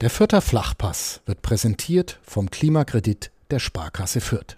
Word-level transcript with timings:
Der 0.00 0.08
Fürther 0.08 0.40
Flachpass 0.40 1.20
wird 1.26 1.42
präsentiert 1.42 2.20
vom 2.22 2.50
Klimakredit 2.50 3.30
der 3.50 3.58
Sparkasse 3.58 4.22
Fürth. 4.22 4.56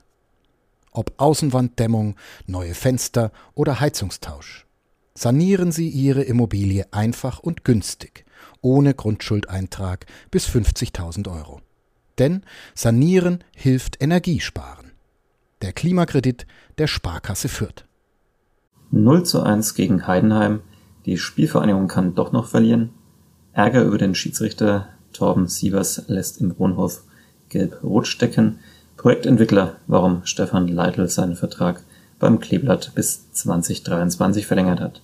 Ob 0.92 1.15
Außenwanddämmung, 1.17 2.15
neue 2.46 2.74
Fenster 2.74 3.32
oder 3.54 3.80
Heizungstausch. 3.80 4.66
Sanieren 5.14 5.72
Sie 5.72 5.88
Ihre 5.88 6.22
Immobilie 6.22 6.86
einfach 6.92 7.40
und 7.40 7.64
günstig, 7.64 8.24
ohne 8.60 8.94
Grundschuldeintrag 8.94 10.06
bis 10.30 10.46
50.000 10.46 11.29
Euro. 11.29 11.61
Denn 12.20 12.43
Sanieren 12.77 13.43
hilft 13.56 14.00
Energiesparen. 14.00 14.93
Der 15.61 15.72
Klimakredit 15.72 16.46
der 16.79 16.86
Sparkasse 16.86 17.48
Fürth. 17.48 17.84
0 18.93 19.24
zu 19.24 19.43
1 19.43 19.74
gegen 19.74 20.06
Heidenheim. 20.06 20.61
Die 21.04 21.18
Spielvereinigung 21.18 21.88
kann 21.88 22.14
doch 22.14 22.30
noch 22.30 22.46
verlieren. 22.46 22.90
Ärger 23.52 23.82
über 23.82 23.98
den 23.98 24.14
Schiedsrichter 24.14 24.91
Torben 25.12 25.46
Sievers 25.46 26.04
lässt 26.08 26.40
im 26.40 26.58
Wohnhof 26.58 27.02
gelb-rot 27.48 28.07
stecken. 28.07 28.58
Projektentwickler, 28.96 29.76
warum 29.86 30.22
Stefan 30.25 30.68
Leitl 30.68 31.08
seinen 31.08 31.36
Vertrag 31.36 31.82
beim 32.19 32.39
Kleeblatt 32.39 32.92
bis 32.94 33.33
2023 33.33 34.47
verlängert 34.47 34.80
hat. 34.80 35.03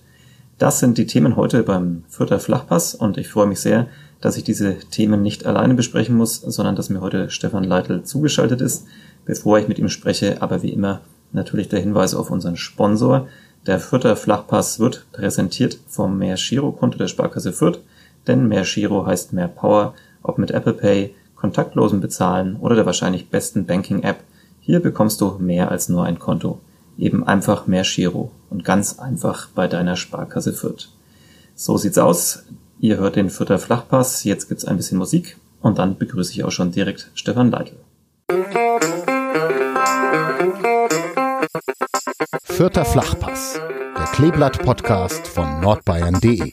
Das 0.57 0.79
sind 0.79 0.97
die 0.97 1.05
Themen 1.07 1.35
heute 1.35 1.63
beim 1.63 2.03
Fürther 2.09 2.39
Flachpass 2.39 2.95
und 2.95 3.17
ich 3.17 3.29
freue 3.29 3.47
mich 3.47 3.59
sehr, 3.59 3.87
dass 4.21 4.37
ich 4.37 4.43
diese 4.43 4.77
Themen 4.77 5.21
nicht 5.21 5.45
alleine 5.45 5.73
besprechen 5.73 6.17
muss, 6.17 6.35
sondern 6.41 6.75
dass 6.75 6.89
mir 6.89 7.01
heute 7.01 7.29
Stefan 7.29 7.63
Leitl 7.63 8.03
zugeschaltet 8.03 8.61
ist. 8.61 8.85
Bevor 9.25 9.59
ich 9.59 9.67
mit 9.67 9.79
ihm 9.79 9.89
spreche, 9.89 10.41
aber 10.41 10.63
wie 10.63 10.73
immer 10.73 11.01
natürlich 11.31 11.69
der 11.69 11.79
Hinweis 11.79 12.15
auf 12.15 12.31
unseren 12.31 12.57
Sponsor. 12.57 13.27
Der 13.67 13.79
Fürther 13.79 14.15
Flachpass 14.15 14.79
wird 14.79 15.05
präsentiert 15.11 15.77
vom 15.87 16.17
Mehr 16.17 16.37
Konto 16.79 16.97
der 16.97 17.07
Sparkasse 17.07 17.53
Fürth 17.53 17.79
denn 18.29 18.47
mehr 18.47 18.63
Giro 18.63 19.05
heißt 19.05 19.33
mehr 19.33 19.49
Power, 19.49 19.93
ob 20.23 20.37
mit 20.37 20.51
Apple 20.51 20.73
Pay, 20.73 21.15
kontaktlosen 21.35 21.99
Bezahlen 21.99 22.55
oder 22.57 22.75
der 22.75 22.85
wahrscheinlich 22.85 23.29
besten 23.29 23.65
Banking-App. 23.65 24.19
Hier 24.61 24.81
bekommst 24.81 25.19
du 25.19 25.37
mehr 25.39 25.71
als 25.71 25.89
nur 25.89 26.05
ein 26.05 26.19
Konto. 26.19 26.59
Eben 26.97 27.25
einfach 27.25 27.65
mehr 27.65 27.83
Giro 27.83 28.31
und 28.49 28.63
ganz 28.63 28.99
einfach 28.99 29.47
bei 29.55 29.67
deiner 29.67 29.95
Sparkasse 29.95 30.53
Fürth. 30.53 30.89
So 31.55 31.77
sieht's 31.77 31.97
aus. 31.97 32.43
Ihr 32.79 32.97
hört 32.97 33.15
den 33.15 33.29
Fürther 33.29 33.57
Flachpass. 33.57 34.23
Jetzt 34.23 34.47
gibt's 34.47 34.65
ein 34.65 34.77
bisschen 34.77 34.97
Musik 34.97 35.37
und 35.61 35.79
dann 35.79 35.97
begrüße 35.97 36.31
ich 36.31 36.43
auch 36.43 36.51
schon 36.51 36.71
direkt 36.71 37.09
Stefan 37.15 37.51
Leitl. 37.51 37.75
Fürther 42.43 42.85
Flachpass, 42.85 43.59
der 43.97 44.05
Kleeblatt-Podcast 44.05 45.27
von 45.27 45.61
nordbayern.de. 45.61 46.51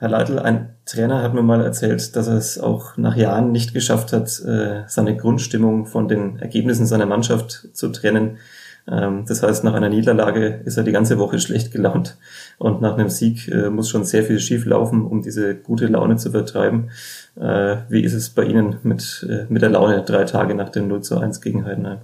Herr 0.00 0.10
Leitl, 0.10 0.38
ein 0.38 0.76
Trainer 0.84 1.22
hat 1.24 1.34
mir 1.34 1.42
mal 1.42 1.60
erzählt, 1.60 2.14
dass 2.14 2.28
er 2.28 2.36
es 2.36 2.60
auch 2.60 2.96
nach 2.96 3.16
Jahren 3.16 3.50
nicht 3.50 3.74
geschafft 3.74 4.12
hat, 4.12 4.28
äh, 4.46 4.84
seine 4.86 5.16
Grundstimmung 5.16 5.86
von 5.86 6.06
den 6.06 6.38
Ergebnissen 6.38 6.86
seiner 6.86 7.06
Mannschaft 7.06 7.68
zu 7.72 7.88
trennen. 7.88 8.38
Ähm, 8.86 9.24
das 9.26 9.42
heißt, 9.42 9.64
nach 9.64 9.74
einer 9.74 9.88
Niederlage 9.88 10.62
ist 10.64 10.76
er 10.76 10.84
die 10.84 10.92
ganze 10.92 11.18
Woche 11.18 11.40
schlecht 11.40 11.72
gelaunt 11.72 12.16
und 12.58 12.80
nach 12.80 12.94
einem 12.94 13.08
Sieg 13.08 13.48
äh, 13.48 13.70
muss 13.70 13.88
schon 13.88 14.04
sehr 14.04 14.22
viel 14.22 14.38
schief 14.38 14.66
laufen, 14.66 15.04
um 15.04 15.20
diese 15.20 15.56
gute 15.56 15.88
Laune 15.88 16.16
zu 16.16 16.30
vertreiben. 16.30 16.90
Äh, 17.34 17.78
wie 17.88 18.04
ist 18.04 18.14
es 18.14 18.30
bei 18.30 18.44
Ihnen 18.44 18.76
mit, 18.84 19.26
mit 19.48 19.62
der 19.62 19.70
Laune 19.70 20.04
drei 20.04 20.22
Tage 20.24 20.54
nach 20.54 20.68
dem 20.68 20.86
0 20.86 21.02
zu 21.02 21.18
1 21.18 21.40
gegen 21.40 21.64
Heidenheim? 21.64 22.02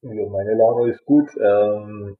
Ja, 0.00 0.28
meine 0.30 0.54
Laune 0.56 0.92
ist 0.92 1.04
gut. 1.04 1.28
Ähm 1.36 2.16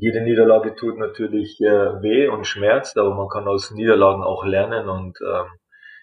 jede 0.00 0.22
Niederlage 0.22 0.74
tut 0.74 0.98
natürlich 0.98 1.60
äh, 1.60 2.02
weh 2.02 2.28
und 2.28 2.46
schmerzt, 2.46 2.96
aber 2.98 3.14
man 3.14 3.28
kann 3.28 3.48
aus 3.48 3.70
Niederlagen 3.72 4.22
auch 4.22 4.44
lernen 4.44 4.88
und 4.88 5.18
ähm, 5.20 5.46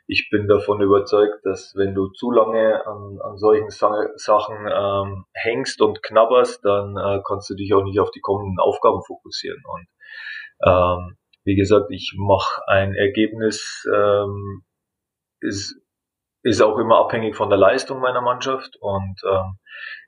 ich 0.07 0.29
bin 0.29 0.47
davon 0.47 0.81
überzeugt, 0.81 1.43
dass 1.43 1.73
wenn 1.75 1.95
du 1.95 2.09
zu 2.09 2.31
lange 2.31 2.85
an, 2.85 3.17
an 3.21 3.37
solchen 3.37 3.69
Sa 3.69 3.89
Sachen 4.15 4.67
ähm, 4.71 5.25
hängst 5.33 5.81
und 5.81 6.03
knabberst, 6.03 6.63
dann 6.63 6.95
äh, 6.95 7.21
kannst 7.27 7.49
du 7.49 7.55
dich 7.55 7.73
auch 7.73 7.83
nicht 7.83 7.99
auf 7.99 8.11
die 8.11 8.19
kommenden 8.19 8.59
Aufgaben 8.59 9.01
fokussieren. 9.03 9.61
Und 9.65 9.87
ähm, 10.65 11.17
wie 11.43 11.55
gesagt, 11.55 11.87
ich 11.89 12.13
mache 12.17 12.61
ein 12.67 12.93
Ergebnis, 12.93 13.87
ähm, 13.91 14.63
ist, 15.39 15.75
ist 16.43 16.61
auch 16.61 16.77
immer 16.77 16.99
abhängig 16.99 17.35
von 17.35 17.49
der 17.49 17.57
Leistung 17.57 17.99
meiner 17.99 18.21
Mannschaft 18.21 18.77
und 18.79 19.21
ähm, 19.27 19.57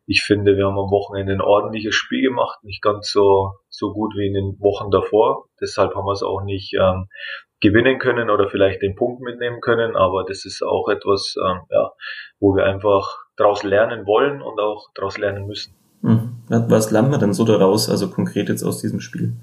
ich 0.08 0.24
finde, 0.24 0.56
wir 0.56 0.66
haben 0.66 0.80
am 0.80 0.90
Wochenende 0.90 1.34
ein 1.34 1.42
ordentliches 1.42 1.94
Spiel 1.94 2.22
gemacht, 2.22 2.64
nicht 2.64 2.82
ganz 2.82 3.12
so, 3.12 3.52
so 3.70 3.92
gut 3.92 4.14
wie 4.16 4.28
in 4.28 4.34
den 4.34 4.58
Wochen 4.60 4.90
davor. 4.90 5.46
Deshalb 5.62 5.94
haben 5.96 6.06
wir 6.06 6.14
es 6.14 6.24
auch 6.24 6.44
nicht 6.44 6.74
ähm, 6.74 7.08
gewinnen 7.60 8.00
können 8.00 8.30
oder 8.30 8.50
vielleicht 8.50 8.82
den 8.82 8.96
Punkt 8.96 9.22
mitnehmen 9.22 9.60
können, 9.60 9.98
aber 9.98 10.24
das 10.24 10.46
ist 10.46 10.64
auch 10.64 10.88
etwas, 10.88 11.36
ähm, 11.46 11.60
ja, 11.70 11.92
wo 12.40 12.56
wir 12.56 12.64
einfach 12.64 13.18
daraus 13.36 13.64
lernen 13.64 14.06
wollen 14.06 14.42
und 14.42 14.60
auch 14.60 14.88
daraus 14.96 15.18
lernen 15.18 15.46
müssen. 15.46 15.76
Mhm. 16.02 16.44
Was 16.48 16.92
lernen 16.92 17.12
wir 17.12 17.18
denn 17.18 17.34
so 17.34 17.44
daraus, 17.44 17.90
also 17.90 18.10
konkret 18.10 18.48
jetzt 18.48 18.64
aus 18.64 18.80
diesem 18.80 19.02
Spiel? 19.02 19.34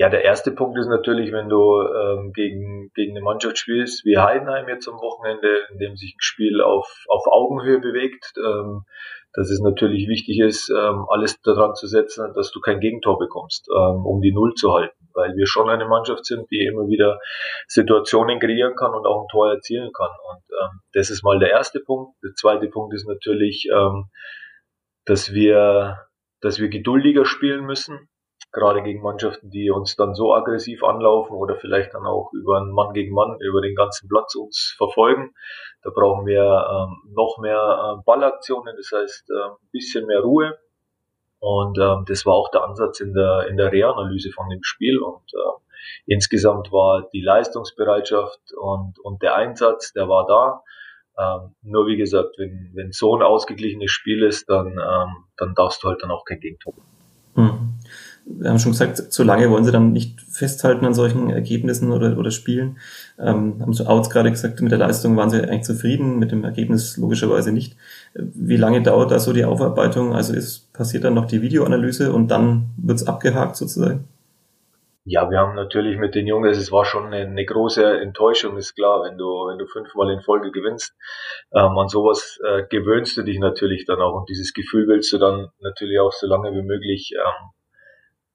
Ja, 0.00 0.08
der 0.08 0.24
erste 0.24 0.50
Punkt 0.50 0.78
ist 0.78 0.88
natürlich, 0.88 1.30
wenn 1.30 1.50
du 1.50 1.82
ähm, 1.82 2.32
gegen, 2.32 2.90
gegen 2.94 3.12
eine 3.12 3.20
Mannschaft 3.20 3.58
spielst, 3.58 4.02
wie 4.06 4.16
Heidenheim 4.16 4.66
jetzt 4.66 4.88
am 4.88 4.94
Wochenende, 4.94 5.46
in 5.70 5.78
dem 5.78 5.94
sich 5.94 6.14
ein 6.14 6.22
Spiel 6.22 6.62
auf, 6.62 7.04
auf 7.06 7.26
Augenhöhe 7.26 7.80
bewegt, 7.80 8.32
ähm, 8.38 8.84
dass 9.34 9.50
es 9.50 9.60
natürlich 9.60 10.08
wichtig 10.08 10.40
ist, 10.40 10.70
ähm, 10.70 11.04
alles 11.10 11.38
daran 11.42 11.74
zu 11.74 11.86
setzen, 11.86 12.32
dass 12.34 12.50
du 12.50 12.60
kein 12.60 12.80
Gegentor 12.80 13.18
bekommst, 13.18 13.68
ähm, 13.76 14.06
um 14.06 14.22
die 14.22 14.32
Null 14.32 14.54
zu 14.54 14.72
halten, 14.72 14.96
weil 15.12 15.36
wir 15.36 15.46
schon 15.46 15.68
eine 15.68 15.84
Mannschaft 15.84 16.24
sind, 16.24 16.50
die 16.50 16.64
immer 16.64 16.88
wieder 16.88 17.18
Situationen 17.66 18.40
kreieren 18.40 18.76
kann 18.76 18.94
und 18.94 19.04
auch 19.04 19.24
ein 19.24 19.28
Tor 19.30 19.50
erzielen 19.50 19.90
kann. 19.92 20.12
Und 20.30 20.42
ähm, 20.62 20.80
das 20.94 21.10
ist 21.10 21.22
mal 21.22 21.38
der 21.38 21.50
erste 21.50 21.78
Punkt. 21.78 22.16
Der 22.24 22.32
zweite 22.32 22.68
Punkt 22.68 22.94
ist 22.94 23.06
natürlich, 23.06 23.68
ähm, 23.70 24.06
dass 25.04 25.34
wir, 25.34 26.06
dass 26.40 26.58
wir 26.58 26.70
geduldiger 26.70 27.26
spielen 27.26 27.66
müssen 27.66 28.08
gerade 28.52 28.82
gegen 28.82 29.02
Mannschaften, 29.02 29.50
die 29.50 29.70
uns 29.70 29.96
dann 29.96 30.14
so 30.14 30.34
aggressiv 30.34 30.82
anlaufen 30.82 31.36
oder 31.36 31.56
vielleicht 31.56 31.94
dann 31.94 32.06
auch 32.06 32.32
über 32.32 32.58
einen 32.58 32.72
Mann 32.72 32.92
gegen 32.92 33.14
Mann 33.14 33.38
über 33.40 33.60
den 33.60 33.74
ganzen 33.74 34.08
Platz 34.08 34.34
uns 34.34 34.74
verfolgen. 34.76 35.34
Da 35.82 35.90
brauchen 35.90 36.26
wir 36.26 36.42
ähm, 36.42 37.14
noch 37.14 37.38
mehr 37.38 37.98
äh, 37.98 38.02
Ballaktionen, 38.04 38.74
das 38.76 38.90
heißt 38.92 39.30
äh, 39.30 39.50
ein 39.50 39.70
bisschen 39.70 40.06
mehr 40.06 40.20
Ruhe. 40.20 40.58
Und 41.38 41.78
ähm, 41.78 42.04
das 42.06 42.26
war 42.26 42.34
auch 42.34 42.50
der 42.50 42.64
Ansatz 42.64 43.00
in 43.00 43.14
der 43.14 43.46
in 43.48 43.56
der 43.56 43.72
Reanalyse 43.72 44.30
von 44.32 44.50
dem 44.50 44.62
Spiel. 44.62 44.98
Und 44.98 45.32
äh, 45.32 46.12
insgesamt 46.12 46.72
war 46.72 47.08
die 47.12 47.22
Leistungsbereitschaft 47.22 48.40
und 48.60 48.98
und 48.98 49.22
der 49.22 49.36
Einsatz, 49.36 49.92
der 49.92 50.08
war 50.08 50.26
da. 50.26 50.62
Ähm, 51.18 51.54
nur 51.62 51.86
wie 51.86 51.96
gesagt, 51.96 52.36
wenn 52.36 52.72
wenn 52.74 52.92
so 52.92 53.16
ein 53.16 53.22
ausgeglichenes 53.22 53.90
Spiel 53.90 54.24
ist, 54.24 54.50
dann 54.50 54.72
ähm, 54.72 55.24
dann 55.38 55.54
darfst 55.54 55.82
du 55.82 55.88
halt 55.88 56.02
dann 56.02 56.10
auch 56.10 56.24
kein 56.24 56.40
Gegentor. 56.40 56.74
Mhm 57.36 57.69
wir 58.38 58.50
haben 58.50 58.58
schon 58.58 58.72
gesagt, 58.72 58.96
zu 58.96 59.22
lange 59.24 59.50
wollen 59.50 59.64
sie 59.64 59.72
dann 59.72 59.92
nicht 59.92 60.20
festhalten 60.20 60.84
an 60.84 60.94
solchen 60.94 61.30
Ergebnissen 61.30 61.92
oder, 61.92 62.16
oder 62.18 62.30
Spielen. 62.30 62.78
Ähm, 63.18 63.56
haben 63.60 63.72
so 63.72 63.86
Outs 63.86 64.10
gerade 64.10 64.30
gesagt, 64.30 64.60
mit 64.60 64.72
der 64.72 64.78
Leistung 64.78 65.16
waren 65.16 65.30
sie 65.30 65.42
eigentlich 65.42 65.62
zufrieden, 65.62 66.18
mit 66.18 66.32
dem 66.32 66.44
Ergebnis 66.44 66.96
logischerweise 66.96 67.52
nicht. 67.52 67.76
Wie 68.14 68.56
lange 68.56 68.82
dauert 68.82 69.10
da 69.10 69.18
so 69.18 69.32
die 69.32 69.44
Aufarbeitung? 69.44 70.14
Also 70.14 70.34
ist, 70.34 70.72
passiert 70.72 71.04
dann 71.04 71.14
noch 71.14 71.26
die 71.26 71.42
Videoanalyse 71.42 72.12
und 72.12 72.28
dann 72.28 72.70
wird's 72.76 73.06
abgehakt 73.06 73.56
sozusagen? 73.56 74.08
Ja, 75.04 75.30
wir 75.30 75.38
haben 75.38 75.54
natürlich 75.54 75.98
mit 75.98 76.14
den 76.14 76.26
Jungs, 76.26 76.58
es 76.58 76.70
war 76.70 76.84
schon 76.84 77.06
eine, 77.06 77.26
eine, 77.26 77.44
große 77.44 78.00
Enttäuschung, 78.00 78.58
ist 78.58 78.76
klar, 78.76 79.02
wenn 79.02 79.16
du, 79.16 79.24
wenn 79.48 79.56
du 79.56 79.66
fünfmal 79.66 80.10
in 80.10 80.20
Folge 80.20 80.50
gewinnst, 80.50 80.94
ähm, 81.54 81.76
an 81.78 81.88
sowas 81.88 82.38
äh, 82.46 82.64
gewöhnst 82.68 83.16
du 83.16 83.22
dich 83.22 83.38
natürlich 83.38 83.86
dann 83.86 84.00
auch 84.02 84.14
und 84.14 84.28
dieses 84.28 84.52
Gefühl 84.52 84.86
willst 84.88 85.10
du 85.12 85.18
dann 85.18 85.48
natürlich 85.60 85.98
auch 85.98 86.12
so 86.12 86.26
lange 86.26 86.52
wie 86.52 86.62
möglich 86.62 87.12
ähm, 87.16 87.50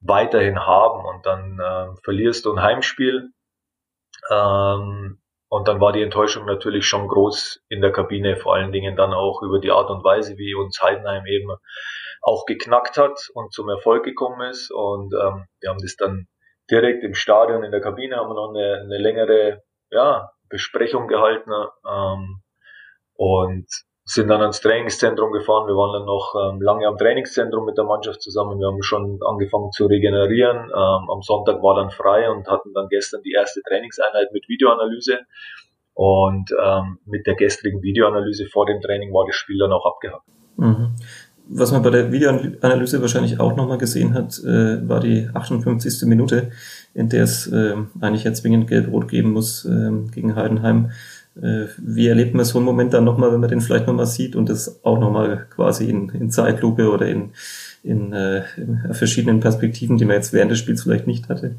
weiterhin 0.08 0.60
haben 0.60 1.06
und 1.06 1.26
dann 1.26 1.60
äh, 1.60 1.96
verlierst 2.04 2.46
du 2.46 2.54
ein 2.54 2.62
Heimspiel. 2.62 3.32
Ähm, 4.32 5.20
und 5.48 5.68
dann 5.68 5.80
war 5.80 5.94
die 5.94 6.02
Enttäuschung 6.02 6.46
natürlich 6.46 6.88
schon 6.88 7.08
groß 7.08 7.62
in 7.70 7.82
der 7.82 7.92
Kabine, 7.92 8.36
vor 8.38 8.56
allen 8.56 8.72
Dingen 8.72 8.96
dann 8.96 9.14
auch 9.14 9.42
über 9.42 9.60
die 9.60 9.72
Art 9.72 9.90
und 9.90 10.04
Weise, 10.04 10.38
wie 10.38 10.56
uns 10.56 10.82
Heidenheim 10.82 11.26
eben 11.28 11.50
auch 12.22 12.46
geknackt 12.46 12.98
hat 12.98 13.30
und 13.34 13.54
zum 13.54 13.70
Erfolg 13.70 14.04
gekommen 14.04 14.50
ist. 14.50 14.72
Und 14.72 15.14
ähm, 15.14 15.46
wir 15.60 15.70
haben 15.70 15.82
das 15.82 15.96
dann 15.96 16.28
direkt 16.70 17.04
im 17.04 17.14
Stadion 17.14 17.64
in 17.64 17.72
der 17.72 17.82
Kabine 17.82 18.18
haben 18.18 18.30
wir 18.30 18.34
noch 18.34 18.50
eine, 18.50 18.82
eine 18.82 18.98
längere 18.98 19.62
ja, 19.92 20.32
Besprechung 20.50 21.08
gehalten 21.08 21.52
ähm, 21.88 22.42
und 23.14 23.68
sind 24.08 24.28
dann 24.28 24.42
ans 24.42 24.62
Trainingszentrum 24.62 25.32
gefahren. 25.32 25.68
Wir 25.68 25.76
waren 25.76 25.94
dann 25.94 26.06
noch 26.06 26.36
ähm, 26.38 26.62
lange 26.62 26.88
am 26.88 26.98
Trainingszentrum 26.98 27.66
mit 27.66 27.76
der 27.76 27.86
Mannschaft 27.86 28.22
zusammen. 28.22 28.60
Wir 28.60 28.68
haben 28.68 28.84
schon 28.84 29.20
angefangen 29.28 29.72
zu 29.72 29.88
regenerieren. 29.88 30.70
Ähm, 30.70 31.10
am 31.10 31.22
Sonntag 31.24 31.62
war 31.64 31.76
dann 31.76 31.90
frei 31.90 32.30
und 32.30 32.48
hatten 32.48 32.72
dann 32.74 32.88
gestern 32.90 33.24
die 33.24 33.34
erste 33.34 33.62
Trainingseinheit 33.68 34.32
mit 34.32 34.48
Videoanalyse. 34.48 35.20
Und 35.96 36.52
ähm, 36.64 37.00
mit 37.06 37.26
der 37.26 37.36
gestrigen 37.36 37.82
Videoanalyse 37.82 38.46
vor 38.46 38.68
dem 38.68 38.80
Training 38.80 39.12
war 39.12 39.26
das 39.26 39.36
Spiel 39.36 39.58
dann 39.58 39.72
auch 39.72 39.86
abgehakt. 39.86 40.26
Mhm. 40.58 40.94
Was 41.48 41.72
man 41.72 41.82
bei 41.82 41.90
der 41.90 42.12
Videoanalyse 42.12 43.02
wahrscheinlich 43.02 43.40
auch 43.40 43.56
nochmal 43.56 43.78
gesehen 43.78 44.14
hat, 44.14 44.38
äh, 44.44 44.88
war 44.88 45.00
die 45.00 45.30
58. 45.34 46.08
Minute, 46.08 46.52
in 46.94 47.10
der 47.10 47.24
es 47.24 47.48
äh, 47.48 47.76
eigentlich 48.02 48.24
jetzt 48.24 48.42
zwingend 48.42 48.68
Gelb-Rot 48.68 49.08
geben 49.08 49.32
muss 49.32 49.66
äh, 49.66 49.92
gegen 50.12 50.36
Heidenheim. 50.36 50.92
Äh, 51.36 51.68
wie 51.78 52.08
erlebt 52.08 52.34
man 52.34 52.46
so 52.46 52.58
einen 52.58 52.66
Moment 52.66 52.94
dann 52.94 53.04
nochmal, 53.04 53.32
wenn 53.32 53.40
man 53.40 53.50
den 53.50 53.62
vielleicht 53.62 53.88
nochmal 53.88 54.06
sieht 54.06 54.36
und 54.36 54.50
das 54.50 54.84
auch 54.86 54.98
nochmal 55.00 55.48
quasi 55.50 55.90
in, 55.90 56.10
in 56.10 56.30
Zeitlupe 56.32 56.90
oder 56.90 57.08
in, 57.08 57.34
in, 57.84 58.14
äh, 58.14 58.46
in 58.58 58.94
verschiedenen 58.94 59.42
Perspektiven, 59.42 59.98
die 59.98 60.06
man 60.06 60.16
jetzt 60.16 60.34
während 60.34 60.52
des 60.52 60.60
Spiels 60.60 60.84
vielleicht 60.84 61.08
nicht 61.08 61.28
hatte? 61.28 61.56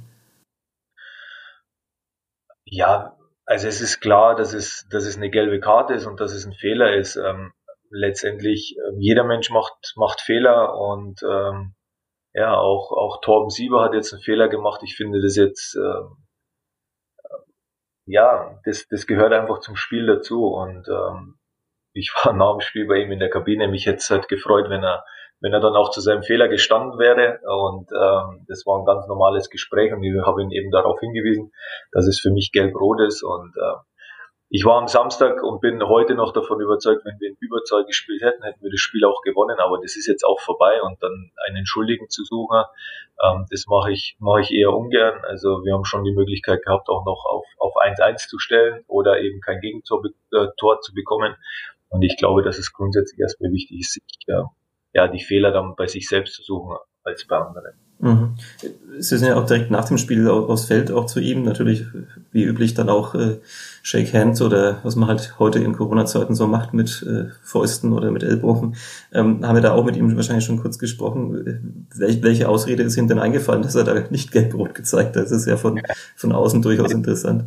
Ja, 2.65 3.17
also 3.45 3.69
es 3.69 3.81
ist 3.81 4.01
klar, 4.01 4.35
dass 4.35 4.55
es, 4.55 4.87
dass 4.91 5.05
es 5.05 5.17
eine 5.17 5.31
gelbe 5.31 5.61
Karte 5.61 5.95
ist 5.95 6.07
und 6.07 6.21
dass 6.21 6.33
es 6.33 6.47
ein 6.47 6.55
Fehler 6.55 6.97
ist. 6.97 7.17
Ähm, 7.17 7.53
letztendlich, 7.91 8.77
äh, 8.77 8.97
jeder 8.99 9.25
Mensch 9.25 9.51
macht, 9.51 9.93
macht 9.97 10.21
Fehler 10.21 10.77
und 10.79 11.23
ähm, 11.23 11.75
ja, 12.33 12.55
auch, 12.55 12.93
auch 12.93 13.21
Torben 13.23 13.51
Sieber 13.51 13.83
hat 13.83 13.95
jetzt 13.95 14.13
einen 14.13 14.23
Fehler 14.23 14.49
gemacht. 14.49 14.83
Ich 14.85 14.97
finde 14.97 15.23
das 15.23 15.37
jetzt, 15.37 15.77
ähm, 15.77 16.26
ja, 18.07 18.59
das, 18.65 18.87
das 18.89 19.07
gehört 19.07 19.33
einfach 19.33 19.61
zum 19.61 19.77
Spiel 19.77 20.07
dazu 20.07 20.47
und 20.47 20.89
ähm, 20.89 21.39
ich 21.93 22.13
war 22.25 22.33
nach 22.33 22.53
dem 22.53 22.61
Spiel 22.61 22.87
bei 22.87 22.99
ihm 22.99 23.13
in 23.13 23.19
der 23.19 23.31
Kabine. 23.31 23.69
Mich 23.69 23.87
hätte 23.87 23.99
es 23.99 24.11
halt 24.11 24.29
gefreut, 24.29 24.71
wenn 24.71 24.85
er, 24.85 25.05
wenn 25.41 25.53
er 25.53 25.61
dann 25.61 25.75
auch 25.75 25.91
zu 25.91 26.01
seinem 26.01 26.23
Fehler 26.23 26.49
gestanden 26.49 26.99
wäre. 26.99 27.41
Und 27.45 27.91
ähm, 27.93 28.45
das 28.49 28.65
war 28.65 28.79
ein 28.79 28.87
ganz 28.87 29.07
normales 29.09 29.51
Gespräch 29.51 29.93
und 29.93 30.03
ich 30.03 30.15
habe 30.25 30.43
ihn 30.43 30.51
eben 30.51 30.71
darauf 30.71 30.99
hingewiesen, 31.01 31.53
dass 31.93 32.07
es 32.07 32.21
für 32.21 32.31
mich 32.31 32.53
gelb-rot 32.53 33.01
ist. 33.01 33.23
Und 33.23 33.55
äh, 33.57 33.77
ich 34.49 34.65
war 34.65 34.79
am 34.79 34.87
Samstag 34.87 35.43
und 35.43 35.61
bin 35.61 35.83
heute 35.83 36.15
noch 36.15 36.33
davon 36.33 36.61
überzeugt, 36.61 37.05
wenn 37.05 37.19
wir 37.19 37.31
in 37.31 37.37
Überzahl 37.41 37.85
gespielt 37.85 38.23
hätten, 38.23 38.45
hätten 38.45 38.63
wir 38.63 38.71
das 38.71 38.81
Spiel 38.81 39.05
auch 39.05 39.23
gewonnen. 39.23 39.59
Aber 39.59 39.79
das 39.83 39.97
ist 39.97 40.07
jetzt 40.07 40.25
auch 40.25 40.41
vorbei 40.41 40.81
und 40.83 41.03
dann 41.03 41.33
einen 41.49 41.67
Schuldigen 41.67 42.09
zu 42.09 42.23
suchen, 42.25 42.63
ähm, 43.25 43.47
das 43.51 43.67
mache 43.67 43.93
ich, 43.93 44.17
mache 44.21 44.43
ich 44.43 44.53
eher 44.53 44.73
ungern. 44.73 45.21
Also 45.25 45.65
wir 45.65 45.75
haben 45.75 45.85
schon 45.85 46.05
die 46.05 46.15
Möglichkeit 46.15 46.63
gehabt, 46.63 46.89
auch 46.89 47.05
noch 47.05 47.25
auf, 47.25 47.45
auf 47.59 47.75
1-1 47.75 48.29
zu 48.29 48.39
stellen 48.39 48.85
oder 48.87 49.21
eben 49.21 49.41
kein 49.41 49.61
Gegentor 49.61 50.03
äh, 50.33 50.47
Tor 50.57 50.81
zu 50.81 50.95
bekommen. 50.95 51.35
Und 51.89 52.03
ich 52.03 52.17
glaube, 52.17 52.43
dass 52.43 52.59
es 52.59 52.73
grundsätzlich 52.73 53.21
erstmal 53.21 53.51
wichtig 53.51 53.81
ist, 53.81 53.95
sich 53.95 54.03
ja, 54.27 54.51
ja, 54.93 55.09
die 55.09 55.23
Fehler 55.23 55.51
dann 55.51 55.75
bei 55.77 55.87
sich 55.87 56.09
selbst 56.09 56.35
zu 56.35 56.43
suchen 56.43 56.77
als 57.07 57.25
bei 57.25 57.37
anderen. 57.37 57.73
Mhm. 57.99 58.35
Sie 58.99 59.17
sind 59.17 59.29
ja 59.29 59.37
auch 59.37 59.47
direkt 59.47 59.71
nach 59.71 59.87
dem 59.87 59.97
Spiel 59.97 60.29
aufs 60.29 60.67
Feld 60.67 60.91
auch 60.91 61.07
zu 61.07 61.19
ihm, 61.19 61.45
natürlich 61.45 61.87
wie 62.31 62.45
üblich 62.45 62.75
dann 62.75 62.91
auch 62.91 63.15
äh, 63.15 63.39
Shake 63.83 64.13
Hands 64.13 64.41
oder 64.43 64.81
was 64.83 64.97
man 64.97 65.09
halt 65.09 65.39
heute 65.39 65.61
in 65.61 65.73
Corona-Zeiten 65.73 66.35
so 66.35 66.47
macht 66.47 66.75
mit 66.75 67.03
äh, 67.09 67.31
Fäusten 67.43 67.95
oder 67.95 68.11
mit 68.11 68.23
Ellbogen. 68.23 68.77
Ähm, 69.15 69.47
haben 69.47 69.55
wir 69.55 69.63
da 69.63 69.73
auch 69.73 69.85
mit 69.85 69.97
ihm 69.97 70.15
wahrscheinlich 70.15 70.45
schon 70.45 70.61
kurz 70.61 70.79
gesprochen. 70.79 71.89
Welch, 71.95 72.23
welche 72.23 72.49
Ausrede 72.49 72.83
ist 72.83 72.99
ihm 72.99 73.09
denn 73.09 73.19
eingefallen, 73.19 73.63
dass 73.63 73.75
er 73.75 73.85
da 73.85 73.95
nicht 74.11 74.31
gelb-rot 74.31 74.75
gezeigt 74.75 75.17
hat? 75.17 75.25
Das 75.25 75.33
ist 75.33 75.47
ja 75.47 75.57
von, 75.57 75.81
von 76.17 76.33
außen 76.33 76.61
durchaus 76.61 76.93
interessant 76.93 77.45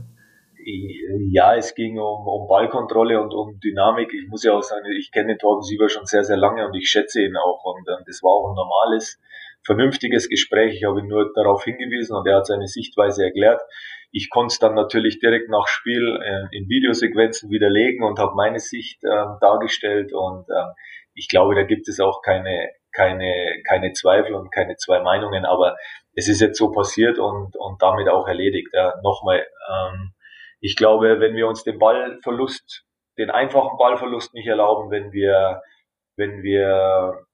ja, 1.32 1.56
es 1.56 1.74
ging 1.76 2.00
um, 2.00 2.28
um 2.28 2.48
Ballkontrolle 2.48 3.22
und 3.22 3.34
um 3.34 3.60
Dynamik. 3.60 4.14
Ich 4.14 4.28
muss 4.28 4.44
ja 4.44 4.54
auch 4.54 4.64
sagen, 4.64 4.86
ich 4.98 5.12
kenne 5.12 5.38
Torben 5.38 5.64
Sieber 5.64 5.90
schon 5.90 6.06
sehr, 6.06 6.24
sehr 6.24 6.38
lange 6.38 6.66
und 6.68 6.76
ich 6.76 6.90
schätze 6.90 7.22
ihn 7.22 7.36
auch. 7.38 7.64
Und, 7.64 7.88
und 7.88 8.08
das 8.08 8.22
war 8.24 8.32
auch 8.32 8.50
ein 8.50 8.56
normales, 8.56 9.20
vernünftiges 9.66 10.30
Gespräch. 10.30 10.76
Ich 10.76 10.84
habe 10.84 11.00
ihn 11.00 11.08
nur 11.08 11.32
darauf 11.34 11.64
hingewiesen 11.64 12.16
und 12.16 12.28
er 12.28 12.38
hat 12.38 12.48
seine 12.48 12.68
Sichtweise 12.68 13.26
erklärt. 13.26 13.62
Ich 14.12 14.30
konnte 14.30 14.54
es 14.54 14.60
dann 14.60 14.74
natürlich 14.74 15.20
direkt 15.20 15.50
nach 15.50 15.68
Spiel 15.68 16.20
äh, 16.22 16.56
in 16.56 16.68
Videosequenzen 16.68 17.52
widerlegen 17.52 18.04
und 18.04 18.18
habe 18.20 18.36
meine 18.36 18.60
Sicht 18.60 19.04
äh, 19.04 19.26
dargestellt. 19.40 20.14
Und 20.14 20.50
äh, 20.50 20.66
ich 21.14 21.28
glaube, 21.28 21.56
da 21.56 21.64
gibt 21.64 21.88
es 21.88 22.00
auch 22.00 22.22
keine, 22.22 22.70
keine, 22.92 23.62
keine 23.68 23.94
Zweifel 23.94 24.34
und 24.34 24.52
keine 24.52 24.76
zwei 24.78 25.02
Meinungen. 25.02 25.46
Aber 25.46 25.78
es 26.14 26.28
ist 26.28 26.42
jetzt 26.42 26.58
so 26.58 26.72
passiert 26.72 27.20
und, 27.20 27.56
und 27.56 27.82
damit 27.82 28.10
auch 28.10 28.28
erledigt. 28.28 28.70
Ja, 28.74 28.96
Nochmal, 29.04 29.46
ähm, 29.70 30.14
ich 30.60 30.76
glaube, 30.76 31.20
wenn 31.20 31.36
wir 31.36 31.48
uns 31.48 31.64
den 31.64 31.78
Ballverlust, 31.78 32.86
den 33.18 33.30
einfachen 33.30 33.78
Ballverlust 33.78 34.34
nicht 34.34 34.48
erlauben, 34.48 34.90
wenn 34.90 35.12
wir, 35.12 35.62
wenn 36.16 36.42
wir 36.42 37.28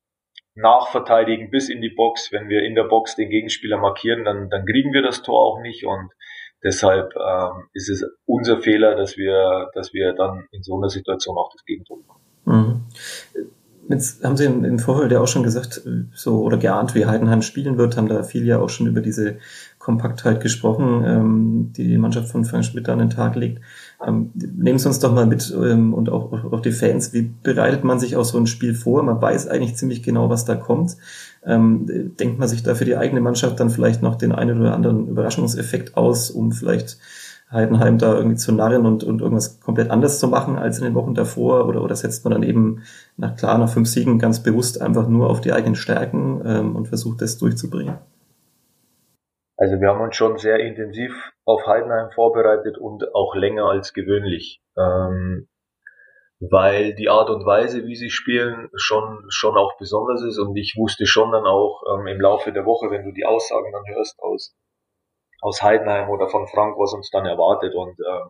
nachverteidigen 0.56 1.52
bis 1.52 1.69
in 1.69 1.81
die 1.81 1.90
Box, 1.90 2.31
wenn 2.31 2.50
wir 2.50 2.63
in 2.63 2.75
der 2.75 2.86
Box 2.86 3.16
den 3.16 3.30
Gegenspieler 3.30 3.78
markieren, 3.78 4.24
dann, 4.24 4.50
dann 4.50 4.66
kriegen 4.66 4.94
wir 4.94 5.02
das 5.02 5.22
Tor 5.22 5.40
auch 5.40 5.62
nicht 5.62 5.86
und 5.86 6.12
deshalb 6.63 7.13
ähm, 7.16 7.68
ist 7.74 7.90
es 7.90 8.06
unser 8.25 8.62
Fehler, 8.62 8.96
dass 8.96 9.18
wir, 9.18 9.69
dass 9.74 9.94
wir 9.94 10.13
dann 10.13 10.48
in 10.52 10.63
so 10.63 10.78
einer 10.78 10.90
Situation 10.90 11.38
auch 11.38 11.52
das 11.52 11.63
Gegentor 11.66 11.98
machen. 12.07 12.22
Mhm. 12.46 12.86
Jetzt 13.88 14.24
haben 14.24 14.36
Sie 14.36 14.46
im, 14.46 14.80
Vorfeld 14.80 15.12
ja 15.12 15.19
auch 15.19 15.28
schon 15.28 15.44
gesagt, 15.44 15.81
so 16.13 16.42
oder 16.42 16.57
geahnt, 16.57 16.96
wie 16.96 17.06
Heidenheim 17.06 17.44
spielen 17.44 17.78
wird, 17.78 17.98
haben 17.98 18.07
da 18.07 18.24
viel 18.24 18.44
ja 18.46 18.60
auch 18.60 18.69
schon 18.69 18.88
über 18.88 19.00
diese 19.00 19.38
Kompaktheit 19.78 20.42
gesprochen, 20.42 21.04
ähm, 21.06 21.74
die 21.78 21.88
die 21.88 21.98
Mannschaft 22.00 22.30
von 22.30 22.46
Frank 22.46 22.66
Schmidt 22.66 22.90
an 22.90 22.98
den 22.98 23.12
Tag 23.12 23.36
legt. 23.36 23.62
Ähm, 24.06 24.31
nehmen 24.33 24.80
Sie 24.80 24.88
uns 24.88 25.00
doch 25.00 25.13
mal 25.13 25.25
mit 25.25 25.53
ähm, 25.56 25.94
und 25.94 26.09
auch, 26.09 26.31
auch 26.51 26.62
die 26.62 26.71
Fans. 26.71 27.13
Wie 27.13 27.33
bereitet 27.44 27.83
man 27.83 28.00
sich 28.00 28.15
auf 28.15 28.25
so 28.25 28.38
ein 28.38 28.47
Spiel 28.47 28.74
vor? 28.74 29.03
Man 29.03 29.21
weiß 29.21 29.47
eigentlich 29.47 29.75
ziemlich 29.75 30.03
genau, 30.03 30.30
was 30.30 30.45
da 30.45 30.56
kommt. 30.56 30.97
Ähm, 31.45 31.86
denkt 32.19 32.39
man 32.39 32.47
sich 32.47 32.63
da 32.63 32.75
für 32.75 32.86
die 32.86 32.97
eigene 32.97 33.21
Mannschaft 33.21 33.59
dann 33.59 33.69
vielleicht 33.69 34.01
noch 34.01 34.15
den 34.15 34.31
einen 34.31 34.59
oder 34.59 34.74
anderen 34.74 35.07
Überraschungseffekt 35.07 35.95
aus, 35.95 36.30
um 36.31 36.51
vielleicht 36.51 36.97
Heidenheim 37.51 37.97
da 37.97 38.15
irgendwie 38.15 38.38
zu 38.38 38.51
narren 38.51 38.86
und, 38.86 39.03
und 39.03 39.21
irgendwas 39.21 39.59
komplett 39.59 39.92
anders 39.92 40.19
zu 40.19 40.27
machen 40.27 40.57
als 40.57 40.80
in 40.80 40.83
den 40.83 40.95
Wochen 40.95 41.13
davor? 41.13 41.68
Oder, 41.68 41.83
oder 41.83 41.95
setzt 41.95 42.25
man 42.25 42.33
dann 42.33 42.44
eben 42.44 42.81
nach 43.18 43.36
klar 43.36 43.57
nach 43.57 43.69
fünf 43.69 43.88
Siegen 43.88 44.19
ganz 44.19 44.42
bewusst 44.42 44.81
einfach 44.81 45.07
nur 45.07 45.30
auf 45.30 45.42
die 45.42 45.53
eigenen 45.53 45.75
Stärken 45.75 46.42
ähm, 46.45 46.75
und 46.75 46.88
versucht 46.88 47.21
das 47.21 47.38
durchzubringen? 47.38 47.95
Also 49.57 49.80
wir 49.80 49.90
haben 49.90 50.02
uns 50.02 50.16
schon 50.16 50.38
sehr 50.38 50.60
intensiv 50.60 51.31
auf 51.46 51.66
Heidenheim 51.66 52.12
vorbereitet 52.12 52.78
und 52.78 53.16
auch 53.16 53.36
länger 53.36 53.66
als 53.66 53.94
gewöhnlich. 53.94 54.62
Ähm, 54.78 55.48
weil 56.40 56.94
die 56.96 57.10
Art 57.10 57.30
und 57.30 57.46
Weise, 57.46 57.86
wie 57.86 57.96
sie 57.96 58.10
spielen, 58.10 58.69
schon, 58.75 59.25
schon 59.30 59.56
auch 59.57 59.78
besonders 59.78 60.22
ist. 60.24 60.38
Und 60.38 60.56
ich 60.57 60.75
wusste 60.78 61.06
schon 61.06 61.31
dann 61.31 61.46
auch 61.46 61.84
ähm, 61.94 62.07
im 62.07 62.19
Laufe 62.19 62.52
der 62.52 62.66
Woche, 62.66 62.92
wenn 62.92 63.06
du 63.06 63.12
die 63.12 63.25
Aussagen 63.25 63.72
dann 63.72 63.96
hörst 63.96 64.19
aus 64.19 64.56
aus 65.42 65.62
Heidenheim 65.62 66.10
oder 66.10 66.28
von 66.28 66.48
Frank, 66.48 66.75
was 66.78 66.94
uns 66.94 67.10
dann 67.12 67.25
erwartet. 67.25 67.75
Und 67.75 68.00
äh, 68.00 68.22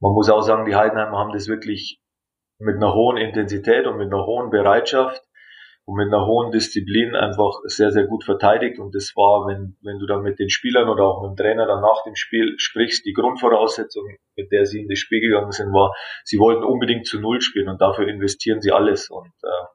man 0.00 0.12
muss 0.12 0.30
auch 0.30 0.42
sagen, 0.42 0.64
die 0.64 0.76
Heidenheimer 0.76 1.18
haben 1.18 1.32
das 1.32 1.48
wirklich 1.48 2.00
mit 2.58 2.76
einer 2.76 2.94
hohen 2.94 3.16
Intensität 3.16 3.86
und 3.86 3.98
mit 3.98 4.12
einer 4.12 4.24
hohen 4.24 4.50
Bereitschaft 4.50 5.22
und 5.92 5.98
mit 5.98 6.12
einer 6.12 6.26
hohen 6.26 6.50
Disziplin 6.50 7.14
einfach 7.14 7.60
sehr, 7.64 7.90
sehr 7.90 8.06
gut 8.06 8.24
verteidigt. 8.24 8.78
Und 8.78 8.94
das 8.94 9.12
war, 9.14 9.46
wenn, 9.46 9.76
wenn 9.82 9.98
du 9.98 10.06
dann 10.06 10.22
mit 10.22 10.38
den 10.38 10.48
Spielern 10.48 10.88
oder 10.88 11.04
auch 11.04 11.22
mit 11.22 11.32
dem 11.32 11.36
Trainer 11.36 11.66
dann 11.66 11.82
nach 11.82 12.02
dem 12.04 12.14
Spiel 12.14 12.54
sprichst, 12.56 13.04
die 13.04 13.12
Grundvoraussetzung, 13.12 14.04
mit 14.34 14.50
der 14.50 14.64
sie 14.64 14.80
in 14.80 14.88
das 14.88 14.98
Spiel 14.98 15.20
gegangen 15.20 15.52
sind, 15.52 15.70
war, 15.72 15.92
sie 16.24 16.38
wollten 16.38 16.64
unbedingt 16.64 17.06
zu 17.06 17.20
Null 17.20 17.42
spielen 17.42 17.68
und 17.68 17.80
dafür 17.80 18.08
investieren 18.08 18.62
sie 18.62 18.72
alles. 18.72 19.10
Und 19.10 19.32
äh, 19.42 19.66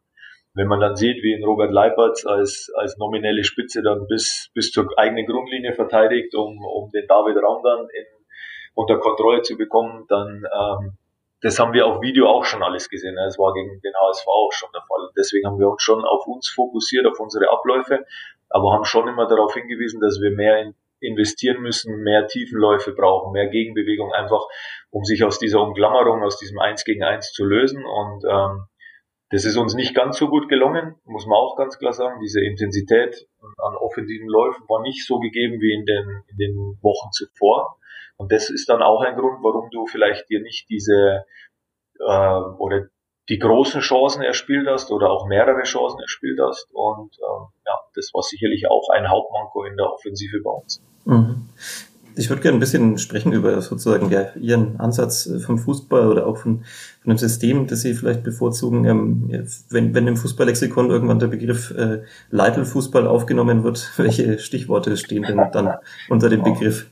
wenn 0.55 0.67
man 0.67 0.79
dann 0.79 0.95
sieht, 0.95 1.21
wie 1.21 1.33
in 1.33 1.43
Robert 1.43 1.71
Leipertz 1.71 2.25
als, 2.25 2.71
als 2.75 2.97
nominelle 2.97 3.43
Spitze 3.43 3.83
dann 3.83 4.07
bis, 4.07 4.50
bis 4.55 4.71
zur 4.71 4.88
eigenen 4.97 5.27
Grundlinie 5.27 5.74
verteidigt, 5.74 6.33
um, 6.33 6.57
um 6.65 6.89
den 6.89 7.05
David 7.07 7.38
Raum 7.43 7.62
dann 7.63 7.81
in, 7.81 8.05
unter 8.74 8.97
Kontrolle 8.97 9.43
zu 9.43 9.55
bekommen, 9.55 10.05
dann 10.09 10.43
ähm, 10.51 10.97
das 11.41 11.60
haben 11.60 11.74
wir 11.74 11.86
auf 11.86 12.01
Video 12.01 12.27
auch 12.27 12.46
schon 12.46 12.63
alles 12.63 12.89
gesehen. 12.89 13.15
Ne? 13.15 13.22
Das 13.25 13.38
war 13.38 13.53
gegen 13.53 13.79
den 13.82 13.94
HSV 13.94 14.27
auch 14.27 14.51
schon 14.51 14.70
der 14.74 14.82
Fall. 14.82 15.10
Deswegen 15.17 15.48
haben 15.48 15.60
wir 15.60 15.70
uns 15.70 15.84
schon 15.84 16.03
auf 16.03 16.25
uns 16.25 16.50
fokussiert, 16.50 17.06
auf 17.06 17.20
unsere 17.20 17.50
Abläufe, 17.51 18.06
aber 18.50 18.74
haben 18.74 18.86
schon 18.86 19.08
immer 19.08 19.27
darauf 19.27 19.53
hingewiesen, 19.53 20.01
dass 20.01 20.20
wir 20.20 20.32
mehr 20.32 20.62
in, 20.62 20.75
investieren 21.00 21.62
müssen, 21.62 22.01
mehr 22.01 22.27
Tiefenläufe 22.27 22.94
brauchen, 22.94 23.34
mehr 23.34 23.48
Gegenbewegung, 23.48 24.13
einfach 24.13 24.41
um 24.89 25.03
sich 25.03 25.24
aus 25.24 25.38
dieser 25.38 25.62
Umklammerung, 25.62 26.24
aus 26.24 26.39
diesem 26.39 26.58
Eins 26.60 26.84
gegen 26.84 27.03
Eins 27.03 27.32
zu 27.32 27.46
lösen. 27.46 27.86
Und 27.86 28.24
ähm, 28.27 28.65
das 29.29 29.46
ist 29.46 29.58
uns 29.58 29.75
nicht 29.75 29.94
ganz 29.94 30.17
so 30.17 30.29
gut 30.29 30.50
gelungen, 30.50 30.96
muss 31.06 31.27
man 31.27 31.38
auch 31.38 31.56
ganz 31.56 31.77
klar 31.77 31.94
sagen. 31.94 32.20
Diese 32.22 32.44
Intensität 32.44 33.27
an 33.58 33.75
offensiven 33.75 34.27
Läufen 34.27 34.63
war 34.70 34.82
nicht 34.82 35.06
so 35.06 35.20
gegeben 35.20 35.60
wie 35.60 35.74
in 35.74 35.86
den, 35.86 36.24
in 36.29 36.38
den 36.38 36.56
Wochen 36.82 37.12
zuvor. 37.12 37.77
Und 38.17 38.31
das 38.31 38.50
ist 38.50 38.67
dann 38.67 38.81
auch 38.81 39.01
ein 39.01 39.15
Grund, 39.15 39.43
warum 39.43 39.69
du 39.69 39.86
vielleicht 39.86 40.29
dir 40.29 40.41
nicht 40.41 40.69
diese 40.69 41.24
äh, 42.00 42.39
oder 42.57 42.88
die 43.29 43.39
großen 43.39 43.81
Chancen 43.81 44.21
erspielt 44.21 44.67
hast 44.69 44.91
oder 44.91 45.09
auch 45.09 45.27
mehrere 45.27 45.63
Chancen 45.63 46.00
erspielt 46.00 46.39
hast. 46.41 46.67
Und 46.74 47.13
äh, 47.17 47.45
ja, 47.65 47.79
das 47.93 48.12
war 48.13 48.24
sicherlich 48.24 48.65
auch 48.69 48.89
ein 48.89 49.09
Hauptmanko 49.09 49.65
in 49.65 49.75
der 49.75 49.91
Offensive 49.91 50.41
bei 50.43 50.50
uns. 50.50 50.81
Mhm. 51.05 51.50
Ich 52.15 52.29
würde 52.29 52.41
gerne 52.41 52.57
ein 52.57 52.59
bisschen 52.59 52.97
sprechen 52.97 53.31
über 53.31 53.62
sozusagen 53.62 54.09
ja, 54.09 54.33
Ihren 54.36 54.79
Ansatz 54.79 55.27
äh, 55.27 55.39
vom 55.39 55.59
Fußball 55.59 56.07
oder 56.07 56.25
auch 56.25 56.38
von, 56.38 56.63
von 57.03 57.12
dem 57.12 57.17
System, 57.17 57.67
das 57.67 57.81
Sie 57.81 57.93
vielleicht 57.93 58.24
bevorzugen. 58.24 58.86
Ähm, 58.86 59.45
wenn, 59.69 59.93
wenn 59.93 60.07
im 60.07 60.17
Fußballlexikon 60.17 60.89
irgendwann 60.89 61.19
der 61.19 61.27
Begriff 61.27 61.69
äh, 61.71 62.03
Leitelfußball 62.31 63.05
aufgenommen 63.05 63.63
wird, 63.63 63.91
welche 63.97 64.39
Stichworte 64.39 64.97
stehen 64.97 65.24
denn 65.24 65.50
dann 65.51 65.75
unter 66.09 66.29
dem 66.29 66.41
Begriff? 66.41 66.88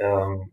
Ähm, 0.00 0.52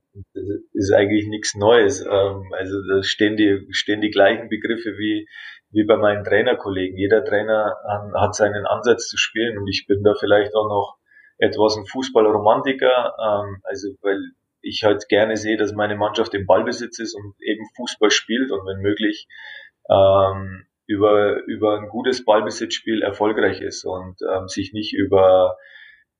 ist 0.73 0.93
eigentlich 0.93 1.27
nichts 1.27 1.55
Neues. 1.55 2.01
Ähm, 2.01 2.51
also 2.51 2.75
da 2.89 3.03
stehen 3.03 3.37
die, 3.37 3.67
stehen 3.71 4.01
die 4.01 4.11
gleichen 4.11 4.49
Begriffe 4.49 4.97
wie, 4.97 5.27
wie 5.71 5.83
bei 5.85 5.97
meinen 5.97 6.23
Trainerkollegen. 6.23 6.97
Jeder 6.97 7.23
Trainer 7.23 7.75
hat 8.15 8.35
seinen 8.35 8.65
Ansatz 8.65 9.07
zu 9.07 9.17
spielen 9.17 9.57
und 9.57 9.67
ich 9.67 9.85
bin 9.87 10.03
da 10.03 10.13
vielleicht 10.19 10.53
auch 10.55 10.69
noch 10.69 10.97
etwas 11.37 11.77
ein 11.77 11.85
Fußballromantiker, 11.85 13.13
ähm, 13.19 13.57
also 13.63 13.89
weil 14.01 14.19
ich 14.61 14.83
halt 14.83 15.07
gerne 15.09 15.37
sehe, 15.37 15.57
dass 15.57 15.73
meine 15.73 15.95
Mannschaft 15.95 16.33
im 16.33 16.45
Ballbesitz 16.45 16.99
ist 16.99 17.13
und 17.13 17.35
eben 17.41 17.63
Fußball 17.75 18.09
spielt 18.09 18.51
und 18.51 18.65
wenn 18.65 18.81
möglich 18.81 19.27
ähm, 19.89 20.65
über, 20.87 21.43
über 21.45 21.79
ein 21.79 21.89
gutes 21.89 22.25
Ballbesitzspiel 22.25 23.01
erfolgreich 23.01 23.61
ist 23.61 23.85
und 23.85 24.15
ähm, 24.21 24.47
sich 24.47 24.73
nicht 24.73 24.93
über 24.93 25.57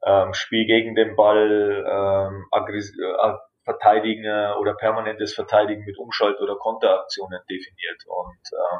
ähm, 0.06 0.34
Spiel 0.34 0.66
gegen 0.66 0.96
den 0.96 1.16
Ball, 1.16 1.86
ähm, 1.88 2.46
äh, 2.52 3.34
Verteidigen 3.64 4.26
oder 4.60 4.76
permanentes 4.76 5.34
Verteidigen 5.34 5.86
mit 5.86 5.98
Umschalt- 5.98 6.40
oder 6.40 6.56
Konteraktionen 6.56 7.40
definiert. 7.50 8.04
Und 8.06 8.40
ähm, 8.54 8.80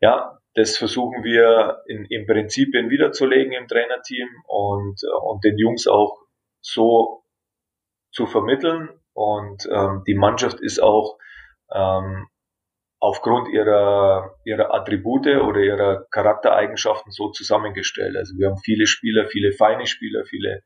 ja, 0.00 0.38
das 0.54 0.78
versuchen 0.78 1.22
wir 1.22 1.82
in, 1.86 2.06
in 2.06 2.26
Prinzipien 2.26 2.88
wiederzulegen 2.88 3.52
im 3.52 3.68
Trainerteam 3.68 4.28
und, 4.46 5.00
und 5.22 5.44
den 5.44 5.58
Jungs 5.58 5.86
auch 5.86 6.18
so 6.62 7.24
zu 8.10 8.26
vermitteln. 8.26 8.88
Und 9.12 9.68
ähm, 9.70 10.02
die 10.06 10.14
Mannschaft 10.14 10.60
ist 10.60 10.80
auch 10.80 11.18
ähm, 11.72 12.26
aufgrund 13.04 13.48
ihrer, 13.48 14.34
ihrer 14.46 14.72
Attribute 14.72 15.26
oder 15.26 15.60
ihrer 15.60 16.06
Charaktereigenschaften 16.10 17.12
so 17.12 17.30
zusammengestellt. 17.32 18.16
Also 18.16 18.34
wir 18.38 18.48
haben 18.48 18.56
viele 18.64 18.86
Spieler, 18.86 19.26
viele 19.26 19.52
feine 19.52 19.86
Spieler, 19.86 20.24
viele, 20.24 20.62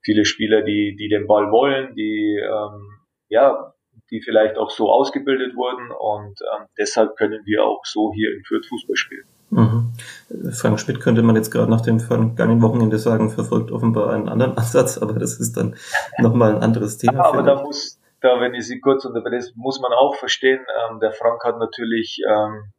viele 0.00 0.24
Spieler, 0.24 0.62
die, 0.62 0.94
die 0.96 1.08
den 1.08 1.26
Ball 1.26 1.50
wollen, 1.50 1.96
die, 1.96 2.38
ähm, 2.40 3.00
ja, 3.28 3.72
die 4.12 4.22
vielleicht 4.22 4.58
auch 4.58 4.70
so 4.70 4.92
ausgebildet 4.92 5.56
wurden 5.56 5.90
und 5.90 6.38
ähm, 6.54 6.66
deshalb 6.78 7.16
können 7.16 7.40
wir 7.46 7.64
auch 7.64 7.84
so 7.84 8.12
hier 8.14 8.30
in 8.30 8.44
Fürth 8.44 8.66
Fußball 8.66 8.96
spielen. 8.96 9.26
Mhm. 9.50 9.92
Frank 10.52 10.78
Schmidt 10.78 11.00
könnte 11.00 11.22
man 11.22 11.34
jetzt 11.34 11.50
gerade 11.50 11.70
nach 11.70 11.80
dem 11.80 11.98
vergangenen 11.98 12.62
Wochenende 12.62 12.98
sagen, 12.98 13.28
verfolgt 13.28 13.72
offenbar 13.72 14.12
einen 14.12 14.28
anderen 14.28 14.52
Ansatz, 14.56 14.98
aber 14.98 15.14
das 15.14 15.40
ist 15.40 15.56
dann 15.56 15.74
nochmal 16.18 16.54
ein 16.54 16.62
anderes 16.62 16.98
Thema. 16.98 17.14
Ja, 17.14 17.24
aber 17.24 17.42
da 17.42 17.60
muss, 17.60 17.98
da, 18.22 18.40
wenn 18.40 18.54
ich 18.54 18.66
Sie 18.66 18.80
kurz 18.80 19.04
unterbreche, 19.04 19.50
muss 19.56 19.80
man 19.80 19.92
auch 19.92 20.14
verstehen, 20.14 20.64
ähm, 20.90 21.00
der 21.00 21.12
Frank 21.12 21.42
hat 21.44 21.58
natürlich, 21.58 22.18
ähm, 22.28 22.72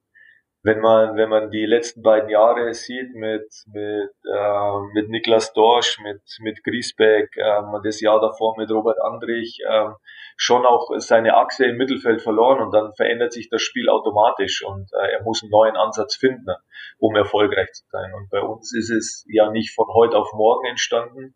wenn 0.65 0.79
man, 0.79 1.17
wenn 1.17 1.27
man 1.27 1.51
die 1.51 1.65
letzten 1.65 2.01
beiden 2.01 2.29
Jahre 2.29 2.73
sieht 2.73 3.13
mit, 3.13 3.45
mit, 3.67 4.11
äh, 4.33 4.79
mit 4.93 5.09
Niklas 5.09 5.51
Dorsch, 5.51 5.99
mit, 6.01 6.21
mit 6.39 6.63
Griesbeck, 6.63 7.35
ähm, 7.35 7.81
das 7.83 7.99
Jahr 7.99 8.21
davor 8.21 8.55
mit 8.57 8.71
Robert 8.71 8.97
Andrich, 9.01 9.59
ähm, 9.69 9.95
schon 10.37 10.65
auch 10.65 10.89
seine 10.97 11.35
Achse 11.35 11.65
im 11.65 11.75
Mittelfeld 11.75 12.21
verloren 12.21 12.61
und 12.61 12.73
dann 12.73 12.93
verändert 12.95 13.33
sich 13.33 13.49
das 13.49 13.61
Spiel 13.61 13.89
automatisch 13.89 14.63
und 14.65 14.89
äh, 14.93 15.11
er 15.11 15.23
muss 15.23 15.43
einen 15.43 15.51
neuen 15.51 15.75
Ansatz 15.75 16.15
finden, 16.15 16.55
um 16.97 17.13
erfolgreich 17.15 17.71
zu 17.73 17.83
sein. 17.91 18.13
Und 18.13 18.29
bei 18.29 18.39
uns 18.39 18.73
ist 18.73 18.89
es 18.89 19.25
ja 19.27 19.51
nicht 19.51 19.75
von 19.75 19.87
heute 19.93 20.17
auf 20.17 20.31
morgen 20.33 20.65
entstanden. 20.67 21.35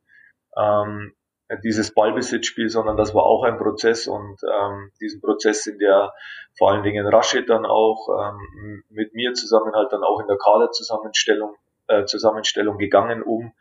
Ähm, 0.58 1.17
dieses 1.64 1.94
Ballbesitzspiel, 1.94 2.70
sondern 2.70 2.98
das 2.98 3.16
war 3.16 3.24
auch 3.24 3.44
ein 3.44 3.58
Prozess 3.58 4.08
und 4.08 4.38
ähm, 4.44 4.92
diesen 5.00 5.22
Prozess 5.22 5.64
sind 5.64 5.82
ja 5.82 6.12
vor 6.58 6.72
allen 6.72 6.84
Dingen 6.84 7.06
Rashid 7.08 7.50
dann 7.50 7.66
auch 7.66 8.10
ähm, 8.10 8.84
mit 8.90 9.14
mir 9.14 9.34
zusammen 9.34 9.74
halt 9.74 9.92
dann 9.92 10.04
auch 10.04 10.20
in 10.20 10.28
der 10.28 10.38
Kaderzusammenstellung 10.38 11.56
äh, 11.88 12.06
Zusammenstellung 12.06 12.78
gegangen, 12.78 13.24
um 13.24 13.54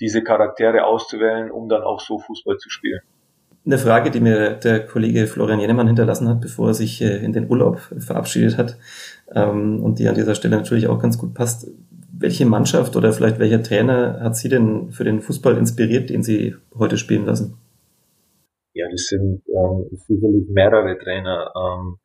diese 0.00 0.22
Charaktere 0.22 0.84
auszuwählen, 0.84 1.50
um 1.50 1.68
dann 1.68 1.82
auch 1.82 2.00
so 2.00 2.18
Fußball 2.18 2.58
zu 2.58 2.70
spielen. 2.70 3.00
Eine 3.66 3.78
Frage, 3.78 4.10
die 4.10 4.20
mir 4.20 4.52
der 4.52 4.86
Kollege 4.86 5.26
Florian 5.26 5.60
Jenemann 5.60 5.86
hinterlassen 5.86 6.28
hat, 6.28 6.40
bevor 6.40 6.68
er 6.68 6.74
sich 6.74 7.02
äh, 7.02 7.18
in 7.24 7.32
den 7.32 7.50
Urlaub 7.50 7.78
verabschiedet 7.78 8.56
hat 8.56 8.78
ähm, 9.34 9.82
und 9.82 9.98
die 9.98 10.08
an 10.08 10.14
dieser 10.14 10.34
Stelle 10.34 10.56
natürlich 10.56 10.88
auch 10.88 10.98
ganz 10.98 11.18
gut 11.18 11.34
passt. 11.34 11.68
Welche 12.20 12.44
Mannschaft 12.44 12.96
oder 12.96 13.12
vielleicht 13.12 13.38
welcher 13.38 13.62
Trainer 13.62 14.20
hat 14.20 14.36
Sie 14.36 14.50
denn 14.50 14.90
für 14.90 15.04
den 15.04 15.22
Fußball 15.22 15.56
inspiriert, 15.56 16.10
den 16.10 16.22
Sie 16.22 16.54
heute 16.78 16.98
spielen 16.98 17.24
lassen? 17.24 17.56
Ja, 18.74 18.86
das 18.90 19.06
sind 19.06 19.42
ähm, 19.48 19.88
sicherlich 19.90 20.46
mehrere 20.50 20.98
Trainer. 20.98 21.50
Ähm, 21.56 21.96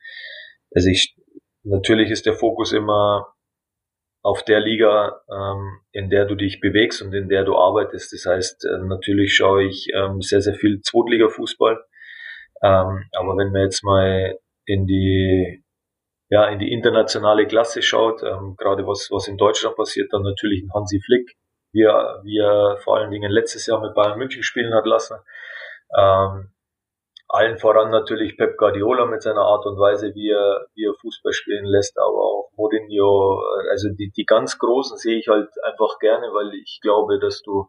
also 0.73 0.89
ich, 0.89 1.15
natürlich 1.63 2.11
ist 2.11 2.25
der 2.25 2.33
Fokus 2.33 2.71
immer 2.71 3.27
auf 4.23 4.43
der 4.43 4.61
Liga, 4.61 5.21
ähm, 5.29 5.79
in 5.91 6.09
der 6.09 6.25
du 6.25 6.35
dich 6.35 6.61
bewegst 6.61 7.01
und 7.01 7.13
in 7.13 7.27
der 7.27 7.43
du 7.43 7.55
arbeitest. 7.55 8.13
Das 8.13 8.25
heißt, 8.25 8.65
äh, 8.65 8.85
natürlich 8.87 9.35
schaue 9.35 9.65
ich 9.65 9.89
ähm, 9.93 10.21
sehr, 10.21 10.41
sehr 10.41 10.55
viel 10.55 10.79
Zweitliga-Fußball. 10.81 11.77
Ähm, 12.63 13.03
aber 13.11 13.37
wenn 13.37 13.51
man 13.51 13.63
jetzt 13.63 13.83
mal 13.83 14.39
in 14.65 14.87
die 14.87 15.64
ja, 16.29 16.47
in 16.47 16.59
die 16.59 16.71
internationale 16.71 17.45
Klasse 17.47 17.81
schaut, 17.81 18.23
ähm, 18.23 18.55
gerade 18.57 18.87
was, 18.87 19.09
was 19.11 19.27
in 19.27 19.37
Deutschland 19.37 19.75
passiert, 19.75 20.11
dann 20.11 20.23
natürlich 20.23 20.63
ein 20.63 20.73
Hansi 20.73 20.99
Flick, 20.99 21.37
wie 21.71 21.83
er, 21.83 22.21
wie 22.23 22.39
er 22.39 22.77
vor 22.83 22.97
allen 22.97 23.11
Dingen 23.11 23.31
letztes 23.31 23.65
Jahr 23.67 23.81
mit 23.81 23.93
Bayern 23.93 24.17
München 24.17 24.43
spielen 24.43 24.73
hat 24.73 24.85
lassen. 24.85 25.17
Ähm, 25.95 26.51
allen 27.27 27.57
voran 27.57 27.91
natürlich 27.91 28.37
Pep 28.37 28.57
Guardiola 28.57 29.05
mit 29.05 29.21
seiner 29.21 29.41
Art 29.41 29.65
und 29.65 29.77
Weise, 29.79 30.13
wie 30.15 30.29
er, 30.29 30.67
wie 30.73 30.85
er 30.85 30.93
Fußball 30.93 31.33
spielen 31.33 31.65
lässt, 31.65 31.97
aber 31.97 32.17
auch 32.17 32.51
Mourinho, 32.55 33.41
also 33.71 33.89
die, 33.89 34.11
die 34.11 34.25
ganz 34.25 34.57
Großen 34.57 34.97
sehe 34.97 35.17
ich 35.17 35.27
halt 35.27 35.49
einfach 35.63 35.99
gerne, 35.99 36.27
weil 36.27 36.53
ich 36.53 36.79
glaube, 36.81 37.19
dass 37.19 37.41
du 37.41 37.67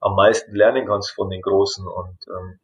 am 0.00 0.14
meisten 0.14 0.54
lernen 0.54 0.86
kannst 0.86 1.10
von 1.10 1.28
den 1.28 1.42
Großen 1.42 1.86
und 1.86 2.18
ähm, 2.28 2.60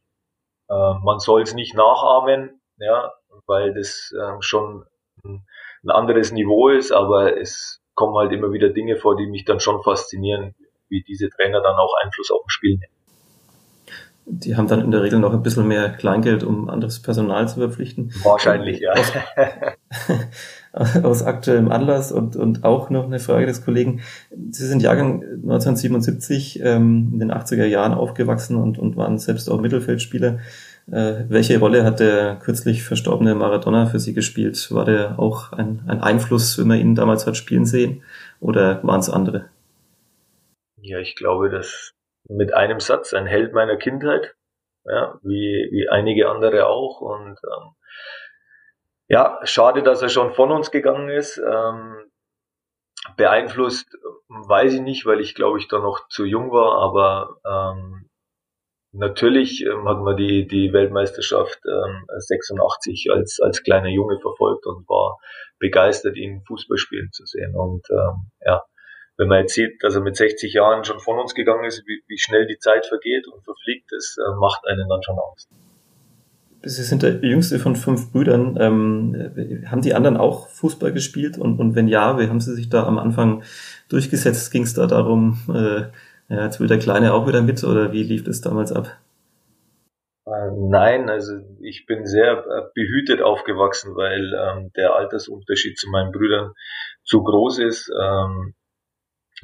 äh, 0.69 0.95
man 1.03 1.19
soll 1.19 1.43
es 1.43 1.55
nicht 1.55 1.75
nachahmen, 1.75 2.61
ja, 2.79 3.13
weil 3.47 3.75
das 3.75 4.15
ähm, 4.19 4.41
schon 4.41 4.87
ein 5.25 5.91
anderes 5.91 6.33
Niveau 6.33 6.69
ist, 6.69 6.93
aber 6.93 7.39
es 7.39 7.83
kommen 7.95 8.17
halt 8.17 8.33
immer 8.33 8.53
wieder 8.53 8.71
Dinge 8.71 8.97
vor, 8.97 9.17
die 9.17 9.27
mich 9.27 9.45
dann 9.45 9.61
schon 9.61 9.83
faszinieren, 9.83 10.55
wie 10.89 11.03
diese 11.03 11.29
Trainer 11.31 11.61
dann 11.63 11.77
auch 11.77 11.93
Einfluss 12.03 12.31
auf 12.31 12.43
das 12.45 12.53
Spiel 12.53 12.73
nehmen. 12.79 12.93
Die 14.27 14.57
haben 14.57 14.69
dann 14.69 14.81
in 14.81 14.91
der 14.91 15.03
Regel 15.03 15.19
noch 15.19 15.35
ein 15.35 15.43
bisschen 15.43 15.69
mehr 15.69 15.91
Kleingeld, 15.91 16.45
um 16.45 16.71
anderes 16.71 17.03
Personal 17.03 17.47
zu 17.47 17.57
verpflichten. 17.57 18.11
Wahrscheinlich, 18.23 18.81
ja. 18.81 18.93
Aus, 18.93 19.13
aus 21.05 21.23
aktuellem 21.23 21.71
Anlass 21.71 22.11
und, 22.11 22.35
und 22.35 22.65
auch 22.65 22.89
noch 22.89 23.05
eine 23.05 23.19
Frage 23.19 23.45
des 23.45 23.67
Kollegen. 23.67 24.01
Sie 24.51 24.67
sind 24.67 24.83
Jahrgang 24.83 25.23
1977 25.23 26.61
ähm, 26.63 27.11
in 27.13 27.19
den 27.19 27.33
80er 27.33 27.67
Jahren 27.67 27.93
aufgewachsen 27.93 28.57
und, 28.57 28.79
und 28.79 28.97
waren 28.97 29.19
selbst 29.19 29.51
auch 29.51 29.61
Mittelfeldspieler. 29.61 30.39
Äh, 30.91 31.25
welche 31.29 31.59
Rolle 31.59 31.85
hat 31.85 32.01
der 32.01 32.37
kürzlich 32.37 32.83
verstorbene 32.83 33.35
Maradona 33.35 33.87
für 33.87 33.99
Sie 33.99 34.13
gespielt? 34.13 34.71
War 34.71 34.85
der 34.85 35.19
auch 35.19 35.53
ein, 35.53 35.83
ein 35.89 36.01
Einfluss, 36.01 36.59
wenn 36.59 36.69
man 36.69 36.79
ihn 36.79 36.95
damals 36.95 37.27
hat 37.27 37.37
spielen 37.37 37.65
sehen? 37.65 38.03
Oder 38.41 38.83
waren 38.85 39.01
es 39.01 39.09
andere? 39.09 39.49
Ja, 40.81 40.99
ich 40.99 41.17
glaube, 41.17 41.49
dass 41.49 41.95
mit 42.29 42.53
einem 42.53 42.81
Satz 42.81 43.15
ein 43.15 43.27
Held 43.27 43.55
meiner 43.55 43.77
Kindheit, 43.77 44.35
ja, 44.85 45.19
wie, 45.23 45.69
wie 45.71 45.89
einige 45.89 46.29
andere 46.29 46.67
auch. 46.67 47.01
Und 47.01 47.39
ähm, 47.45 47.75
ja, 49.09 49.41
schade, 49.45 49.83
dass 49.83 50.03
er 50.03 50.11
schon 50.11 50.35
von 50.35 50.53
uns 50.53 50.71
gegangen 50.71 51.09
ist. 51.09 51.39
Ähm, 51.39 52.11
beeinflusst 53.17 53.97
weiß 54.29 54.75
ich 54.75 54.81
nicht, 54.81 55.07
weil 55.07 55.21
ich 55.21 55.35
glaube 55.35 55.59
ich 55.59 55.69
da 55.69 55.79
noch 55.79 56.09
zu 56.09 56.25
jung 56.25 56.51
war, 56.51 56.79
aber 56.79 57.39
ähm, 57.47 58.09
Natürlich 58.97 59.65
ähm, 59.67 59.89
hat 59.89 59.99
man 60.03 60.17
die, 60.17 60.47
die 60.47 60.73
Weltmeisterschaft 60.73 61.59
ähm, 61.67 62.05
86 62.17 63.09
als, 63.13 63.41
als 63.43 63.63
kleiner 63.65 63.89
Junge 63.89 64.21
verfolgt 64.21 64.67
und 64.67 64.89
war 64.89 65.19
begeistert, 65.59 66.17
ihn 66.17 66.43
Fußball 66.47 66.79
spielen 66.79 67.09
zu 67.11 67.27
sehen. 67.27 67.57
Und 67.57 67.85
ähm, 67.91 68.31
ja, 68.47 68.63
wenn 69.17 69.27
man 69.27 69.41
jetzt 69.41 69.55
sieht, 69.55 69.83
dass 69.83 69.97
er 69.97 70.01
mit 70.01 70.15
60 70.15 70.53
Jahren 70.53 70.85
schon 70.85 71.01
von 71.01 71.19
uns 71.19 71.35
gegangen 71.35 71.65
ist, 71.65 71.83
wie, 71.87 72.03
wie 72.07 72.19
schnell 72.19 72.47
die 72.47 72.59
Zeit 72.59 72.87
vergeht 72.87 73.27
und 73.27 73.43
verfliegt, 73.45 73.91
das 73.91 74.17
äh, 74.17 74.35
macht 74.39 74.65
einen 74.69 74.89
dann 74.89 75.03
schon 75.03 75.19
Angst. 75.31 75.49
Sie 76.67 76.83
sind 76.83 77.03
der 77.03 77.23
jüngste 77.23 77.59
von 77.59 77.77
fünf 77.77 78.13
Brüdern. 78.13 78.57
Ähm, 78.59 79.67
haben 79.67 79.83
die 79.83 79.95
anderen 79.95 80.17
auch 80.17 80.49
Fußball 80.49 80.93
gespielt? 80.93 81.37
Und, 81.37 81.59
und 81.59 81.75
wenn 81.75 81.89
ja, 81.89 82.19
wie 82.19 82.29
haben 82.29 82.41
sie 82.41 82.55
sich 82.55 82.71
da 82.71 82.87
am 82.87 82.99
Anfang 82.99 83.43
durchgesetzt? 83.89 84.51
Ging 84.51 84.63
es 84.63 84.73
da 84.73 84.87
darum, 84.87 85.39
äh, 85.53 85.91
ja, 86.29 86.45
jetzt 86.45 86.61
will 86.61 86.69
der 86.69 86.79
Kleine 86.79 87.15
auch 87.15 87.27
wieder 87.27 87.43
mit 87.43 87.63
oder 87.65 87.93
wie 87.93 88.03
lief 88.03 88.25
das 88.25 88.41
damals 88.41 88.73
ab? 88.73 88.99
Äh, 90.27 90.51
nein, 90.57 91.11
also 91.11 91.35
ich 91.61 91.85
bin 91.87 92.07
sehr 92.07 92.39
äh, 92.39 92.63
behütet 92.75 93.21
aufgewachsen, 93.21 93.95
weil 93.95 94.33
ähm, 94.35 94.71
der 94.77 94.95
Altersunterschied 94.95 95.79
zu 95.79 95.91
meinen 95.91 96.13
Brüdern 96.13 96.53
zu 97.05 97.23
groß 97.23 97.59
ist. 97.59 97.91
Ähm, 98.01 98.55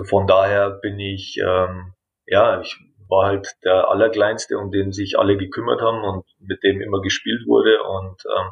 von 0.04 0.26
daher 0.26 0.70
bin 0.70 0.98
ich, 0.98 1.38
ähm, 1.44 1.92
ja, 2.26 2.60
ich 2.60 2.78
war 3.10 3.26
halt 3.26 3.56
der 3.64 3.88
Allerkleinste, 3.88 4.56
um 4.56 4.70
den 4.70 4.92
sich 4.92 5.18
alle 5.18 5.36
gekümmert 5.36 5.82
haben 5.82 6.02
und 6.02 6.24
mit 6.38 6.62
dem 6.62 6.80
immer 6.80 7.02
gespielt 7.02 7.42
wurde 7.46 7.82
und 7.82 8.22
ähm, 8.24 8.50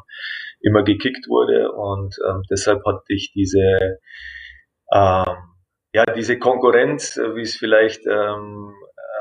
immer 0.61 0.83
gekickt 0.83 1.27
wurde 1.29 1.71
und 1.71 2.15
ähm, 2.27 2.43
deshalb 2.51 2.85
hatte 2.85 3.05
ich 3.07 3.31
diese 3.33 3.97
ähm, 4.93 5.37
ja, 5.93 6.05
diese 6.05 6.37
Konkurrenz, 6.37 7.17
äh, 7.17 7.35
wie 7.35 7.41
es 7.41 7.55
vielleicht 7.55 8.05
ähm, 8.05 8.73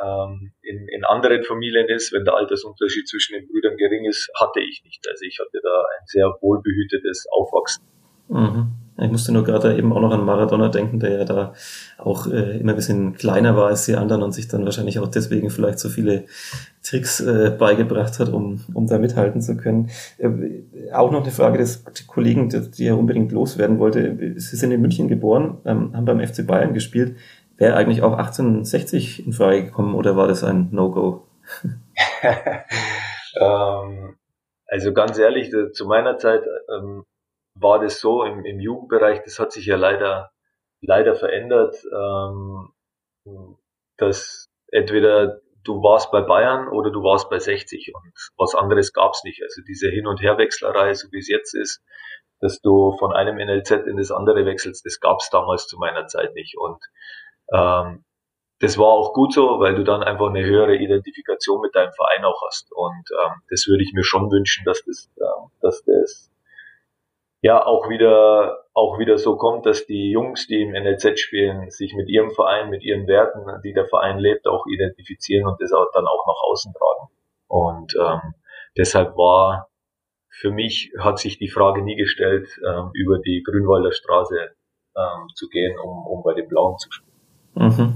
ähm, 0.03 0.53
in, 0.63 0.87
in 0.89 1.05
anderen 1.05 1.43
Familien 1.43 1.89
ist, 1.89 2.13
wenn 2.13 2.25
der 2.25 2.35
Altersunterschied 2.35 3.09
zwischen 3.09 3.35
den 3.35 3.49
Brüdern 3.49 3.77
gering 3.77 4.05
ist, 4.05 4.31
hatte 4.41 4.61
ich 4.61 4.83
nicht. 4.85 5.07
Also 5.09 5.25
ich 5.25 5.39
hatte 5.41 5.61
da 5.63 5.81
ein 5.99 6.07
sehr 6.07 6.27
wohlbehütetes 6.41 7.27
Aufwachsen. 7.33 7.85
Mhm. 8.29 8.78
Ich 9.01 9.11
musste 9.11 9.33
nur 9.33 9.45
gerade 9.45 9.77
eben 9.77 9.93
auch 9.93 10.01
noch 10.01 10.11
an 10.11 10.25
Maradona 10.25 10.69
denken, 10.69 10.99
der 10.99 11.19
ja 11.19 11.25
da 11.25 11.55
auch 11.99 12.27
äh, 12.27 12.59
immer 12.59 12.73
ein 12.73 12.77
bisschen 12.77 13.15
kleiner 13.15 13.57
war 13.57 13.69
als 13.69 13.85
die 13.85 13.95
anderen 13.95 14.23
und 14.23 14.33
sich 14.33 14.49
dann 14.49 14.65
wahrscheinlich 14.65 14.99
auch 14.99 15.07
deswegen 15.07 15.51
vielleicht 15.51 15.79
so 15.79 15.89
viele 15.89 16.25
Tricks 16.83 17.21
äh, 17.21 17.55
beigebracht 17.57 18.19
hat, 18.19 18.29
um, 18.29 18.65
um 18.75 18.87
da 18.89 18.99
mithalten 18.99 19.41
zu 19.41 19.57
können. 19.57 19.91
Äh, 20.19 20.31
auch 20.93 21.13
noch 21.13 21.23
eine 21.23 21.31
Frage 21.31 21.59
des 21.59 21.85
Kollegen, 22.07 22.49
die, 22.49 22.71
die 22.71 22.87
er 22.87 22.99
unbedingt 22.99 23.31
loswerden 23.31 23.79
wollte. 23.79 24.35
Sie 24.41 24.57
sind 24.57 24.73
in 24.73 24.81
München 24.81 25.07
geboren, 25.07 25.59
ähm, 25.65 25.95
haben 25.95 26.05
beim 26.05 26.21
FC 26.21 26.45
Bayern 26.47 26.75
gespielt. 26.75 27.17
Wäre 27.57 27.77
eigentlich 27.77 28.03
auch 28.03 28.17
1860 28.17 29.27
in 29.27 29.33
Frage 29.33 29.65
gekommen 29.65 29.95
oder 29.95 30.17
war 30.17 30.27
das 30.27 30.43
ein 30.43 30.69
No-Go? 30.71 31.27
ähm, 33.41 34.17
also 34.67 34.93
ganz 34.93 35.19
ehrlich, 35.19 35.53
zu 35.73 35.87
meiner 35.87 36.19
Zeit 36.19 36.43
ähm, 36.73 37.05
war 37.61 37.81
das 37.81 38.01
so 38.01 38.25
im, 38.25 38.45
im 38.45 38.61
Jugendbereich, 38.61 39.23
das 39.25 39.39
hat 39.39 39.53
sich 39.53 39.67
ja 39.67 39.77
leider, 39.77 40.31
leider 40.81 41.15
verändert, 41.15 41.77
ähm, 41.93 42.73
dass 43.97 44.47
entweder 44.71 45.41
du 45.65 45.83
warst 45.83 46.11
bei 46.11 46.23
Bayern 46.23 46.69
oder 46.69 46.91
du 46.91 47.03
warst 47.03 47.29
bei 47.31 47.39
60 47.39 47.93
und 47.95 48.13
was 48.37 48.55
anderes 48.55 48.93
gab's 48.93 49.23
nicht. 49.25 49.43
Also 49.43 49.63
diese 49.63 49.89
Hin- 49.89 50.07
und 50.07 50.21
Herwechslerei, 50.21 50.95
so 50.95 51.09
wie 51.13 51.19
es 51.19 51.29
jetzt 51.29 51.55
ist, 51.55 51.83
dass 52.41 52.61
du 52.61 52.97
von 52.99 53.13
einem 53.13 53.37
NLZ 53.37 53.71
in 53.87 53.97
das 53.97 54.11
andere 54.11 54.47
wechselst, 54.47 54.87
das 54.87 55.01
gab's 55.01 55.31
damals 55.31 55.67
zu 55.67 55.79
meiner 55.79 56.07
Zeit 56.07 56.35
nicht. 56.35 56.57
Und 56.57 56.79
ähm, 57.53 58.05
das 58.61 58.79
war 58.79 58.89
auch 58.89 59.13
gut 59.13 59.33
so, 59.33 59.61
weil 59.61 59.75
du 59.75 59.85
dann 59.85 60.03
einfach 60.03 60.29
eine 60.29 60.45
höhere 60.45 60.77
Identifikation 60.77 61.61
mit 61.61 61.75
deinem 61.75 61.93
Verein 61.93 62.25
auch 62.25 62.41
hast. 62.47 62.73
Und 62.73 63.05
ähm, 63.25 63.43
das 63.51 63.67
würde 63.69 63.83
ich 63.83 63.93
mir 63.95 64.05
schon 64.05 64.31
wünschen, 64.31 64.65
dass 64.65 64.85
das, 64.85 65.11
ähm, 65.19 65.51
dass 65.61 65.85
das 65.85 66.31
ja 67.43 67.65
auch 67.65 67.89
wieder 67.89 68.65
auch 68.75 68.99
wieder 68.99 69.19
so 69.19 69.37
kommt, 69.37 69.67
dass 69.67 69.87
die 69.87 70.11
Jungs, 70.13 70.47
die 70.47 70.63
im 70.63 70.71
NLZ 70.71 71.19
spielen, 71.19 71.69
sich 71.71 71.95
mit 71.95 72.09
ihrem 72.09 72.31
Verein, 72.31 72.71
mit 72.71 72.85
ihren 72.85 73.09
Werten, 73.09 73.41
die 73.65 73.73
der 73.73 73.87
Verein 73.87 74.19
lebt, 74.19 74.47
auch 74.47 74.67
identifizieren 74.67 75.49
und 75.49 75.61
das 75.61 75.73
auch 75.73 75.87
dann 75.93 76.07
auch 76.07 76.27
nach 76.27 76.43
außen 76.51 76.73
tragen. 76.73 77.11
Und 77.49 77.97
ähm, 78.01 78.35
deshalb 78.77 79.17
war 79.17 79.69
für 80.31 80.53
mich 80.53 80.93
hat 80.99 81.19
sich 81.19 81.39
die 81.39 81.49
Frage 81.49 81.83
nie 81.83 81.97
gestellt, 81.97 82.49
ähm, 82.65 82.91
über 82.95 83.19
die 83.19 83.43
Grünwalder 83.43 83.91
Straße 83.91 84.37
ähm, 84.97 85.29
zu 85.35 85.49
gehen, 85.49 85.77
um, 85.79 86.07
um 86.07 86.23
bei 86.23 86.35
den 86.35 86.47
Blauen 86.47 86.79
zu 86.79 86.91
spielen. 86.93 87.09
Mhm. 87.55 87.95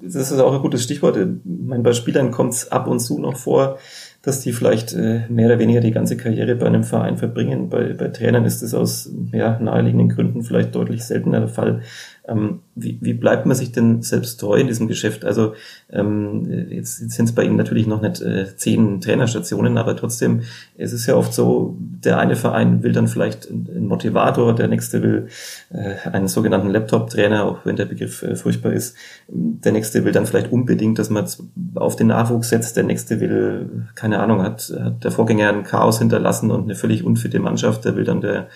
Das 0.00 0.14
ist 0.14 0.40
auch 0.40 0.54
ein 0.54 0.62
gutes 0.62 0.84
Stichwort. 0.84 1.18
Ich 1.18 1.26
meine, 1.44 1.82
bei 1.82 1.92
Spielern 1.92 2.30
kommt 2.30 2.54
es 2.54 2.72
ab 2.72 2.86
und 2.86 3.00
zu 3.00 3.18
noch 3.18 3.36
vor, 3.36 3.78
dass 4.22 4.40
die 4.40 4.52
vielleicht 4.52 4.94
äh, 4.94 5.22
mehr 5.28 5.46
oder 5.46 5.58
weniger 5.58 5.80
die 5.80 5.90
ganze 5.90 6.16
Karriere 6.16 6.54
bei 6.54 6.66
einem 6.66 6.84
Verein 6.84 7.18
verbringen. 7.18 7.68
Bei, 7.68 7.92
bei 7.92 8.08
Trainern 8.08 8.44
ist 8.44 8.62
das 8.62 8.72
aus 8.72 9.10
ja, 9.32 9.58
naheliegenden 9.58 10.08
Gründen 10.08 10.42
vielleicht 10.42 10.74
deutlich 10.74 11.04
seltener 11.04 11.40
der 11.40 11.48
Fall. 11.48 11.82
Ähm, 12.28 12.60
wie, 12.76 12.98
wie 13.00 13.14
bleibt 13.14 13.46
man 13.46 13.56
sich 13.56 13.72
denn 13.72 14.02
selbst 14.02 14.38
treu 14.38 14.56
in 14.56 14.68
diesem 14.68 14.86
Geschäft? 14.86 15.24
Also 15.24 15.54
ähm, 15.90 16.68
jetzt, 16.70 17.00
jetzt 17.00 17.14
sind 17.14 17.24
es 17.24 17.34
bei 17.34 17.42
Ihnen 17.42 17.56
natürlich 17.56 17.88
noch 17.88 18.00
nicht 18.00 18.22
äh, 18.22 18.56
zehn 18.56 19.00
Trainerstationen, 19.00 19.76
aber 19.76 19.96
trotzdem 19.96 20.42
es 20.78 20.92
ist 20.92 21.06
ja 21.06 21.16
oft 21.16 21.34
so, 21.34 21.76
der 21.78 22.18
eine 22.18 22.36
Verein 22.36 22.82
will 22.84 22.92
dann 22.92 23.08
vielleicht 23.08 23.50
einen 23.50 23.88
Motivator, 23.88 24.54
der 24.54 24.68
nächste 24.68 25.02
will 25.02 25.28
äh, 25.70 26.08
einen 26.08 26.28
sogenannten 26.28 26.70
Laptop-Trainer, 26.70 27.44
auch 27.44 27.58
wenn 27.64 27.76
der 27.76 27.86
Begriff 27.86 28.22
äh, 28.22 28.36
furchtbar 28.36 28.72
ist. 28.72 28.96
Der 29.28 29.72
nächste 29.72 30.04
will 30.04 30.12
dann 30.12 30.26
vielleicht 30.26 30.52
unbedingt, 30.52 31.00
dass 31.00 31.10
man 31.10 31.26
auf 31.74 31.96
den 31.96 32.06
Nachwuchs 32.06 32.50
setzt. 32.50 32.76
Der 32.76 32.84
nächste 32.84 33.20
will, 33.20 33.88
keine 33.96 34.20
Ahnung, 34.20 34.42
hat, 34.42 34.72
hat 34.78 35.02
der 35.02 35.10
Vorgänger 35.10 35.48
ein 35.48 35.64
Chaos 35.64 35.98
hinterlassen 35.98 36.50
und 36.52 36.64
eine 36.64 36.76
völlig 36.76 37.04
unfitte 37.04 37.40
Mannschaft. 37.40 37.84
Der 37.84 37.96
will 37.96 38.04
dann 38.04 38.20
der 38.20 38.48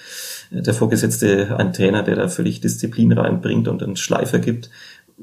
der 0.50 0.74
Vorgesetzte 0.74 1.56
ein 1.58 1.72
Trainer, 1.72 2.02
der 2.02 2.16
da 2.16 2.28
völlig 2.28 2.60
Disziplin 2.60 3.12
reinbringt 3.12 3.68
und 3.68 3.82
einen 3.82 3.96
Schleifer 3.96 4.38
gibt. 4.38 4.70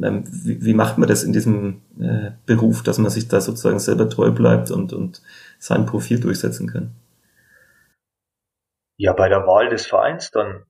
Ähm, 0.01 0.23
wie, 0.25 0.65
wie 0.65 0.73
macht 0.73 0.97
man 0.97 1.07
das 1.07 1.23
in 1.23 1.33
diesem 1.33 1.81
äh, 1.99 2.31
Beruf, 2.45 2.83
dass 2.83 2.97
man 2.97 3.11
sich 3.11 3.27
da 3.27 3.41
sozusagen 3.41 3.79
selber 3.79 4.09
treu 4.09 4.31
bleibt 4.31 4.71
und, 4.71 4.93
und 4.93 5.21
sein 5.59 5.85
Profil 5.85 6.19
durchsetzen 6.19 6.67
kann? 6.67 6.91
Ja, 8.97 9.13
bei 9.13 9.29
der 9.29 9.45
Wahl 9.45 9.69
des 9.69 9.85
Vereins 9.85 10.31
dann 10.31 10.63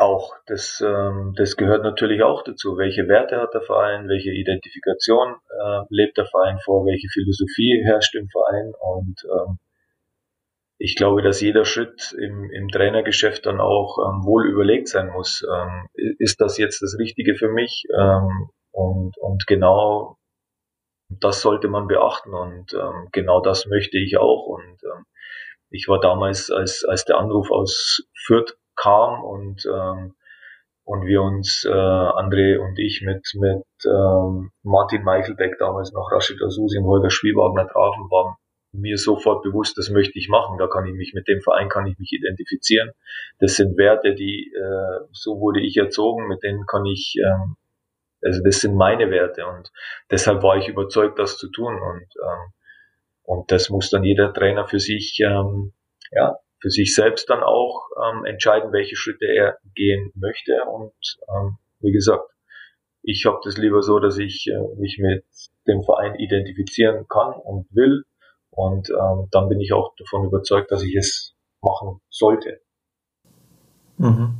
auch. 0.00 0.34
Das, 0.46 0.82
ähm, 0.84 1.34
das 1.36 1.56
gehört 1.56 1.82
natürlich 1.82 2.22
auch 2.22 2.42
dazu. 2.42 2.76
Welche 2.76 3.06
Werte 3.06 3.36
hat 3.36 3.54
der 3.54 3.62
Verein? 3.62 4.08
Welche 4.08 4.30
Identifikation 4.30 5.36
äh, 5.48 5.80
lebt 5.90 6.16
der 6.16 6.26
Verein 6.26 6.58
vor? 6.64 6.86
Welche 6.86 7.08
Philosophie 7.08 7.82
herrscht 7.84 8.14
im 8.14 8.28
Verein? 8.28 8.72
Und 8.80 9.16
ähm, 9.24 9.58
ich 10.82 10.96
glaube, 10.96 11.20
dass 11.20 11.42
jeder 11.42 11.66
Schritt 11.66 12.16
im, 12.18 12.50
im 12.50 12.68
Trainergeschäft 12.68 13.44
dann 13.44 13.60
auch 13.60 13.98
ähm, 13.98 14.24
wohl 14.24 14.48
überlegt 14.48 14.88
sein 14.88 15.08
muss. 15.08 15.46
Ähm, 15.46 15.86
ist 16.18 16.40
das 16.40 16.56
jetzt 16.56 16.80
das 16.80 16.96
Richtige 16.98 17.34
für 17.34 17.50
mich? 17.50 17.84
Ähm, 17.94 18.48
und, 18.72 19.12
und 19.18 19.46
genau 19.46 20.16
das 21.10 21.42
sollte 21.42 21.68
man 21.68 21.86
beachten 21.86 22.32
und 22.32 22.72
ähm, 22.72 23.08
genau 23.12 23.42
das 23.42 23.66
möchte 23.66 23.98
ich 23.98 24.16
auch. 24.16 24.46
Und 24.46 24.82
ähm, 24.84 25.04
ich 25.68 25.86
war 25.86 26.00
damals, 26.00 26.50
als, 26.50 26.82
als 26.88 27.04
der 27.04 27.18
Anruf 27.18 27.50
aus 27.50 28.02
Fürth 28.24 28.56
kam 28.74 29.22
und, 29.22 29.66
ähm, 29.66 30.14
und 30.84 31.04
wir 31.04 31.20
uns, 31.20 31.66
äh, 31.66 31.70
André 31.70 32.58
und 32.58 32.78
ich 32.78 33.02
mit, 33.04 33.26
mit 33.34 33.64
ähm, 33.84 34.50
Martin 34.62 35.02
Meichelbeck 35.02 35.58
damals 35.58 35.92
noch 35.92 36.10
Rashid 36.10 36.40
Asusi 36.42 36.78
und 36.78 36.86
Holger 36.86 37.10
Spielwagner 37.10 37.68
trafen, 37.68 38.10
waren 38.10 38.36
mir 38.72 38.96
sofort 38.96 39.42
bewusst, 39.42 39.76
das 39.78 39.90
möchte 39.90 40.18
ich 40.18 40.28
machen. 40.28 40.58
Da 40.58 40.68
kann 40.68 40.86
ich 40.86 40.94
mich 40.94 41.12
mit 41.14 41.26
dem 41.28 41.40
Verein 41.40 41.68
kann 41.68 41.86
ich 41.86 41.98
mich 41.98 42.12
identifizieren. 42.12 42.90
Das 43.38 43.56
sind 43.56 43.76
Werte, 43.76 44.14
die 44.14 44.52
äh, 44.54 45.06
so 45.12 45.40
wurde 45.40 45.60
ich 45.60 45.76
erzogen, 45.76 46.28
mit 46.28 46.42
denen 46.42 46.66
kann 46.66 46.86
ich 46.86 47.16
ähm, 47.18 47.56
also 48.22 48.40
das 48.44 48.60
sind 48.60 48.74
meine 48.74 49.10
Werte 49.10 49.46
und 49.46 49.70
deshalb 50.10 50.42
war 50.42 50.56
ich 50.56 50.68
überzeugt, 50.68 51.18
das 51.18 51.38
zu 51.38 51.50
tun 51.50 51.74
und 51.80 52.06
ähm, 52.22 52.52
und 53.22 53.52
das 53.52 53.70
muss 53.70 53.90
dann 53.90 54.04
jeder 54.04 54.32
Trainer 54.32 54.66
für 54.66 54.80
sich 54.80 55.18
ähm, 55.24 55.72
ja 56.10 56.36
für 56.60 56.70
sich 56.70 56.94
selbst 56.94 57.30
dann 57.30 57.42
auch 57.42 57.88
ähm, 58.04 58.24
entscheiden, 58.26 58.72
welche 58.72 58.96
Schritte 58.96 59.26
er 59.26 59.56
gehen 59.74 60.12
möchte 60.14 60.52
und 60.64 60.92
ähm, 61.28 61.56
wie 61.80 61.92
gesagt 61.92 62.24
ich 63.02 63.24
habe 63.24 63.38
das 63.42 63.56
lieber 63.56 63.80
so, 63.80 63.98
dass 63.98 64.18
ich 64.18 64.46
äh, 64.48 64.78
mich 64.78 64.98
mit 64.98 65.24
dem 65.66 65.82
Verein 65.82 66.16
identifizieren 66.16 67.06
kann 67.08 67.32
und 67.32 67.66
will 67.70 68.04
und 68.50 68.90
ähm, 68.90 69.28
dann 69.30 69.48
bin 69.48 69.60
ich 69.60 69.72
auch 69.72 69.94
davon 69.96 70.26
überzeugt, 70.26 70.70
dass 70.70 70.82
ich 70.82 70.96
es 70.96 71.34
machen 71.62 72.00
sollte. 72.10 72.60
Mhm. 74.00 74.38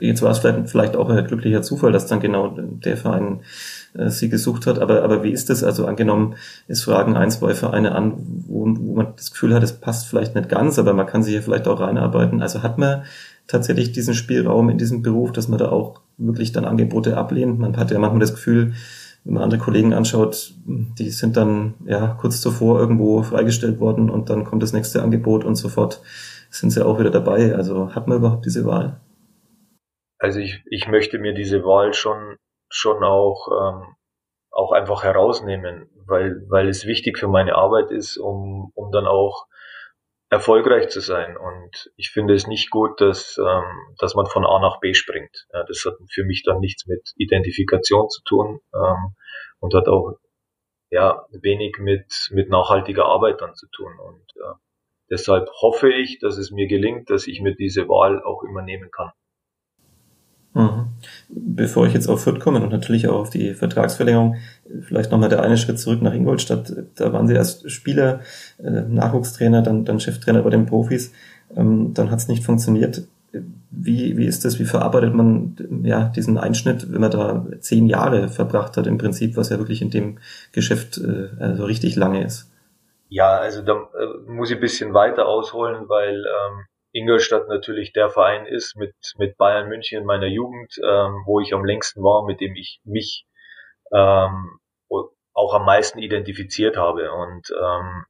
Jetzt 0.00 0.22
war 0.22 0.30
es 0.30 0.38
vielleicht, 0.38 0.70
vielleicht 0.70 0.96
auch 0.96 1.10
ein 1.10 1.26
glücklicher 1.26 1.60
Zufall, 1.60 1.92
dass 1.92 2.06
dann 2.06 2.20
genau 2.20 2.48
der 2.56 2.96
Verein 2.96 3.42
äh, 3.92 4.08
sie 4.08 4.30
gesucht 4.30 4.66
hat. 4.66 4.78
Aber, 4.78 5.02
aber 5.02 5.22
wie 5.22 5.32
ist 5.32 5.50
das? 5.50 5.62
Also 5.62 5.84
angenommen, 5.84 6.36
es 6.66 6.84
fragen 6.84 7.14
ein, 7.14 7.30
zwei 7.30 7.52
Vereine 7.52 7.94
an, 7.94 8.14
wo, 8.46 8.64
wo 8.66 8.94
man 8.94 9.12
das 9.14 9.30
Gefühl 9.30 9.52
hat, 9.54 9.62
es 9.62 9.78
passt 9.78 10.06
vielleicht 10.06 10.34
nicht 10.34 10.48
ganz, 10.48 10.78
aber 10.78 10.94
man 10.94 11.06
kann 11.06 11.22
sich 11.22 11.34
ja 11.34 11.42
vielleicht 11.42 11.68
auch 11.68 11.80
reinarbeiten. 11.80 12.40
Also 12.40 12.62
hat 12.62 12.78
man 12.78 13.02
tatsächlich 13.48 13.92
diesen 13.92 14.14
Spielraum 14.14 14.70
in 14.70 14.78
diesem 14.78 15.02
Beruf, 15.02 15.30
dass 15.30 15.46
man 15.46 15.58
da 15.58 15.68
auch 15.68 16.00
wirklich 16.16 16.52
dann 16.52 16.64
Angebote 16.64 17.18
ablehnt. 17.18 17.58
Man 17.58 17.76
hat 17.76 17.90
ja 17.90 17.98
manchmal 17.98 18.20
das 18.20 18.32
Gefühl, 18.32 18.72
wenn 19.24 19.34
man 19.34 19.42
andere 19.44 19.60
Kollegen 19.60 19.92
anschaut, 19.92 20.52
die 20.66 21.10
sind 21.10 21.36
dann 21.36 21.74
ja 21.84 22.16
kurz 22.20 22.40
zuvor 22.40 22.80
irgendwo 22.80 23.22
freigestellt 23.22 23.78
worden 23.78 24.10
und 24.10 24.30
dann 24.30 24.44
kommt 24.44 24.62
das 24.62 24.72
nächste 24.72 25.02
Angebot 25.02 25.44
und 25.44 25.54
sofort 25.54 26.02
sind 26.50 26.70
sie 26.70 26.84
auch 26.84 26.98
wieder 26.98 27.10
dabei. 27.10 27.54
Also 27.54 27.94
hat 27.94 28.08
man 28.08 28.18
überhaupt 28.18 28.44
diese 28.44 28.64
Wahl? 28.64 29.00
Also 30.18 30.40
ich, 30.40 30.62
ich 30.70 30.88
möchte 30.88 31.18
mir 31.18 31.34
diese 31.34 31.64
Wahl 31.64 31.94
schon 31.94 32.36
schon 32.68 33.02
auch 33.04 33.48
ähm, 33.48 33.94
auch 34.50 34.72
einfach 34.72 35.04
herausnehmen, 35.04 35.88
weil 36.06 36.44
weil 36.48 36.68
es 36.68 36.86
wichtig 36.86 37.18
für 37.18 37.28
meine 37.28 37.54
Arbeit 37.54 37.90
ist, 37.90 38.16
um 38.16 38.70
um 38.74 38.90
dann 38.90 39.06
auch 39.06 39.46
erfolgreich 40.32 40.88
zu 40.88 41.00
sein. 41.00 41.36
Und 41.36 41.92
ich 41.96 42.10
finde 42.10 42.32
es 42.32 42.46
nicht 42.46 42.70
gut, 42.70 43.02
dass, 43.02 43.36
ähm, 43.36 43.94
dass 43.98 44.14
man 44.14 44.24
von 44.24 44.46
A 44.46 44.60
nach 44.60 44.80
B 44.80 44.94
springt. 44.94 45.46
Ja, 45.52 45.62
das 45.64 45.84
hat 45.84 45.94
für 46.10 46.24
mich 46.24 46.42
dann 46.42 46.58
nichts 46.58 46.86
mit 46.86 47.12
Identifikation 47.16 48.08
zu 48.08 48.22
tun 48.24 48.60
ähm, 48.74 49.14
und 49.60 49.74
hat 49.74 49.88
auch 49.88 50.14
ja, 50.88 51.26
wenig 51.32 51.76
mit, 51.78 52.30
mit 52.30 52.48
nachhaltiger 52.48 53.04
Arbeit 53.04 53.42
dann 53.42 53.54
zu 53.54 53.66
tun. 53.68 53.92
Und 53.98 54.24
äh, 54.36 54.54
deshalb 55.10 55.50
hoffe 55.60 55.92
ich, 55.92 56.18
dass 56.18 56.38
es 56.38 56.50
mir 56.50 56.66
gelingt, 56.66 57.10
dass 57.10 57.26
ich 57.26 57.42
mir 57.42 57.54
diese 57.54 57.86
Wahl 57.88 58.22
auch 58.22 58.42
immer 58.42 58.62
nehmen 58.62 58.90
kann. 58.90 59.10
Mhm. 60.54 60.88
Bevor 61.28 61.86
ich 61.86 61.94
jetzt 61.94 62.08
auf 62.08 62.22
Fürth 62.22 62.40
komme 62.40 62.62
und 62.62 62.70
natürlich 62.70 63.08
auch 63.08 63.20
auf 63.20 63.30
die 63.30 63.54
Vertragsverlängerung, 63.54 64.36
vielleicht 64.82 65.10
nochmal 65.10 65.30
der 65.30 65.42
eine 65.42 65.56
Schritt 65.56 65.78
zurück 65.78 66.02
nach 66.02 66.12
Ingolstadt. 66.12 66.72
Da 66.96 67.12
waren 67.12 67.26
Sie 67.26 67.34
erst 67.34 67.70
Spieler, 67.70 68.20
äh, 68.62 68.82
Nachwuchstrainer, 68.82 69.62
dann, 69.62 69.84
dann 69.84 70.00
Cheftrainer 70.00 70.42
bei 70.42 70.50
den 70.50 70.66
Profis. 70.66 71.12
Ähm, 71.56 71.94
dann 71.94 72.10
hat 72.10 72.18
es 72.18 72.28
nicht 72.28 72.44
funktioniert. 72.44 73.02
wie, 73.70 74.18
wie 74.18 74.26
ist 74.26 74.44
das, 74.44 74.58
wie 74.58 74.66
verarbeitet 74.66 75.14
man 75.14 75.56
ja 75.84 76.12
diesen 76.14 76.36
Einschnitt, 76.36 76.92
wenn 76.92 77.00
man 77.00 77.10
da 77.10 77.46
zehn 77.60 77.86
Jahre 77.86 78.28
verbracht 78.28 78.76
hat 78.76 78.86
im 78.86 78.98
Prinzip, 78.98 79.36
was 79.36 79.48
ja 79.48 79.58
wirklich 79.58 79.80
in 79.80 79.90
dem 79.90 80.18
Geschäft 80.52 80.98
äh, 80.98 81.30
also 81.40 81.64
richtig 81.64 81.96
lange 81.96 82.24
ist? 82.24 82.50
Ja, 83.08 83.38
also 83.38 83.62
da 83.62 83.72
äh, 83.72 84.30
muss 84.30 84.50
ich 84.50 84.56
ein 84.56 84.60
bisschen 84.60 84.92
weiter 84.92 85.26
ausholen, 85.26 85.88
weil 85.88 86.16
ähm, 86.16 86.64
Ingolstadt 86.92 87.48
natürlich 87.48 87.92
der 87.92 88.10
Verein 88.10 88.46
ist 88.46 88.76
mit, 88.76 88.94
mit 89.16 89.36
Bayern 89.36 89.68
München 89.68 89.98
in 90.00 90.04
meiner 90.04 90.26
Jugend, 90.26 90.74
ähm, 90.78 91.22
wo 91.26 91.40
ich 91.40 91.54
am 91.54 91.64
längsten 91.64 92.02
war, 92.02 92.24
mit 92.24 92.40
dem 92.40 92.54
ich 92.54 92.80
mich 92.84 93.26
ähm, 93.92 94.58
auch 95.34 95.54
am 95.54 95.64
meisten 95.64 95.98
identifiziert 95.98 96.76
habe. 96.76 97.10
Und 97.12 97.50
ähm, 97.58 98.04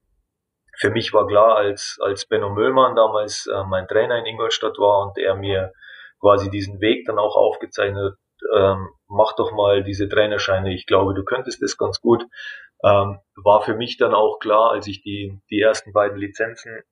für 0.77 0.91
mich 0.91 1.13
war 1.13 1.27
klar, 1.27 1.57
als, 1.57 1.99
als 2.03 2.27
Benno 2.27 2.51
Möllmann 2.51 2.97
damals 2.97 3.47
äh, 3.47 3.65
mein 3.65 3.87
Trainer 3.87 4.19
in 4.19 4.27
Ingolstadt 4.27 4.79
war 4.79 5.07
und 5.07 5.19
er 5.19 5.37
mir 5.37 5.73
quasi 6.21 6.51
diesen 6.51 6.81
Weg 6.81 7.07
dann 7.07 7.19
auch 7.19 7.37
aufgezeichnet, 7.37 8.17
ähm, 8.55 8.89
mach 9.09 9.35
doch 9.37 9.53
mal 9.53 9.85
diese 9.85 10.09
Trainerscheine, 10.09 10.75
ich 10.75 10.87
glaube, 10.87 11.15
du 11.15 11.25
könntest 11.25 11.63
das 11.63 11.77
ganz 11.77 12.01
gut, 12.01 12.25
ähm, 12.85 13.21
war 13.37 13.63
für 13.63 13.75
mich 13.75 13.97
dann 13.97 14.15
auch 14.15 14.39
klar, 14.41 14.73
als 14.73 14.87
ich 14.87 15.03
die, 15.03 15.41
die 15.51 15.61
ersten 15.61 15.93
beiden 15.93 16.19
Lizenzen 16.19 16.83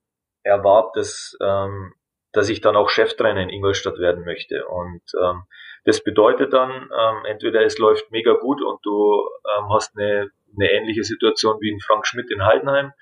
erwarb, 0.42 0.92
dass, 0.94 1.36
ähm, 1.42 1.92
dass 2.32 2.48
ich 2.48 2.60
dann 2.60 2.76
auch 2.76 2.88
Cheftrainer 2.88 3.42
in 3.42 3.50
Ingolstadt 3.50 3.98
werden 3.98 4.24
möchte. 4.24 4.66
Und 4.66 5.02
ähm, 5.20 5.44
das 5.84 6.02
bedeutet 6.02 6.52
dann, 6.52 6.70
ähm, 6.70 7.24
entweder 7.26 7.64
es 7.64 7.78
läuft 7.78 8.10
mega 8.10 8.34
gut 8.34 8.62
und 8.62 8.78
du 8.84 9.28
ähm, 9.56 9.72
hast 9.72 9.96
eine, 9.96 10.30
eine 10.56 10.70
ähnliche 10.70 11.04
Situation 11.04 11.58
wie 11.60 11.70
in 11.70 11.80
Frank 11.80 12.06
Schmidt 12.06 12.30
in 12.30 12.44
Heidenheim, 12.44 12.92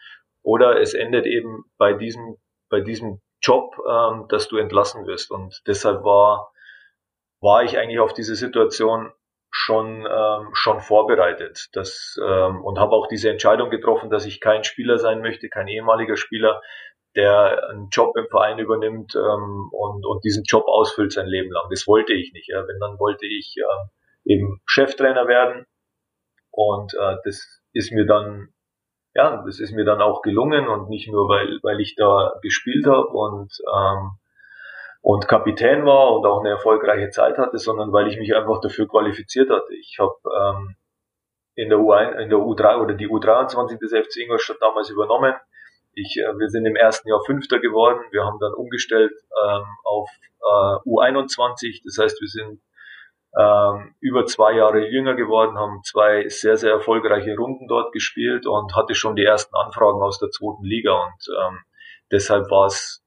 oder 0.43 0.81
es 0.81 0.95
endet 0.95 1.27
eben 1.27 1.65
bei 1.77 1.93
diesem, 1.93 2.37
bei 2.71 2.81
diesem 2.81 3.21
Job, 3.43 3.77
ähm, 3.89 4.27
dass 4.29 4.49
du 4.49 4.57
entlassen 4.57 5.07
wirst. 5.07 5.31
Und 5.31 5.61
deshalb 5.67 6.05
war, 6.05 6.53
war 7.41 7.65
ich 7.65 7.79
eigentlich 7.79 8.01
auf 8.01 8.15
diese 8.15 8.35
Situation 8.35 9.13
schon 9.51 10.07
ähm, 10.07 10.51
schon 10.53 10.81
vorbereitet 10.81 11.69
das, 11.73 12.19
ähm, 12.23 12.63
und 12.63 12.79
habe 12.79 12.93
auch 12.93 13.07
diese 13.07 13.31
Entscheidung 13.31 13.71
getroffen, 13.71 14.11
dass 14.11 14.27
ich 14.27 14.41
kein 14.41 14.63
Spieler 14.63 14.99
sein 14.99 15.23
möchte, 15.23 15.49
kein 15.49 15.69
ehemaliger 15.69 16.17
Spieler, 16.17 16.61
der 17.17 17.69
einen 17.71 17.89
Job 17.91 18.17
im 18.17 18.29
Verein 18.29 18.59
übernimmt 18.59 19.15
ähm, 19.15 19.71
und, 19.73 20.07
und 20.07 20.25
diesen 20.25 20.45
Job 20.45 20.65
ausfüllt 20.67 21.13
sein 21.13 21.27
Leben 21.27 21.51
lang. 21.51 21.65
Das 21.71 21.87
wollte 21.87 22.13
ich 22.13 22.33
nicht. 22.33 22.49
Ja. 22.49 22.67
Wenn, 22.67 22.79
dann 22.81 22.99
wollte 22.99 23.27
ich 23.27 23.57
äh, 23.57 24.33
eben 24.33 24.61
Cheftrainer 24.67 25.27
werden 25.27 25.67
und 26.51 26.95
äh, 26.95 27.17
das 27.25 27.63
ist 27.73 27.93
mir 27.93 28.07
dann 28.07 28.53
ja, 29.19 29.43
das 29.45 29.59
ist 29.59 29.73
mir 29.73 29.85
dann 29.85 30.01
auch 30.01 30.23
gelungen 30.23 30.69
und 30.69 30.89
nicht 30.89 31.11
nur, 31.11 31.29
weil, 31.29 31.59
weil 31.63 31.81
ich 31.81 31.97
da 31.97 32.35
gespielt 32.41 32.87
habe 32.87 33.09
und, 33.09 33.53
ähm, 33.75 34.11
und 35.01 35.27
Kapitän 35.27 35.85
war 35.85 36.13
und 36.13 36.25
auch 36.25 36.39
eine 36.39 36.51
erfolgreiche 36.51 37.11
Zeit 37.11 37.37
hatte, 37.37 37.59
sondern 37.59 37.93
weil 37.93 38.07
ich 38.07 38.19
mich 38.19 38.37
einfach 38.37 38.61
dafür 38.61 38.87
qualifiziert 38.87 39.51
hatte. 39.51 39.75
Ich 39.75 39.99
habe 39.99 40.15
ähm, 40.39 40.77
in 41.57 41.69
der 41.69 41.79
U1, 41.79 42.13
in 42.21 42.31
der 42.31 42.39
U3 42.39 42.81
oder 42.81 42.95
die 42.95 43.09
U23 43.09 43.81
des 43.81 43.91
FC 43.93 44.23
Ingolstadt 44.23 44.59
damals 44.61 44.91
übernommen. 44.91 45.35
Ich, 45.99 46.17
äh, 46.17 46.39
wir 46.39 46.49
sind 46.49 46.65
im 46.67 46.77
ersten 46.77 47.09
Jahr 47.09 47.21
Fünfter 47.27 47.59
geworden. 47.59 48.01
Wir 48.11 48.25
haben 48.25 48.39
dann 48.41 48.55
umgestellt 48.55 49.13
ähm, 49.45 49.65
auf 49.85 50.09
äh, 50.41 50.89
U21. 50.89 51.83
Das 51.85 51.99
heißt, 51.99 52.21
wir 52.21 52.29
sind 52.29 52.61
ähm, 53.37 53.95
über 54.01 54.25
zwei 54.27 54.53
Jahre 54.53 54.89
jünger 54.89 55.15
geworden, 55.15 55.59
haben 55.59 55.83
zwei 55.85 56.29
sehr, 56.29 56.57
sehr 56.57 56.73
erfolgreiche 56.73 57.37
Runden 57.37 57.69
dort 57.69 57.93
gespielt 57.93 58.47
und 58.47 58.75
hatte 58.75 58.95
schon 58.95 59.17
die 59.17 59.25
ersten 59.25 59.55
Anfragen 59.55 60.01
aus 60.03 60.19
der 60.19 60.31
zweiten 60.31 60.65
Liga 60.65 60.93
und 60.93 61.35
ähm, 61.39 61.59
deshalb 62.11 62.51
war 62.51 62.67
es, 62.67 63.05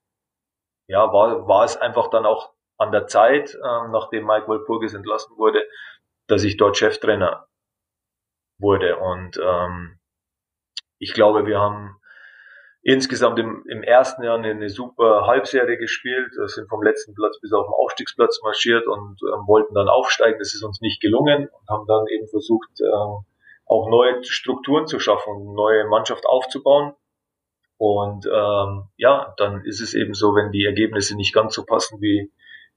ja, 0.88 1.12
war, 1.12 1.48
war 1.48 1.64
es 1.64 1.76
einfach 1.76 2.10
dann 2.10 2.26
auch 2.26 2.54
an 2.78 2.92
der 2.92 3.08
Zeit, 3.08 3.56
ähm, 3.56 3.92
nachdem 3.92 4.26
Mike 4.26 4.48
Walpurgis 4.48 4.94
entlassen 4.94 5.36
wurde, 5.38 5.64
dass 6.28 6.44
ich 6.44 6.58
dort 6.58 6.78
Cheftrainer 6.78 7.48
wurde 8.60 8.98
und 8.98 9.38
ähm, 9.44 10.00
ich 11.00 11.14
glaube, 11.14 11.48
wir 11.48 11.60
haben 11.60 12.01
insgesamt 12.84 13.38
im, 13.40 13.64
im 13.68 13.84
ersten 13.84 14.24
Jahr 14.24 14.38
eine, 14.38 14.70
super 14.70 15.28
Halbserie 15.28 15.78
gespielt, 15.78 16.32
sind 16.48 16.68
vom 16.70 16.82
letzten 16.82 17.14
Platz 17.14 17.40
bis 17.40 17.54
auf 17.54 17.68
den 17.68 17.74
Aufstiegsplatz 17.74 18.42
marschiert 18.44 18.88
und 18.88 19.20
ähm, 19.22 19.48
wollten 19.48 19.76
dann 19.76 19.88
aufsteigen. 19.88 20.40
Das 20.40 20.54
ist 20.54 20.64
uns 20.64 20.82
nicht 20.82 21.02
gelungen 21.02 21.48
und 21.48 21.70
haben 21.70 21.86
dann 21.88 22.08
eben 22.08 22.28
versucht, 22.28 22.70
ähm, 22.82 23.26
auch 23.66 23.90
neue 23.90 24.24
Strukturen 24.24 24.88
zu 24.88 25.00
schaffen, 25.00 25.54
neue 25.54 25.88
Mannschaft 25.88 26.26
aufzubauen. 26.26 26.94
Und 27.78 28.26
ähm, 28.28 28.90
ja, 28.98 29.34
dann 29.38 29.64
ist 29.66 29.82
es 29.82 29.94
eben 29.94 30.14
so, 30.14 30.36
wenn 30.36 30.52
die 30.52 30.66
Ergebnisse 30.66 31.16
nicht 31.16 31.34
ganz 31.34 31.56
so 31.56 31.66
passen, 31.66 32.00
wie, 32.02 32.32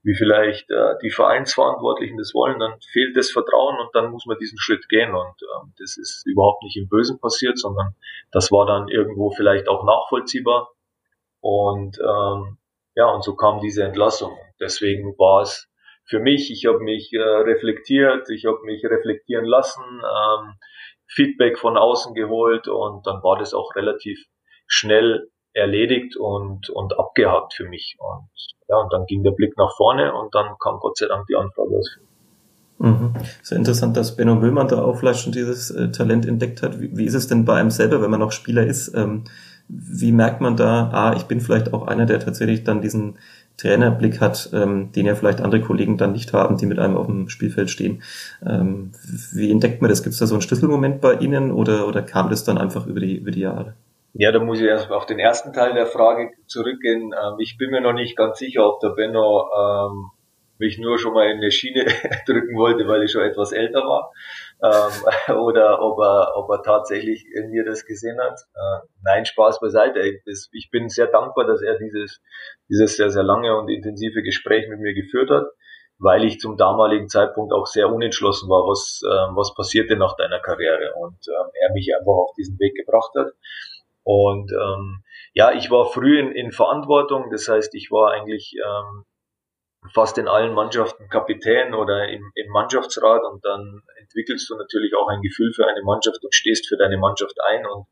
wie 0.05 0.13
vielleicht 0.13 0.69
äh, 0.69 0.93
die 1.01 1.09
Vereinsverantwortlichen 1.09 2.17
das 2.17 2.33
wollen, 2.35 2.59
dann 2.59 2.79
fehlt 2.91 3.17
das 3.17 3.31
Vertrauen 3.31 3.79
und 3.79 3.89
dann 3.93 4.11
muss 4.11 4.27
man 4.27 4.37
diesen 4.37 4.59
Schritt 4.59 4.87
gehen. 4.87 5.15
Und 5.15 5.35
ähm, 5.41 5.73
das 5.79 5.97
ist 5.97 6.23
überhaupt 6.27 6.61
nicht 6.63 6.77
im 6.77 6.87
Bösen 6.87 7.19
passiert, 7.19 7.57
sondern 7.57 7.95
das 8.31 8.51
war 8.51 8.67
dann 8.67 8.87
irgendwo 8.87 9.31
vielleicht 9.31 9.67
auch 9.67 9.83
nachvollziehbar. 9.83 10.69
Und 11.41 11.97
ähm, 11.99 12.59
ja, 12.93 13.07
und 13.07 13.23
so 13.23 13.35
kam 13.35 13.59
diese 13.59 13.83
Entlassung. 13.83 14.37
Deswegen 14.59 15.17
war 15.17 15.41
es 15.41 15.67
für 16.05 16.19
mich, 16.19 16.51
ich 16.51 16.67
habe 16.67 16.79
mich 16.79 17.11
äh, 17.11 17.19
reflektiert, 17.19 18.29
ich 18.29 18.45
habe 18.45 18.59
mich 18.63 18.85
reflektieren 18.85 19.45
lassen, 19.45 19.83
ähm, 19.83 20.53
Feedback 21.07 21.57
von 21.57 21.77
außen 21.77 22.13
geholt 22.13 22.67
und 22.67 23.07
dann 23.07 23.23
war 23.23 23.39
das 23.39 23.55
auch 23.55 23.75
relativ 23.75 24.23
schnell 24.67 25.31
erledigt 25.55 26.17
und, 26.17 26.69
und 26.69 26.99
abgehakt 26.99 27.53
für 27.53 27.67
mich. 27.67 27.97
Und 27.99 28.29
ja, 28.67 28.77
und 28.77 28.91
dann 28.91 29.05
ging 29.05 29.23
der 29.23 29.31
Blick 29.31 29.57
nach 29.57 29.75
vorne 29.75 30.13
und 30.13 30.35
dann 30.35 30.57
kam 30.61 30.79
Gott 30.79 30.97
sei 30.97 31.07
Dank 31.07 31.25
die 31.27 31.35
Anfrage 31.35 31.77
aus. 31.77 31.97
Mhm. 32.77 33.13
Sehr 33.41 33.57
interessant, 33.57 33.95
dass 33.95 34.15
Benno 34.17 34.35
Müllmann 34.35 34.67
da 34.67 34.81
auch 34.81 34.97
vielleicht 34.97 35.21
schon 35.21 35.31
dieses 35.31 35.71
äh, 35.71 35.91
Talent 35.91 36.25
entdeckt 36.25 36.61
hat. 36.61 36.81
Wie, 36.81 36.95
wie, 36.97 37.05
ist 37.05 37.13
es 37.13 37.27
denn 37.27 37.45
bei 37.45 37.57
einem 37.57 37.71
selber, 37.71 38.01
wenn 38.01 38.11
man 38.11 38.19
noch 38.19 38.33
Spieler 38.33 38.65
ist? 38.65 38.93
Ähm, 38.95 39.23
wie 39.67 40.11
merkt 40.11 40.41
man 40.41 40.57
da, 40.57 40.89
ah, 40.91 41.13
ich 41.15 41.23
bin 41.23 41.39
vielleicht 41.39 41.73
auch 41.73 41.87
einer, 41.87 42.05
der 42.05 42.19
tatsächlich 42.19 42.63
dann 42.63 42.81
diesen 42.81 43.17
Trainerblick 43.57 44.19
hat, 44.19 44.49
ähm, 44.53 44.91
den 44.91 45.05
ja 45.05 45.15
vielleicht 45.15 45.39
andere 45.39 45.61
Kollegen 45.61 45.97
dann 45.97 46.11
nicht 46.11 46.33
haben, 46.33 46.57
die 46.57 46.65
mit 46.65 46.77
einem 46.77 46.97
auf 46.97 47.07
dem 47.07 47.29
Spielfeld 47.29 47.69
stehen. 47.69 48.03
Ähm, 48.45 48.91
wie 49.31 49.49
entdeckt 49.49 49.81
man 49.81 49.89
das? 49.89 50.03
Gibt 50.03 50.13
es 50.13 50.19
da 50.19 50.27
so 50.27 50.35
einen 50.35 50.41
Schlüsselmoment 50.41 50.99
bei 50.99 51.13
Ihnen 51.15 51.51
oder, 51.51 51.87
oder 51.87 52.01
kam 52.01 52.29
das 52.29 52.43
dann 52.43 52.57
einfach 52.57 52.85
über 52.85 52.99
die, 52.99 53.15
über 53.15 53.31
die 53.31 53.39
Jahre? 53.39 53.75
Ja, 54.17 54.31
da 54.31 54.39
muss 54.39 54.61
ich 54.61 54.65
erst 54.65 54.91
auf 54.91 55.05
den 55.05 55.19
ersten 55.19 55.51
Teil 55.51 55.73
der 55.73 55.87
Frage 55.87 56.31
zurückgehen. 56.47 57.13
Ähm, 57.13 57.35
ich 57.39 57.57
bin 57.57 57.69
mir 57.69 57.81
noch 57.81 57.91
nicht 57.91 58.15
ganz 58.15 58.39
sicher, 58.39 58.65
ob 58.65 58.79
der 58.79 58.91
Benno 58.91 59.49
ähm, 59.51 60.09
mich 60.57 60.77
nur 60.77 60.97
schon 60.97 61.13
mal 61.13 61.29
in 61.29 61.39
eine 61.39 61.51
Schiene 61.51 61.83
drücken 62.25 62.55
wollte, 62.55 62.87
weil 62.87 63.03
ich 63.03 63.11
schon 63.11 63.23
etwas 63.23 63.51
älter 63.51 63.81
war, 63.81 64.13
ähm, 64.63 65.35
oder 65.43 65.81
ob 65.81 65.99
er, 65.99 66.31
ob 66.37 66.49
er 66.49 66.63
tatsächlich 66.63 67.25
in 67.35 67.49
mir 67.49 67.65
das 67.65 67.85
gesehen 67.85 68.17
hat. 68.21 68.39
Äh, 68.55 68.87
nein, 69.03 69.25
Spaß 69.25 69.59
beiseite. 69.59 69.99
Ich 69.99 70.69
bin 70.71 70.87
sehr 70.87 71.07
dankbar, 71.07 71.45
dass 71.45 71.61
er 71.61 71.77
dieses, 71.77 72.21
dieses 72.69 72.95
sehr, 72.95 73.09
sehr 73.09 73.23
lange 73.23 73.57
und 73.57 73.67
intensive 73.67 74.23
Gespräch 74.23 74.69
mit 74.69 74.79
mir 74.79 74.93
geführt 74.93 75.29
hat, 75.29 75.47
weil 75.99 76.23
ich 76.23 76.39
zum 76.39 76.55
damaligen 76.55 77.09
Zeitpunkt 77.09 77.51
auch 77.51 77.65
sehr 77.65 77.91
unentschlossen 77.91 78.47
war, 78.47 78.63
was, 78.63 79.01
äh, 79.03 79.35
was 79.35 79.53
passiert 79.55 79.89
denn 79.89 79.99
nach 79.99 80.15
deiner 80.15 80.39
Karriere 80.39 80.93
und 81.01 81.19
äh, 81.27 81.65
er 81.67 81.73
mich 81.73 81.91
einfach 81.99 82.15
auf 82.15 82.31
diesen 82.37 82.57
Weg 82.59 82.75
gebracht 82.75 83.11
hat. 83.17 83.33
Und 84.05 84.51
ähm, 84.51 85.03
ja, 85.33 85.51
ich 85.51 85.71
war 85.71 85.91
früh 85.91 86.19
in, 86.19 86.31
in 86.31 86.51
Verantwortung, 86.51 87.31
das 87.31 87.47
heißt, 87.47 87.73
ich 87.73 87.89
war 87.89 88.11
eigentlich 88.11 88.53
ähm, 88.63 89.03
fast 89.93 90.17
in 90.19 90.27
allen 90.27 90.53
Mannschaften 90.53 91.09
Kapitän 91.09 91.73
oder 91.73 92.07
im, 92.07 92.31
im 92.35 92.51
Mannschaftsrat. 92.51 93.23
Und 93.23 93.43
dann 93.43 93.81
entwickelst 93.99 94.49
du 94.49 94.55
natürlich 94.57 94.95
auch 94.95 95.07
ein 95.07 95.21
Gefühl 95.21 95.51
für 95.53 95.67
eine 95.67 95.81
Mannschaft 95.83 96.23
und 96.23 96.33
stehst 96.33 96.67
für 96.67 96.77
deine 96.77 96.97
Mannschaft 96.97 97.35
ein 97.49 97.65
und, 97.65 97.87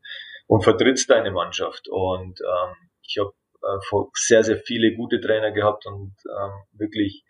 und 0.46 0.62
vertrittst 0.62 1.10
deine 1.10 1.32
Mannschaft. 1.32 1.88
Und 1.88 2.40
ähm, 2.40 2.74
ich 3.02 3.18
habe 3.18 3.32
äh, 3.62 4.04
sehr, 4.14 4.44
sehr 4.44 4.58
viele 4.58 4.94
gute 4.94 5.20
Trainer 5.20 5.50
gehabt 5.50 5.86
und 5.86 6.14
ähm, 6.30 6.52
wirklich 6.78 7.24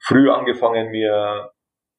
früh 0.00 0.30
angefangen, 0.30 0.90
mir 0.90 1.50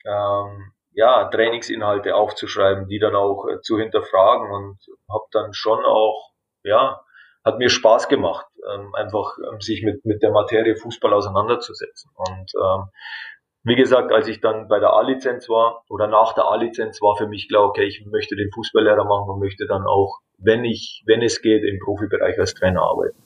ähm, 0.06 0.74
ja, 0.94 1.30
Trainingsinhalte 1.30 2.16
aufzuschreiben, 2.16 2.88
die 2.88 3.00
dann 3.00 3.16
auch 3.16 3.48
äh, 3.48 3.62
zu 3.62 3.78
hinterfragen. 3.78 4.52
Und 4.52 4.80
habe 5.08 5.26
dann 5.32 5.54
schon 5.54 5.86
auch 5.86 6.31
ja, 6.64 7.02
hat 7.44 7.58
mir 7.58 7.70
Spaß 7.70 8.08
gemacht, 8.08 8.46
ähm, 8.74 8.94
einfach 8.96 9.38
ähm, 9.52 9.62
sich 9.62 9.84
mit, 9.84 10.06
mit 10.06 10.22
der 10.22 10.32
Materie 10.32 10.76
Fußball 10.76 11.14
auseinanderzusetzen. 11.14 12.12
Und 12.16 12.52
ähm, 12.62 12.84
wie 13.64 13.76
gesagt, 13.76 14.12
als 14.12 14.28
ich 14.28 14.42
dann 14.42 14.68
bei 14.68 14.80
der 14.80 14.94
A-Lizenz 14.94 15.48
war 15.48 15.84
oder 15.90 16.08
nach 16.08 16.34
der 16.34 16.46
A-Lizenz 16.46 17.02
war 17.02 17.16
für 17.16 17.28
mich 17.28 17.48
klar, 17.48 17.64
okay, 17.64 17.86
ich 17.86 18.06
möchte 18.06 18.36
den 18.36 18.52
Fußballlehrer 18.52 19.06
machen 19.06 19.30
und 19.30 19.40
möchte 19.40 19.68
dann 19.68 19.86
auch, 19.86 20.20
wenn 20.38 20.66
ich, 20.66 21.04
wenn 21.06 21.22
es 21.22 21.42
geht, 21.42 21.64
im 21.64 21.80
Profibereich 21.80 22.40
als 22.40 22.54
Trainer 22.56 22.82
arbeiten. 22.82 23.18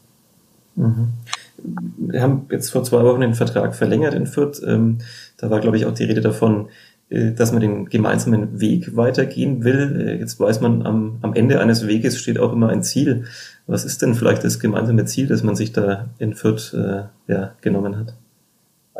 Mhm. 0.76 1.14
Wir 1.58 2.22
haben 2.22 2.48
jetzt 2.52 2.72
vor 2.72 2.84
zwei 2.84 3.04
Wochen 3.04 3.22
den 3.22 3.34
Vertrag 3.34 3.76
verlängert 3.76 4.14
in 4.14 4.28
Fürth. 4.28 4.62
Ähm, 4.66 5.00
da 5.38 5.50
war, 5.50 5.62
glaube 5.62 5.78
ich, 5.78 5.86
auch 5.86 5.94
die 5.94 6.04
Rede 6.04 6.22
davon, 6.22 6.70
dass 7.10 7.52
man 7.52 7.62
den 7.62 7.86
gemeinsamen 7.86 8.60
Weg 8.60 8.96
weitergehen 8.96 9.64
will. 9.64 10.08
Äh, 10.08 10.20
jetzt 10.20 10.40
weiß 10.40 10.62
man, 10.62 10.86
am, 10.86 11.20
am 11.22 11.34
Ende 11.34 11.60
eines 11.60 11.88
Weges 11.88 12.20
steht 12.20 12.40
auch 12.40 12.52
immer 12.52 12.70
ein 12.70 12.84
Ziel. 12.84 13.26
Was 13.68 13.86
ist 13.86 14.02
denn 14.02 14.16
vielleicht 14.16 14.44
das 14.44 14.60
gemeinsame 14.60 15.06
Ziel, 15.06 15.28
das 15.28 15.44
man 15.44 15.56
sich 15.56 15.72
da 15.72 16.10
in 16.18 16.34
Fürth 16.34 16.74
äh, 16.74 17.04
ja, 17.32 17.56
genommen 17.62 17.98
hat? 17.98 18.16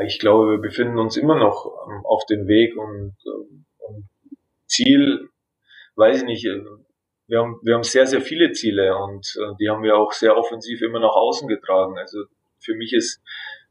ich 0.04 0.20
glaube, 0.20 0.52
wir 0.52 0.58
befinden 0.58 1.00
uns 1.00 1.16
immer 1.18 1.38
noch 1.38 1.66
ähm, 1.88 2.06
auf 2.06 2.26
dem 2.26 2.48
Weg 2.48 2.76
und, 2.78 3.16
ähm, 3.26 3.66
und 3.78 4.10
Ziel, 4.68 5.30
weiß 5.96 6.18
ich 6.18 6.26
nicht, 6.26 6.46
äh, 6.46 6.62
wir 7.28 7.40
haben, 7.40 7.60
wir 7.64 7.76
haben 7.76 7.84
sehr, 7.84 8.06
sehr 8.06 8.22
viele 8.22 8.52
Ziele 8.52 8.96
und 8.98 9.26
äh, 9.40 9.56
die 9.60 9.70
haben 9.70 9.84
wir 9.84 9.98
auch 9.98 10.12
sehr 10.12 10.38
offensiv 10.38 10.82
immer 10.82 11.00
nach 11.00 11.16
außen 11.16 11.48
getragen. 11.48 11.98
Also 11.98 12.26
für 12.60 12.76
mich 12.76 12.94
ist, 12.94 13.22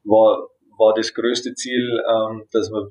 war, 0.02 0.48
war 0.78 0.94
das 0.94 1.14
größte 1.14 1.54
Ziel, 1.54 2.02
ähm, 2.08 2.46
dass 2.52 2.70
man 2.70 2.90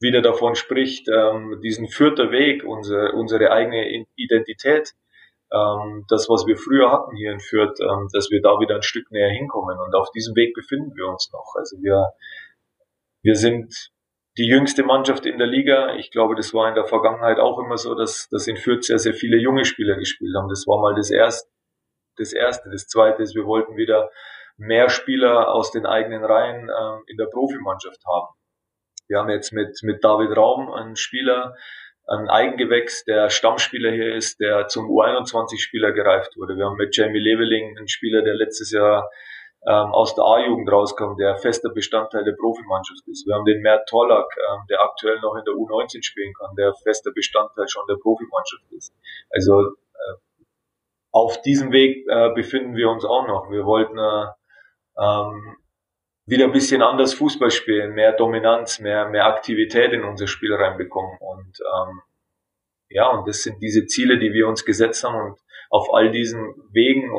wieder 0.00 0.22
davon 0.22 0.54
spricht, 0.54 1.08
ähm, 1.08 1.60
diesen 1.62 1.88
vierter 1.88 2.30
Weg, 2.30 2.64
unsere, 2.64 3.12
unsere 3.12 3.50
eigene 3.50 4.06
Identität, 4.16 4.94
ähm, 5.52 6.04
das, 6.08 6.28
was 6.28 6.46
wir 6.46 6.56
früher 6.56 6.90
hatten 6.90 7.16
hier 7.16 7.32
in 7.32 7.40
Fürth, 7.40 7.78
ähm, 7.80 8.08
dass 8.12 8.30
wir 8.30 8.42
da 8.42 8.58
wieder 8.60 8.76
ein 8.76 8.82
Stück 8.82 9.10
näher 9.10 9.30
hinkommen. 9.30 9.78
Und 9.78 9.94
auf 9.94 10.10
diesem 10.10 10.34
Weg 10.34 10.54
befinden 10.54 10.94
wir 10.96 11.06
uns 11.06 11.30
noch. 11.32 11.54
Also 11.56 11.76
wir, 11.80 12.12
wir 13.22 13.36
sind 13.36 13.90
die 14.36 14.46
jüngste 14.46 14.82
Mannschaft 14.82 15.26
in 15.26 15.38
der 15.38 15.46
Liga. 15.46 15.94
Ich 15.94 16.10
glaube, 16.10 16.34
das 16.34 16.52
war 16.54 16.68
in 16.68 16.74
der 16.74 16.86
Vergangenheit 16.86 17.38
auch 17.38 17.58
immer 17.58 17.76
so, 17.76 17.94
dass, 17.94 18.28
dass 18.30 18.48
in 18.48 18.56
Fürth 18.56 18.84
sehr, 18.84 18.98
sehr 18.98 19.14
viele 19.14 19.36
junge 19.36 19.64
Spieler 19.64 19.96
gespielt 19.96 20.34
haben. 20.36 20.48
Das 20.48 20.66
war 20.66 20.80
mal 20.80 20.94
das 20.94 21.10
erste. 21.10 21.48
Das 22.16 22.32
erste. 22.32 22.70
Das 22.70 22.86
zweite 22.86 23.22
ist, 23.22 23.34
wir 23.34 23.44
wollten 23.44 23.76
wieder 23.76 24.10
mehr 24.56 24.88
Spieler 24.88 25.52
aus 25.52 25.72
den 25.72 25.86
eigenen 25.86 26.24
Reihen 26.24 26.68
ähm, 26.68 27.02
in 27.06 27.16
der 27.16 27.26
Profimannschaft 27.26 28.00
haben. 28.06 28.34
Wir 29.08 29.18
haben 29.18 29.30
jetzt 29.30 29.52
mit, 29.52 29.78
mit 29.82 30.02
David 30.02 30.36
Raum 30.36 30.72
einen 30.72 30.96
Spieler, 30.96 31.54
ein 32.06 32.28
Eigengewächs, 32.28 33.04
der 33.04 33.30
Stammspieler 33.30 33.90
hier 33.90 34.14
ist, 34.14 34.40
der 34.40 34.68
zum 34.68 34.86
U21-Spieler 34.86 35.92
gereift 35.92 36.36
wurde. 36.36 36.56
Wir 36.56 36.66
haben 36.66 36.76
mit 36.76 36.96
Jamie 36.96 37.18
Leveling 37.18 37.76
einen 37.78 37.88
Spieler, 37.88 38.22
der 38.22 38.34
letztes 38.34 38.70
Jahr 38.72 39.10
ähm, 39.66 39.92
aus 39.92 40.14
der 40.14 40.24
A-Jugend 40.24 40.70
rauskommt, 40.70 41.18
der 41.18 41.36
fester 41.36 41.70
Bestandteil 41.70 42.24
der 42.24 42.36
Profimannschaft 42.38 43.06
ist. 43.08 43.26
Wir 43.26 43.34
haben 43.34 43.46
den 43.46 43.62
Mert 43.62 43.88
Tollak, 43.88 44.26
ähm, 44.36 44.66
der 44.68 44.82
aktuell 44.82 45.18
noch 45.20 45.34
in 45.36 45.44
der 45.44 45.54
U19 45.54 46.02
spielen 46.04 46.34
kann, 46.34 46.54
der 46.56 46.74
fester 46.74 47.12
Bestandteil 47.12 47.68
schon 47.68 47.86
der 47.88 47.96
Profimannschaft 47.96 48.70
ist. 48.72 48.94
Also 49.30 49.62
äh, 49.62 50.44
auf 51.12 51.40
diesem 51.40 51.72
Weg 51.72 52.06
äh, 52.08 52.34
befinden 52.34 52.76
wir 52.76 52.90
uns 52.90 53.04
auch 53.06 53.26
noch. 53.26 53.50
Wir 53.50 53.64
wollten 53.64 53.98
äh, 53.98 54.26
ähm, 54.98 55.56
wieder 56.26 56.46
ein 56.46 56.52
bisschen 56.52 56.82
anders 56.82 57.14
Fußball 57.14 57.50
spielen, 57.50 57.94
mehr 57.94 58.12
Dominanz, 58.12 58.80
mehr, 58.80 59.08
mehr 59.08 59.26
Aktivität 59.26 59.92
in 59.92 60.04
unser 60.04 60.26
Spiel 60.26 60.54
reinbekommen. 60.54 61.18
Und 61.20 61.60
ähm, 61.60 62.00
ja, 62.88 63.08
und 63.08 63.28
das 63.28 63.42
sind 63.42 63.60
diese 63.60 63.86
Ziele, 63.86 64.18
die 64.18 64.32
wir 64.32 64.46
uns 64.46 64.64
gesetzt 64.64 65.04
haben 65.04 65.30
und 65.30 65.38
auf 65.70 65.92
all 65.92 66.10
diesen 66.10 66.54
Wegen 66.72 67.10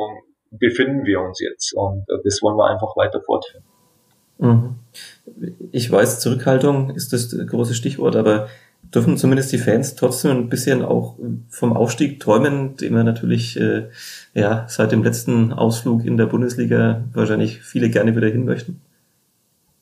befinden 0.52 1.06
wir 1.06 1.20
uns 1.22 1.40
jetzt. 1.40 1.74
Und 1.74 2.08
äh, 2.10 2.18
das 2.24 2.42
wollen 2.42 2.58
wir 2.58 2.70
einfach 2.70 2.96
weiter 2.96 3.22
fortführen. 3.22 3.64
Mhm. 4.38 4.76
Ich 5.72 5.92
weiß, 5.92 6.20
Zurückhaltung 6.20 6.92
ist 6.92 7.14
das 7.14 7.36
große 7.48 7.74
Stichwort, 7.74 8.16
aber 8.16 8.48
dürfen 8.84 9.18
zumindest 9.18 9.52
die 9.52 9.58
Fans 9.58 9.96
trotzdem 9.96 10.32
ein 10.32 10.50
bisschen 10.50 10.84
auch 10.84 11.18
vom 11.50 11.76
Aufstieg 11.76 12.20
träumen, 12.20 12.76
den 12.78 12.96
wir 12.96 13.04
natürlich 13.04 13.60
äh, 13.60 13.90
ja 14.34 14.66
seit 14.68 14.92
dem 14.92 15.04
letzten 15.04 15.54
Ausflug 15.54 16.06
in 16.06 16.18
der 16.18 16.28
Bundesliga 16.28 17.04
wahrscheinlich 17.14 17.62
viele 17.62 17.90
gerne 17.90 18.16
wieder 18.16 18.28
hin 18.28 18.46
möchten? 18.46 18.82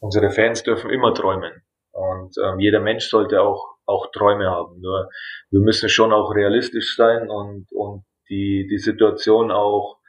Unsere 0.03 0.29
Fans 0.31 0.63
dürfen 0.63 0.89
immer 0.89 1.13
träumen. 1.13 1.63
Und 1.91 2.35
ähm, 2.37 2.59
jeder 2.59 2.81
Mensch 2.81 3.07
sollte 3.07 3.41
auch, 3.41 3.77
auch 3.85 4.11
Träume 4.11 4.49
haben. 4.49 4.81
Nur 4.81 5.09
wir 5.49 5.59
müssen 5.61 5.87
schon 5.89 6.11
auch 6.11 6.35
realistisch 6.35 6.95
sein 6.95 7.29
und, 7.29 7.67
und 7.71 8.03
die, 8.29 8.67
die 8.69 8.79
Situation 8.79 9.51
auch, 9.51 9.99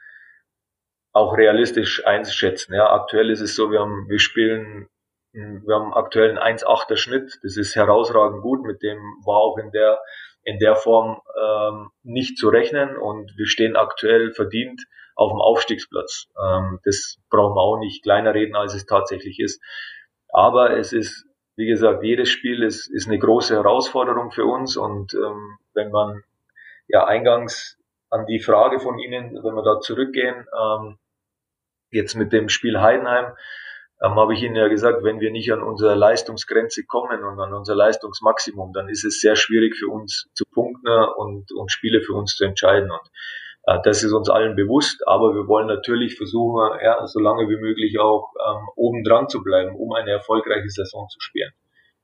auch 1.13 1.37
realistisch 1.37 2.05
einschätzen. 2.05 2.73
Ja, 2.73 2.91
aktuell 2.91 3.29
ist 3.29 3.39
es 3.39 3.55
so, 3.55 3.71
wir 3.71 3.79
haben, 3.79 4.09
wir 4.09 4.19
spielen, 4.19 4.89
wir 5.31 5.75
haben 5.75 5.93
aktuell 5.93 6.37
einen 6.37 6.57
1,8er 6.57 6.97
Schnitt. 6.97 7.39
Das 7.43 7.55
ist 7.55 7.75
herausragend 7.75 8.41
gut. 8.41 8.63
Mit 8.63 8.81
dem 8.83 8.97
war 9.25 9.37
auch 9.37 9.57
in 9.57 9.71
der, 9.71 9.99
in 10.45 10.59
der 10.59 10.75
Form 10.75 11.19
ähm, 11.41 11.89
nicht 12.03 12.37
zu 12.37 12.49
rechnen 12.49 12.95
und 12.95 13.35
wir 13.35 13.47
stehen 13.47 13.75
aktuell 13.75 14.31
verdient 14.31 14.81
auf 15.15 15.31
dem 15.31 15.41
Aufstiegsplatz. 15.41 16.27
Ähm, 16.41 16.79
das 16.85 17.17
brauchen 17.29 17.55
wir 17.55 17.61
auch 17.61 17.79
nicht 17.79 18.03
kleiner 18.03 18.33
reden, 18.33 18.55
als 18.55 18.75
es 18.75 18.85
tatsächlich 18.85 19.39
ist. 19.39 19.61
Aber 20.29 20.77
es 20.77 20.93
ist, 20.93 21.25
wie 21.55 21.65
gesagt, 21.65 22.03
jedes 22.03 22.29
Spiel 22.29 22.61
ist, 22.61 22.87
ist 22.87 23.07
eine 23.07 23.17
große 23.17 23.55
Herausforderung 23.55 24.31
für 24.31 24.45
uns 24.45 24.77
und 24.77 25.13
ähm, 25.15 25.57
wenn 25.73 25.91
man 25.91 26.23
ja 26.87 27.05
eingangs 27.05 27.77
an 28.09 28.27
die 28.27 28.39
Frage 28.39 28.79
von 28.79 28.99
Ihnen, 28.99 29.33
wenn 29.43 29.55
wir 29.55 29.63
da 29.63 29.79
zurückgehen, 29.79 30.45
ähm, 30.57 30.99
jetzt 31.89 32.15
mit 32.15 32.33
dem 32.33 32.49
Spiel 32.49 32.81
Heidenheim, 32.81 33.33
ähm, 34.01 34.15
habe 34.15 34.33
ich 34.33 34.43
Ihnen 34.43 34.55
ja 34.55 34.67
gesagt, 34.67 35.03
wenn 35.03 35.19
wir 35.19 35.31
nicht 35.31 35.51
an 35.53 35.63
unsere 35.63 35.95
Leistungsgrenze 35.95 36.85
kommen 36.85 37.23
und 37.23 37.39
an 37.39 37.53
unser 37.53 37.75
Leistungsmaximum, 37.75 38.73
dann 38.73 38.89
ist 38.89 39.05
es 39.05 39.21
sehr 39.21 39.35
schwierig 39.35 39.75
für 39.77 39.87
uns 39.87 40.27
zu 40.33 40.43
punkten 40.51 40.87
und, 41.17 41.51
und 41.51 41.71
Spiele 41.71 42.01
für 42.01 42.13
uns 42.13 42.35
zu 42.35 42.45
entscheiden. 42.45 42.91
Und 42.91 43.09
äh, 43.67 43.79
das 43.83 44.03
ist 44.03 44.11
uns 44.11 44.29
allen 44.29 44.55
bewusst, 44.55 45.07
aber 45.07 45.33
wir 45.33 45.47
wollen 45.47 45.67
natürlich 45.67 46.17
versuchen, 46.17 46.77
ja, 46.83 47.07
so 47.07 47.19
lange 47.19 47.49
wie 47.49 47.57
möglich 47.57 47.99
auch 47.99 48.33
ähm, 48.35 48.67
oben 48.75 49.03
dran 49.03 49.29
zu 49.29 49.41
bleiben, 49.43 49.75
um 49.75 49.93
eine 49.93 50.11
erfolgreiche 50.11 50.69
Saison 50.69 51.07
zu 51.09 51.19
spielen. 51.19 51.51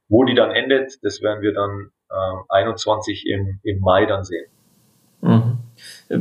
Wo 0.08 0.24
die 0.24 0.36
dann 0.36 0.52
endet, 0.52 0.94
das 1.04 1.22
werden 1.22 1.42
wir 1.42 1.54
dann 1.54 1.92
ähm, 2.12 2.44
21 2.50 3.28
im, 3.28 3.60
im 3.64 3.80
Mai 3.80 4.06
dann 4.06 4.24
sehen. 4.24 4.46
Mhm. 5.22 5.58
Äh, 6.10 6.20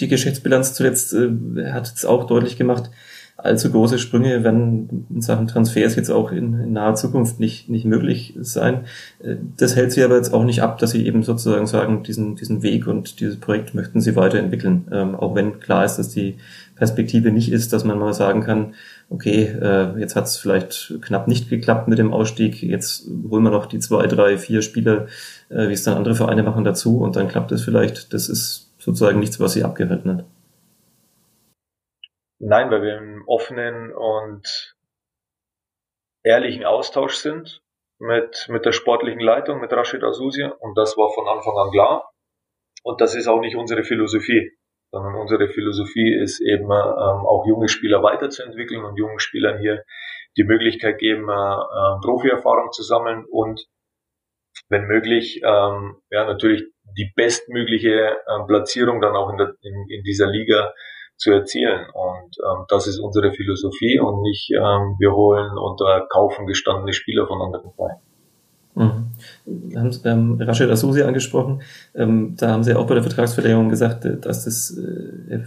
die 0.00 0.08
Geschäftsbilanz 0.08 0.74
zuletzt 0.74 1.14
äh, 1.14 1.72
hat 1.72 1.86
es 1.86 2.04
auch 2.04 2.24
deutlich 2.24 2.56
gemacht, 2.56 2.90
allzu 3.36 3.70
große 3.70 3.98
Sprünge 3.98 4.44
werden 4.44 5.06
in 5.10 5.20
Sachen 5.20 5.46
Transfers 5.46 5.94
jetzt 5.94 6.10
auch 6.10 6.32
in, 6.32 6.58
in, 6.58 6.72
naher 6.72 6.94
Zukunft 6.94 7.38
nicht, 7.38 7.68
nicht 7.68 7.84
möglich 7.84 8.34
sein. 8.40 8.84
Äh, 9.22 9.36
das 9.56 9.76
hält 9.76 9.92
sie 9.92 10.02
aber 10.02 10.16
jetzt 10.16 10.32
auch 10.32 10.44
nicht 10.44 10.62
ab, 10.62 10.78
dass 10.78 10.92
sie 10.92 11.06
eben 11.06 11.22
sozusagen 11.22 11.66
sagen, 11.66 12.02
diesen, 12.02 12.36
diesen 12.36 12.62
Weg 12.62 12.86
und 12.86 13.20
dieses 13.20 13.38
Projekt 13.38 13.74
möchten 13.74 14.00
sie 14.00 14.16
weiterentwickeln. 14.16 14.86
Ähm, 14.90 15.14
auch 15.14 15.34
wenn 15.34 15.60
klar 15.60 15.84
ist, 15.84 15.96
dass 15.96 16.08
die 16.08 16.36
Perspektive 16.76 17.30
nicht 17.30 17.52
ist, 17.52 17.72
dass 17.72 17.84
man 17.84 17.98
mal 17.98 18.14
sagen 18.14 18.42
kann, 18.42 18.74
okay, 19.10 19.44
äh, 19.44 19.98
jetzt 19.98 20.16
hat 20.16 20.24
es 20.24 20.36
vielleicht 20.36 20.94
knapp 21.02 21.28
nicht 21.28 21.48
geklappt 21.50 21.88
mit 21.88 21.98
dem 21.98 22.12
Ausstieg, 22.12 22.62
jetzt 22.62 23.06
holen 23.28 23.44
wir 23.44 23.50
noch 23.50 23.66
die 23.66 23.78
zwei, 23.78 24.06
drei, 24.06 24.38
vier 24.38 24.62
Spieler, 24.62 25.06
äh, 25.50 25.68
wie 25.68 25.72
es 25.72 25.84
dann 25.84 25.96
andere 25.96 26.14
Vereine 26.14 26.42
machen, 26.42 26.64
dazu 26.64 26.98
und 26.98 27.16
dann 27.16 27.28
klappt 27.28 27.52
es 27.52 27.62
vielleicht. 27.62 28.12
Das 28.14 28.28
ist 28.28 28.70
sozusagen 28.78 29.20
nichts, 29.20 29.40
was 29.40 29.52
sie 29.52 29.64
abgeritten 29.64 30.10
hat. 30.10 30.24
Nein, 32.38 32.70
weil 32.70 32.82
wir 32.82 32.98
im 32.98 33.24
offenen 33.26 33.92
und 33.94 34.76
ehrlichen 36.22 36.64
Austausch 36.64 37.14
sind 37.14 37.62
mit, 37.98 38.46
mit 38.50 38.64
der 38.66 38.72
sportlichen 38.72 39.20
Leitung, 39.20 39.60
mit 39.60 39.72
Rashid 39.72 40.02
Asusi. 40.02 40.44
Und 40.44 40.76
das 40.76 40.96
war 40.96 41.12
von 41.14 41.28
Anfang 41.28 41.56
an 41.56 41.70
klar. 41.70 42.10
Und 42.82 43.00
das 43.00 43.14
ist 43.14 43.26
auch 43.26 43.40
nicht 43.40 43.56
unsere 43.56 43.84
Philosophie, 43.84 44.52
sondern 44.92 45.14
unsere 45.14 45.48
Philosophie 45.48 46.14
ist 46.14 46.40
eben 46.40 46.64
ähm, 46.64 46.70
auch 46.70 47.44
junge 47.46 47.68
Spieler 47.68 48.02
weiterzuentwickeln 48.02 48.84
und 48.84 48.96
jungen 48.96 49.18
Spielern 49.18 49.58
hier 49.58 49.82
die 50.36 50.44
Möglichkeit 50.44 50.98
geben, 50.98 51.28
äh, 51.28 51.32
äh, 51.32 52.00
Profi-Erfahrung 52.02 52.70
zu 52.72 52.82
sammeln 52.82 53.24
und 53.30 53.66
wenn 54.68 54.86
möglich, 54.86 55.40
ähm, 55.44 55.96
ja 56.10 56.24
natürlich 56.24 56.64
die 56.96 57.12
bestmögliche 57.14 58.16
äh, 58.16 58.46
Platzierung 58.46 59.00
dann 59.00 59.16
auch 59.16 59.30
in, 59.30 59.38
der, 59.38 59.54
in, 59.62 59.86
in 59.88 60.02
dieser 60.02 60.26
Liga 60.26 60.72
zu 61.16 61.32
erzielen. 61.32 61.86
Und 61.92 62.36
ähm, 62.38 62.64
das 62.68 62.86
ist 62.86 62.98
unsere 62.98 63.32
Philosophie 63.32 63.98
und 63.98 64.22
nicht, 64.22 64.50
ähm, 64.50 64.96
wir 64.98 65.12
holen 65.12 65.56
oder 65.58 66.06
kaufen 66.10 66.46
gestandene 66.46 66.92
Spieler 66.92 67.26
von 67.26 67.40
anderen 67.40 67.72
Vereinen. 67.72 68.00
Mhm. 68.74 69.76
Haben 69.76 70.00
ähm, 70.04 70.40
Rashid 70.40 70.70
Asusi 70.70 71.02
angesprochen. 71.02 71.62
Ähm, 71.94 72.34
da 72.36 72.50
haben 72.50 72.62
Sie 72.62 72.74
auch 72.74 72.86
bei 72.86 72.94
der 72.94 73.02
Vertragsverlängerung 73.02 73.70
gesagt, 73.70 74.04
äh, 74.04 74.18
dass 74.18 74.44
das 74.44 74.76
äh, 74.76 75.40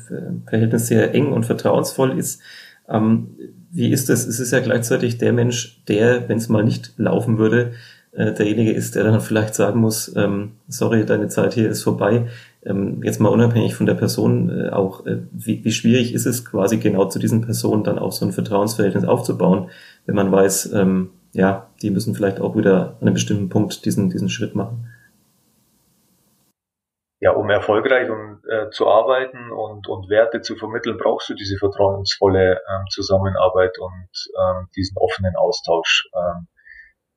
Verhältnis 0.48 0.88
sehr 0.88 1.14
eng 1.14 1.32
und 1.32 1.46
vertrauensvoll 1.46 2.18
ist. 2.18 2.42
Ähm, 2.88 3.36
wie 3.72 3.92
ist 3.92 4.10
das? 4.10 4.26
Es 4.26 4.40
ist 4.40 4.52
ja 4.52 4.62
gleichzeitig 4.62 5.20
der 5.20 5.32
Mensch, 5.32 5.84
der, 5.88 6.28
wenn 6.28 6.40
es 6.40 6.50
mal 6.50 6.64
nicht 6.64 6.94
laufen 6.98 7.38
würde, 7.38 7.74
äh, 8.14 8.34
derjenige 8.34 8.72
ist, 8.72 8.96
der 8.96 9.04
dann 9.04 9.22
vielleicht 9.22 9.54
sagen 9.54 9.80
muss, 9.80 10.12
ähm, 10.16 10.54
sorry, 10.68 11.06
deine 11.06 11.28
Zeit 11.28 11.54
hier 11.54 11.70
ist 11.70 11.84
vorbei 11.84 12.28
jetzt 12.62 13.20
mal 13.20 13.30
unabhängig 13.30 13.76
von 13.76 13.86
der 13.86 13.94
Person 13.94 14.50
äh, 14.50 14.70
auch, 14.70 15.06
äh, 15.06 15.20
wie, 15.32 15.64
wie 15.64 15.72
schwierig 15.72 16.14
ist 16.14 16.26
es 16.26 16.44
quasi 16.44 16.78
genau 16.78 17.06
zu 17.06 17.18
diesen 17.18 17.42
Personen 17.42 17.84
dann 17.84 17.98
auch 17.98 18.12
so 18.12 18.26
ein 18.26 18.34
Vertrauensverhältnis 18.34 19.06
aufzubauen, 19.06 19.70
wenn 20.06 20.16
man 20.16 20.32
weiß, 20.32 20.74
ähm, 20.74 21.12
ja, 21.32 21.70
die 21.82 21.90
müssen 21.90 22.16
vielleicht 22.16 22.42
auch 22.42 22.56
wieder 22.58 22.98
an 23.00 23.08
einem 23.08 23.14
bestimmten 23.14 23.50
Punkt 23.50 23.86
diesen, 23.86 24.10
diesen 24.10 24.30
Schritt 24.30 24.56
machen. 24.56 24.88
Ja, 27.22 27.32
um 27.32 27.50
erfolgreich 27.50 28.10
und, 28.10 28.42
äh, 28.50 28.70
zu 28.72 28.88
arbeiten 28.88 29.52
und, 29.52 29.88
und 29.88 30.10
Werte 30.10 30.42
zu 30.42 30.56
vermitteln, 30.56 30.98
brauchst 30.98 31.30
du 31.30 31.34
diese 31.36 31.58
vertrauensvolle 31.58 32.54
ähm, 32.54 32.86
Zusammenarbeit 32.90 33.78
und 33.78 34.10
ähm, 34.42 34.68
diesen 34.76 34.98
offenen 34.98 35.36
Austausch. 35.36 36.10
Ähm, 36.16 36.48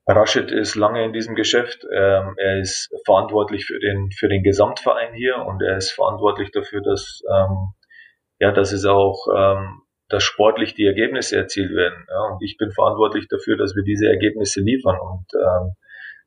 Rashid 0.06 0.50
ist 0.50 0.74
lange 0.74 1.04
in 1.04 1.12
diesem 1.12 1.34
Geschäft. 1.34 1.84
Ähm, 1.84 2.34
er 2.36 2.60
ist 2.60 2.90
verantwortlich 3.04 3.66
für 3.66 3.78
den, 3.78 4.10
für 4.10 4.28
den 4.28 4.42
Gesamtverein 4.42 5.14
hier 5.14 5.36
und 5.36 5.62
er 5.62 5.76
ist 5.76 5.92
verantwortlich 5.92 6.50
dafür, 6.50 6.82
dass, 6.82 7.22
ähm, 7.32 7.74
ja, 8.40 8.50
dass 8.50 8.72
es 8.72 8.84
auch, 8.84 9.26
ähm, 9.34 9.82
dass 10.08 10.24
sportlich 10.24 10.74
die 10.74 10.86
Ergebnisse 10.86 11.36
erzielt 11.36 11.72
werden. 11.72 12.04
Ja, 12.08 12.32
und 12.32 12.42
ich 12.42 12.56
bin 12.56 12.72
verantwortlich 12.72 13.28
dafür, 13.28 13.56
dass 13.56 13.76
wir 13.76 13.84
diese 13.84 14.06
Ergebnisse 14.06 14.60
liefern. 14.60 14.98
Und 14.98 15.26
ähm, 15.34 15.74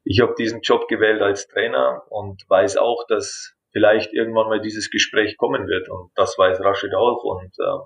ich 0.06 0.22
habe 0.22 0.36
diesen 0.38 0.62
Job 0.62 0.88
gewählt 0.88 1.22
als 1.22 1.48
Trainer 1.48 2.04
und 2.10 2.44
weiß 2.48 2.78
auch, 2.78 3.06
dass 3.08 3.56
vielleicht 3.74 4.14
irgendwann 4.14 4.48
mal 4.48 4.62
dieses 4.62 4.90
Gespräch 4.90 5.36
kommen 5.36 5.68
wird. 5.68 5.90
Und 5.90 6.12
das 6.16 6.38
weiß 6.38 6.62
Rashid 6.62 6.96
auch. 6.96 7.24
Und 7.26 7.52
äh, 7.60 7.84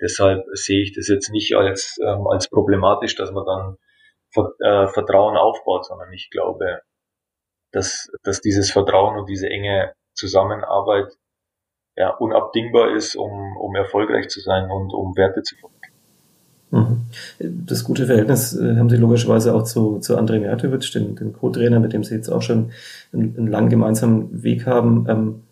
deshalb 0.00 0.44
sehe 0.52 0.82
ich 0.82 0.94
das 0.94 1.08
jetzt 1.08 1.30
nicht 1.30 1.54
als, 1.54 1.98
ähm, 2.02 2.26
als 2.26 2.48
problematisch, 2.48 3.16
dass 3.16 3.32
man 3.32 3.44
dann 3.44 3.76
Vertrauen 4.58 5.36
aufbaut, 5.36 5.86
sondern 5.86 6.12
ich 6.12 6.30
glaube, 6.30 6.80
dass, 7.72 8.10
dass 8.22 8.40
dieses 8.40 8.70
Vertrauen 8.70 9.18
und 9.18 9.28
diese 9.28 9.48
enge 9.48 9.92
Zusammenarbeit 10.14 11.12
ja, 11.96 12.10
unabdingbar 12.10 12.94
ist, 12.94 13.16
um, 13.16 13.56
um 13.56 13.74
erfolgreich 13.74 14.28
zu 14.28 14.40
sein 14.40 14.70
und 14.70 14.92
um 14.92 15.16
Werte 15.16 15.42
zu 15.42 15.56
vermitteln. 15.56 15.92
Mhm. 16.70 17.06
Das 17.66 17.84
gute 17.84 18.06
Verhältnis 18.06 18.54
äh, 18.56 18.76
haben 18.76 18.90
Sie 18.90 18.96
logischerweise 18.96 19.54
auch 19.54 19.62
zu, 19.62 19.98
zu 20.00 20.18
André 20.18 20.40
Mijatovic, 20.40 20.90
den, 20.92 21.16
den 21.16 21.32
Co-Trainer, 21.32 21.80
mit 21.80 21.92
dem 21.92 22.04
Sie 22.04 22.14
jetzt 22.14 22.28
auch 22.28 22.42
schon 22.42 22.72
einen, 23.12 23.36
einen 23.36 23.46
langen 23.46 23.70
gemeinsamen 23.70 24.42
Weg 24.42 24.66
haben. 24.66 25.06
Ähm, 25.08 25.42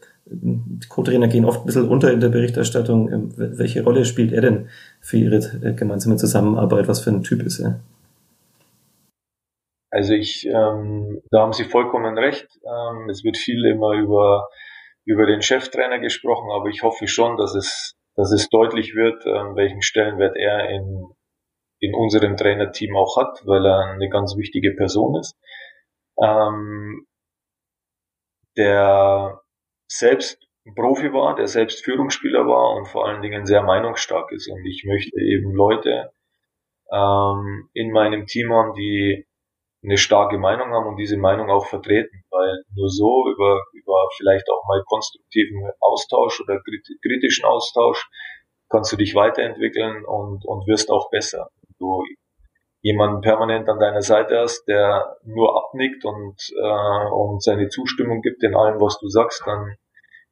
Co-Trainer 0.88 1.29
gehen 1.29 1.44
oft 1.44 1.61
ein 1.62 1.66
bisschen 1.66 1.88
unter 1.88 2.12
in 2.12 2.20
der 2.20 2.31
Berichterstattung. 2.31 3.12
Ähm, 3.12 3.29
welche 3.37 3.85
Rolle 3.85 4.05
spielt 4.05 4.33
er 4.33 4.40
denn 4.40 4.68
für 5.01 5.16
Ihre 5.16 5.37
äh, 5.37 5.73
gemeinsame 5.73 6.16
Zusammenarbeit? 6.16 6.88
Was 6.88 7.01
für 7.01 7.11
ein 7.11 7.23
Typ 7.23 7.42
ist 7.42 7.61
er? 7.61 7.81
Also 9.95 10.15
ich, 10.15 10.45
ähm, 10.47 11.23
da 11.31 11.43
haben 11.43 11.53
Sie 11.53 11.65
vollkommen 11.65 12.19
recht. 12.19 12.49
Ähm, 12.65 13.09
es 13.09 13.23
wird 13.23 13.37
viel 13.37 13.65
immer 13.67 13.93
über 13.93 14.49
über 15.05 15.27
den 15.27 15.43
Cheftrainer 15.43 15.99
gesprochen, 15.99 16.51
aber 16.51 16.69
ich 16.69 16.83
hoffe 16.83 17.07
schon, 17.07 17.37
dass 17.37 17.55
es, 17.55 17.95
dass 18.17 18.33
es 18.33 18.49
deutlich 18.49 18.95
wird, 18.95 19.25
ähm, 19.27 19.55
welchen 19.55 19.83
Stellenwert 19.83 20.37
er 20.37 20.69
in, 20.71 21.15
in 21.79 21.95
unserem 21.95 22.37
Trainerteam 22.37 22.97
auch 22.97 23.17
hat, 23.19 23.43
weil 23.45 23.65
er 23.67 23.93
eine 23.93 24.09
ganz 24.09 24.37
wichtige 24.37 24.75
Person 24.75 25.21
ist. 25.21 25.37
Ähm, 26.21 27.07
der 28.57 29.43
selbst 29.87 30.41
Profi 30.75 31.13
war, 31.13 31.37
der 31.37 31.47
selbst 31.47 31.85
Führungsspieler 31.85 32.47
war 32.47 32.75
und 32.77 32.87
vor 32.89 33.07
allen 33.07 33.21
Dingen 33.21 33.45
sehr 33.45 33.63
meinungsstark 33.63 34.33
ist. 34.33 34.49
Und 34.51 34.65
ich 34.65 34.85
möchte 34.87 35.21
eben 35.21 35.53
Leute 35.55 36.13
ähm, 36.91 37.69
in 37.75 37.93
meinem 37.93 38.27
Team 38.27 38.53
haben, 38.53 38.73
die 38.73 39.27
eine 39.85 39.99
starke 39.99 40.38
Meinung 40.38 40.73
haben 40.73 40.87
und 40.87 40.97
diese 40.97 41.16
Meinung 41.16 41.51
auch 41.51 41.66
vertreten, 41.66 42.25
weil 42.31 42.62
nur 42.75 42.88
so 42.88 43.25
über, 43.31 43.61
über 43.73 43.94
vielleicht 44.16 44.49
auch 44.51 44.66
mal 44.66 44.83
konstruktiven 44.87 45.70
Austausch 45.81 46.40
oder 46.40 46.61
kritischen 47.03 47.44
Austausch 47.44 48.09
kannst 48.70 48.92
du 48.92 48.97
dich 48.97 49.14
weiterentwickeln 49.14 50.05
und, 50.05 50.44
und 50.47 50.66
wirst 50.66 50.90
auch 50.90 51.11
besser. 51.11 51.49
Du 51.79 52.03
jemanden 52.81 53.20
permanent 53.20 53.68
an 53.68 53.79
deiner 53.79 54.03
Seite 54.03 54.40
hast, 54.40 54.66
der 54.66 55.16
nur 55.25 55.57
abnickt 55.57 56.05
und, 56.05 56.37
äh, 56.57 57.11
und 57.12 57.42
seine 57.42 57.68
Zustimmung 57.68 58.20
gibt 58.20 58.42
in 58.42 58.55
allem, 58.55 58.81
was 58.81 58.99
du 58.99 59.09
sagst, 59.09 59.42
dann 59.47 59.77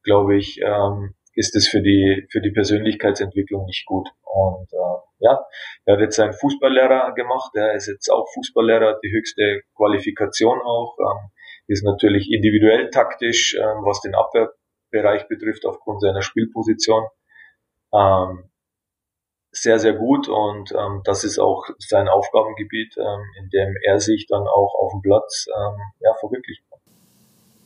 glaube 0.03 0.37
ich, 0.37 0.59
ähm, 0.63 1.15
ist 1.35 1.55
es 1.55 1.67
für 1.67 1.81
die, 1.81 2.27
für 2.31 2.41
die 2.41 2.51
Persönlichkeitsentwicklung 2.51 3.65
nicht 3.65 3.85
gut. 3.85 4.09
Und 4.21 4.71
äh, 4.71 5.12
ja, 5.23 5.39
er 5.85 5.95
hat 5.95 6.01
jetzt 6.01 6.17
seinen 6.17 6.33
Fußballlehrer 6.33 7.13
gemacht, 7.13 7.51
er 7.55 7.73
ist 7.73 7.87
jetzt 7.87 8.09
auch 8.09 8.27
Fußballlehrer, 8.33 8.99
die 9.03 9.11
höchste 9.11 9.61
Qualifikation 9.75 10.59
auch, 10.61 10.97
ähm, 10.99 11.31
ist 11.67 11.85
natürlich 11.85 12.29
individuell 12.31 12.89
taktisch, 12.89 13.55
ähm, 13.55 13.85
was 13.85 14.01
den 14.01 14.15
Abwehrbereich 14.15 15.27
betrifft, 15.29 15.65
aufgrund 15.65 16.01
seiner 16.01 16.21
Spielposition. 16.21 17.05
Ähm, 17.93 18.49
sehr, 19.51 19.79
sehr 19.79 19.93
gut 19.93 20.27
und 20.27 20.71
ähm, 20.73 21.01
das 21.05 21.23
ist 21.23 21.39
auch 21.39 21.67
sein 21.77 22.09
Aufgabengebiet, 22.09 22.97
ähm, 22.97 23.21
in 23.39 23.49
dem 23.49 23.75
er 23.83 23.99
sich 23.99 24.25
dann 24.27 24.41
auch 24.41 24.73
auf 24.77 24.91
dem 24.93 25.01
Platz 25.01 25.45
ähm, 25.55 25.77
ja, 25.99 26.13
verwirklichen 26.19 26.65
kann. 26.69 26.79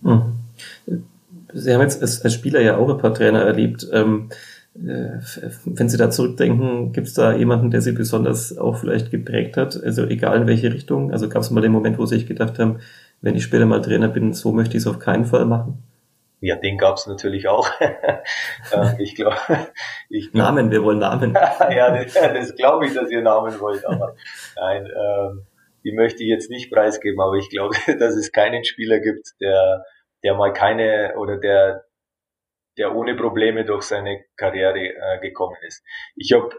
Mhm. 0.02 1.08
Sie 1.54 1.74
haben 1.74 1.82
jetzt 1.82 2.02
als, 2.02 2.24
als 2.24 2.34
Spieler 2.34 2.62
ja 2.62 2.78
auch 2.78 2.89
ein 2.89 2.98
paar 2.98 3.13
Trainer 3.13 3.41
erlebt. 3.41 3.88
Ähm, 3.93 4.30
äh, 4.32 4.36
wenn 4.80 5.90
Sie 5.90 5.98
da 5.98 6.10
zurückdenken, 6.10 6.92
gibt 6.92 7.08
es 7.08 7.13
da 7.13 7.34
jemanden, 7.34 7.72
der 7.72 7.82
Sie 7.82 7.94
besonders 7.94 8.58
auch 8.58 8.78
vielleicht 8.78 9.12
geprägt 9.12 9.58
hat? 9.58 9.82
Also 9.84 10.06
egal 10.06 10.42
in 10.42 10.48
welche 10.48 10.74
Richtung. 10.74 11.12
Also 11.12 11.30
gab 11.30 11.42
es 11.42 11.52
mal 11.52 11.62
den 11.62 11.72
Moment, 11.72 11.98
wo 11.98 12.06
Sie 12.06 12.16
sich 12.16 12.28
gedacht 12.28 12.60
haben, 12.60 12.80
wenn 13.22 13.36
ich 13.36 13.44
später 13.44 13.66
mal 13.66 13.82
Trainer 13.82 14.08
bin, 14.08 14.34
so 14.34 14.52
möchte 14.52 14.78
ich 14.78 14.84
es 14.84 14.88
auf 14.88 15.00
keinen 15.00 15.26
Fall 15.26 15.46
machen? 15.46 15.84
Ja, 16.40 16.56
den 16.56 16.78
gab 16.78 16.98
es 16.98 17.08
natürlich 17.08 17.48
auch. 17.48 17.70
Äh, 18.74 19.02
ich 19.02 19.16
glaube, 19.16 19.38
ich 20.10 20.32
glaub, 20.32 20.48
Namen, 20.48 20.72
wir 20.72 20.84
wollen 20.84 21.00
Namen. 21.00 21.34
ja, 21.72 22.04
das, 22.04 22.13
das 22.13 22.56
glaube 22.56 22.86
ich, 22.86 22.94
dass 22.94 23.10
ihr 23.10 23.22
Namen 23.22 23.58
wollt, 23.62 23.86
aber 23.86 24.16
nein, 24.58 24.86
ähm, 24.86 25.46
die 25.86 25.94
möchte 25.94 26.24
ich 26.24 26.30
jetzt 26.30 26.50
nicht 26.50 26.70
preisgeben, 26.70 27.22
aber 27.22 27.36
ich 27.36 27.50
glaube, 27.50 27.76
dass 28.00 28.16
es 28.16 28.34
keinen 28.34 28.66
Spieler 28.66 29.00
gibt, 29.00 29.40
der 29.40 29.86
der 30.24 30.36
mal 30.36 30.52
keine 30.54 31.13
oder 31.18 31.38
der 31.38 31.86
der 32.78 32.96
ohne 32.96 33.16
Probleme 33.16 33.66
durch 33.66 33.84
seine 33.84 34.24
Karriere 34.36 34.80
äh, 34.80 35.20
gekommen 35.20 35.58
ist. 35.62 35.84
Ich 36.16 36.34
habe 36.34 36.50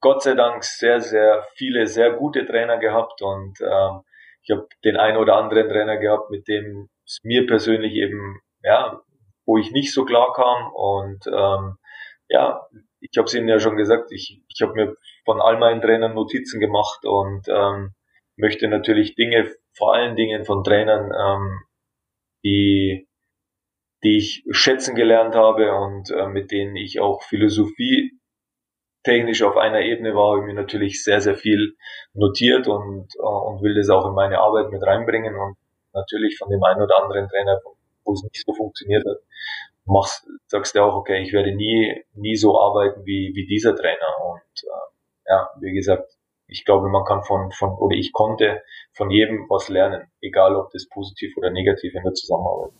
Gott 0.00 0.22
sei 0.22 0.34
Dank 0.34 0.64
sehr, 0.64 1.00
sehr 1.00 1.46
viele 1.54 1.86
sehr 1.86 2.12
gute 2.12 2.44
Trainer 2.44 2.78
gehabt 2.78 3.22
und 3.22 3.60
ähm, 3.60 4.02
ich 4.42 4.50
habe 4.50 4.66
den 4.84 4.96
einen 4.96 5.16
oder 5.16 5.36
anderen 5.36 5.68
Trainer 5.68 5.96
gehabt, 5.96 6.30
mit 6.30 6.48
dem 6.48 6.88
es 7.06 7.20
mir 7.22 7.46
persönlich 7.46 7.94
eben, 7.94 8.40
ja, 8.62 9.00
wo 9.46 9.58
ich 9.58 9.70
nicht 9.70 9.92
so 9.92 10.04
klar 10.04 10.32
kam 10.32 10.72
und 10.72 11.26
ähm, 11.26 11.76
ja, 12.28 12.66
ich 13.00 13.16
habe 13.16 13.26
es 13.26 13.34
Ihnen 13.34 13.48
ja 13.48 13.58
schon 13.58 13.76
gesagt, 13.76 14.10
ich, 14.10 14.42
ich 14.48 14.62
habe 14.62 14.74
mir 14.74 14.96
von 15.24 15.40
all 15.40 15.58
meinen 15.58 15.80
Trainern 15.80 16.14
Notizen 16.14 16.60
gemacht 16.60 17.04
und 17.04 17.48
ähm, 17.48 17.94
möchte 18.36 18.68
natürlich 18.68 19.14
Dinge, 19.14 19.52
vor 19.76 19.94
allen 19.94 20.16
Dingen 20.16 20.44
von 20.44 20.64
Trainern, 20.64 21.12
ähm, 21.12 21.60
die 22.44 23.06
die 24.04 24.18
ich 24.18 24.44
schätzen 24.50 24.94
gelernt 24.94 25.34
habe 25.34 25.72
und 25.74 26.10
äh, 26.10 26.26
mit 26.26 26.50
denen 26.50 26.76
ich 26.76 27.00
auch 27.00 27.22
Philosophie 27.22 28.18
technisch 29.04 29.42
auf 29.42 29.56
einer 29.56 29.80
Ebene 29.80 30.14
war, 30.14 30.32
habe 30.32 30.40
ich 30.40 30.46
mir 30.46 30.60
natürlich 30.60 31.02
sehr, 31.02 31.20
sehr 31.20 31.36
viel 31.36 31.74
notiert 32.14 32.68
und, 32.68 33.08
äh, 33.16 33.22
und 33.22 33.62
will 33.62 33.74
das 33.74 33.90
auch 33.90 34.06
in 34.06 34.14
meine 34.14 34.38
Arbeit 34.38 34.70
mit 34.70 34.82
reinbringen 34.82 35.34
und 35.36 35.56
natürlich 35.92 36.38
von 36.38 36.50
dem 36.50 36.62
einen 36.62 36.82
oder 36.82 37.02
anderen 37.02 37.28
Trainer, 37.28 37.60
wo 38.04 38.12
es 38.12 38.22
nicht 38.22 38.44
so 38.44 38.52
funktioniert 38.54 39.04
hat, 39.06 39.18
machst, 39.84 40.26
sagst 40.46 40.74
du 40.74 40.82
auch, 40.82 40.94
okay, 40.94 41.22
ich 41.22 41.32
werde 41.32 41.54
nie, 41.54 42.04
nie 42.14 42.36
so 42.36 42.60
arbeiten 42.60 43.04
wie, 43.04 43.32
wie 43.34 43.46
dieser 43.46 43.74
Trainer 43.74 44.16
und 44.24 44.62
äh, 44.62 45.30
ja, 45.30 45.50
wie 45.60 45.72
gesagt, 45.72 46.12
ich 46.46 46.64
glaube, 46.64 46.88
man 46.88 47.04
kann 47.04 47.22
von, 47.22 47.50
von, 47.52 47.70
oder 47.70 47.96
ich 47.96 48.12
konnte 48.12 48.62
von 48.92 49.10
jedem 49.10 49.46
was 49.48 49.68
lernen, 49.68 50.10
egal 50.20 50.54
ob 50.56 50.70
das 50.70 50.88
positiv 50.88 51.36
oder 51.36 51.50
negativ 51.50 51.94
in 51.94 52.02
der 52.02 52.12
Zusammenarbeit. 52.12 52.72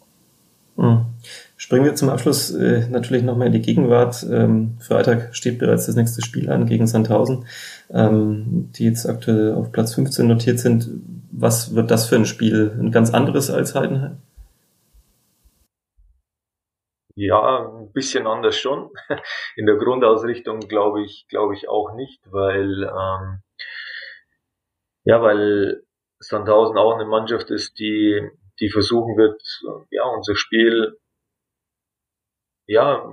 Mhm. 0.77 1.12
Springen 1.57 1.85
wir 1.85 1.95
zum 1.95 2.09
Abschluss 2.09 2.51
äh, 2.51 2.89
natürlich 2.89 3.23
nochmal 3.23 3.49
in 3.49 3.53
die 3.53 3.63
Gegenwart. 3.63 4.27
Ähm, 4.31 4.79
Freitag 4.81 5.35
steht 5.35 5.59
bereits 5.59 5.87
das 5.87 5.97
nächste 5.97 6.23
Spiel 6.23 6.51
an 6.51 6.67
gegen 6.67 6.87
Sandhausen, 6.87 7.47
ähm, 7.91 8.71
die 8.73 8.85
jetzt 8.85 9.07
aktuell 9.07 9.55
auf 9.55 9.73
Platz 9.73 9.95
15 9.95 10.27
notiert 10.27 10.59
sind. 10.59 10.89
Was 11.31 11.75
wird 11.75 11.91
das 11.91 12.09
für 12.09 12.17
ein 12.17 12.27
Spiel? 12.27 12.77
Ein 12.79 12.91
ganz 12.91 13.13
anderes 13.13 13.51
als 13.51 13.75
Heidenheim? 13.75 14.19
Ja, 17.15 17.71
ein 17.71 17.93
bisschen 17.93 18.27
anders 18.27 18.57
schon. 18.57 18.91
In 19.57 19.67
der 19.67 19.77
Grundausrichtung 19.77 20.61
glaube 20.61 21.03
ich, 21.03 21.27
glaube 21.29 21.55
ich 21.55 21.69
auch 21.69 21.95
nicht, 21.95 22.21
weil 22.33 22.85
ähm, 22.85 23.43
ja, 25.05 25.21
weil 25.21 25.83
Sandhausen 26.21 26.79
auch 26.79 26.95
eine 26.95 27.05
Mannschaft 27.05 27.51
ist, 27.51 27.79
die 27.79 28.31
die 28.61 28.71
versuchen 28.71 29.17
wird, 29.17 29.43
ja, 29.91 30.05
unser 30.05 30.37
Spiel, 30.37 30.97
ja, 32.73 33.07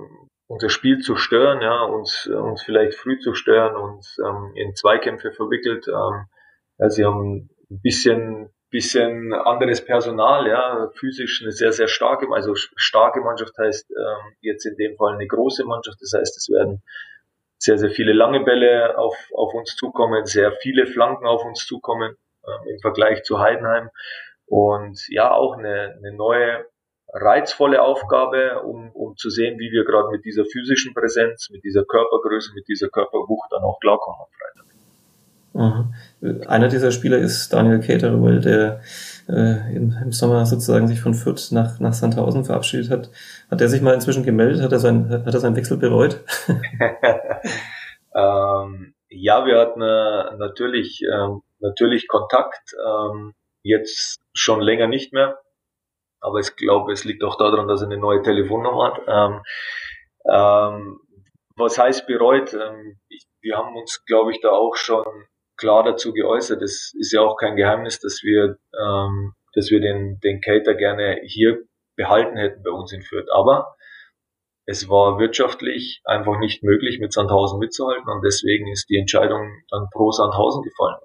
unser 0.46 0.68
Spiel 0.68 0.98
zu 0.98 1.16
stören, 1.16 1.60
ja, 1.60 1.82
uns, 1.82 2.26
uns 2.26 2.62
vielleicht 2.62 2.94
früh 2.94 3.18
zu 3.18 3.34
stören 3.34 3.76
und 3.76 4.04
ähm, 4.24 4.52
in 4.56 4.74
Zweikämpfe 4.74 5.32
verwickelt. 5.32 5.86
Ähm, 5.86 6.26
ja, 6.78 6.88
sie 6.88 7.04
haben 7.04 7.50
ein 7.70 7.80
bisschen, 7.82 8.48
bisschen 8.70 9.32
anderes 9.32 9.84
Personal, 9.84 10.48
ja, 10.48 10.90
physisch 10.94 11.42
eine 11.42 11.52
sehr, 11.52 11.72
sehr 11.72 11.88
starke, 11.88 12.26
also 12.32 12.54
starke 12.54 13.20
Mannschaft 13.20 13.56
heißt 13.58 13.90
ähm, 13.90 14.34
jetzt 14.40 14.64
in 14.64 14.76
dem 14.76 14.96
Fall 14.96 15.14
eine 15.14 15.26
große 15.26 15.64
Mannschaft. 15.64 15.98
Das 16.00 16.14
heißt, 16.16 16.36
es 16.36 16.48
werden 16.48 16.82
sehr, 17.58 17.76
sehr 17.76 17.90
viele 17.90 18.14
lange 18.14 18.40
Bälle 18.40 18.98
auf, 18.98 19.16
auf 19.34 19.52
uns 19.52 19.76
zukommen, 19.76 20.24
sehr 20.24 20.52
viele 20.62 20.86
Flanken 20.86 21.26
auf 21.26 21.44
uns 21.44 21.66
zukommen 21.66 22.16
ähm, 22.46 22.68
im 22.74 22.78
Vergleich 22.80 23.22
zu 23.24 23.38
Heidenheim. 23.38 23.90
Und 24.46 24.98
ja, 25.08 25.30
auch 25.30 25.58
eine, 25.58 25.96
eine 25.98 26.12
neue 26.16 26.64
reizvolle 27.12 27.82
Aufgabe, 27.82 28.60
um, 28.62 28.90
um 28.92 29.16
zu 29.16 29.30
sehen, 29.30 29.58
wie 29.58 29.70
wir 29.72 29.84
gerade 29.84 30.10
mit 30.10 30.24
dieser 30.24 30.44
physischen 30.44 30.94
Präsenz, 30.94 31.50
mit 31.50 31.64
dieser 31.64 31.84
Körpergröße, 31.84 32.52
mit 32.54 32.68
dieser 32.68 32.88
Körperwucht 32.88 33.50
dann 33.50 33.62
auch 33.62 33.78
klarkommen 33.80 34.20
am 34.20 34.28
Freitag. 34.38 34.66
Mhm. 36.22 36.42
Einer 36.46 36.68
dieser 36.68 36.92
Spieler 36.92 37.18
ist 37.18 37.52
Daniel 37.52 37.80
Caterwell, 37.80 38.40
der 38.40 38.80
äh, 39.28 39.74
im, 39.74 39.96
im, 40.02 40.12
Sommer 40.12 40.46
sozusagen 40.46 40.86
sich 40.86 41.00
von 41.00 41.14
Fürth 41.14 41.50
nach, 41.50 41.80
nach 41.80 41.92
Sandhausen 41.92 42.44
verabschiedet 42.44 42.90
hat. 42.90 43.10
Hat 43.50 43.60
er 43.60 43.68
sich 43.68 43.82
mal 43.82 43.94
inzwischen 43.94 44.22
gemeldet? 44.22 44.62
Hat 44.62 44.70
er, 44.70 44.78
sein, 44.78 45.10
hat 45.10 45.34
er 45.34 45.40
seinen 45.40 45.56
Wechsel 45.56 45.76
bereut? 45.76 46.20
Ähm, 48.14 48.94
ja, 49.08 49.46
wir 49.46 49.58
hatten 49.58 49.82
äh, 49.82 50.36
natürlich, 50.36 51.02
ähm, 51.02 51.42
natürlich 51.60 52.08
Kontakt, 52.08 52.74
ähm, 52.84 53.34
jetzt 53.62 54.20
schon 54.34 54.60
länger 54.60 54.86
nicht 54.86 55.12
mehr. 55.12 55.38
Aber 56.20 56.38
ich 56.38 56.54
glaube, 56.56 56.92
es 56.92 57.04
liegt 57.04 57.22
auch 57.24 57.36
daran, 57.36 57.68
dass 57.68 57.82
er 57.82 57.88
eine 57.88 57.98
neue 57.98 58.22
Telefonnummer 58.22 58.92
hat. 58.92 59.00
Ähm, 59.06 59.42
ähm, 60.30 61.00
was 61.56 61.78
heißt 61.78 62.06
bereut? 62.06 62.52
Ähm, 62.54 62.98
ich, 63.08 63.24
wir 63.40 63.56
haben 63.56 63.76
uns, 63.76 64.04
glaube 64.04 64.32
ich, 64.32 64.40
da 64.40 64.50
auch 64.50 64.76
schon 64.76 65.04
klar 65.56 65.82
dazu 65.82 66.12
geäußert. 66.12 66.62
Es 66.62 66.94
ist 66.98 67.12
ja 67.12 67.20
auch 67.20 67.36
kein 67.36 67.56
Geheimnis, 67.56 68.00
dass 68.00 68.22
wir, 68.22 68.58
ähm, 68.78 69.34
dass 69.54 69.70
wir 69.70 69.80
den, 69.80 70.18
den 70.22 70.40
Cater 70.40 70.74
gerne 70.74 71.20
hier 71.24 71.58
behalten 71.96 72.36
hätten 72.36 72.62
bei 72.62 72.70
uns 72.70 72.92
in 72.92 73.02
Fürth. 73.02 73.28
Aber 73.32 73.76
es 74.66 74.88
war 74.88 75.18
wirtschaftlich 75.18 76.00
einfach 76.04 76.38
nicht 76.38 76.62
möglich, 76.62 76.98
mit 77.00 77.12
Sandhausen 77.12 77.58
mitzuhalten 77.58 78.08
und 78.08 78.22
deswegen 78.24 78.70
ist 78.70 78.88
die 78.88 78.98
Entscheidung 78.98 79.50
dann 79.70 79.88
pro 79.92 80.10
Sandhausen 80.12 80.62
gefallen. 80.62 81.00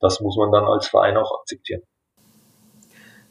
Das 0.00 0.20
muss 0.20 0.36
man 0.36 0.52
dann 0.52 0.64
als 0.64 0.88
Verein 0.88 1.16
auch 1.16 1.40
akzeptieren. 1.40 1.82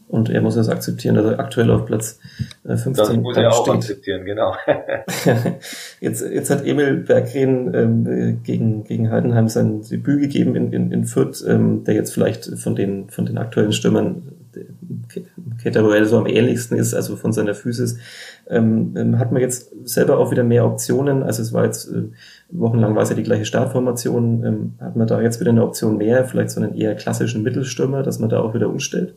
Und 0.08 0.30
er 0.30 0.42
muss 0.42 0.56
es 0.56 0.70
akzeptieren, 0.70 1.16
dass 1.16 1.26
er 1.26 1.40
aktuell 1.40 1.70
auf 1.70 1.86
Platz 1.86 2.20
15 2.66 2.94
äh, 2.94 2.96
Das 2.96 3.18
muss 3.18 3.36
er 3.36 3.52
auch 3.52 3.64
steht. 3.64 3.76
akzeptieren, 3.76 4.26
genau. 4.26 4.54
jetzt, 6.00 6.22
jetzt 6.22 6.50
hat 6.50 6.66
Emil 6.66 6.96
Berggren 6.96 7.74
ähm, 7.74 8.40
gegen, 8.44 8.86
gegen 8.86 9.12
Heidenheim 9.12 9.50
sein 9.50 9.82
Debüt 9.82 10.22
gegeben 10.22 10.56
in, 10.56 10.72
in, 10.72 10.92
in 10.94 11.04
Fürth, 11.04 11.44
ähm, 11.46 11.84
der 11.84 11.96
jetzt 11.96 12.14
vielleicht 12.14 12.46
von 12.58 12.76
den, 12.76 13.10
von 13.10 13.26
den 13.26 13.38
aktuellen 13.38 13.74
Stürmern 13.74 14.24
Cateruel 15.62 16.06
so 16.06 16.18
am 16.18 16.26
ähnlichsten 16.26 16.78
ist, 16.78 16.94
also 16.94 17.16
von 17.16 17.34
seiner 17.34 17.54
Physis, 17.54 17.98
ähm, 18.50 18.94
ähm, 18.96 19.20
hat 19.20 19.32
man 19.32 19.42
jetzt 19.42 19.72
selber 19.88 20.18
auch 20.18 20.32
wieder 20.32 20.44
mehr 20.44 20.66
Optionen. 20.66 21.24
Also 21.24 21.42
es 21.42 21.54
war 21.54 21.66
jetzt 21.66 21.92
äh, 21.92 22.04
wochenlang 22.50 22.96
war 22.96 23.04
es 23.04 23.10
ja 23.10 23.16
die 23.16 23.24
gleiche 23.24 23.46
Startformation. 23.46 24.44
Ähm, 24.46 24.74
hat 24.80 24.96
man 24.96 25.08
da 25.08 25.22
jetzt 25.22 25.40
wieder 25.40 25.52
eine 25.52 25.64
Option 25.64 25.98
mehr, 25.98 26.26
vielleicht 26.26 26.52
so 26.52 26.62
einen 26.62 26.76
eher 26.76 26.96
klassischen 26.96 27.44
Mittelstürmer, 27.44 28.04
dass 28.04 28.20
man 28.20 28.30
da 28.30 28.40
auch 28.40 28.54
wieder 28.54 28.70
umstellt? 28.70 29.16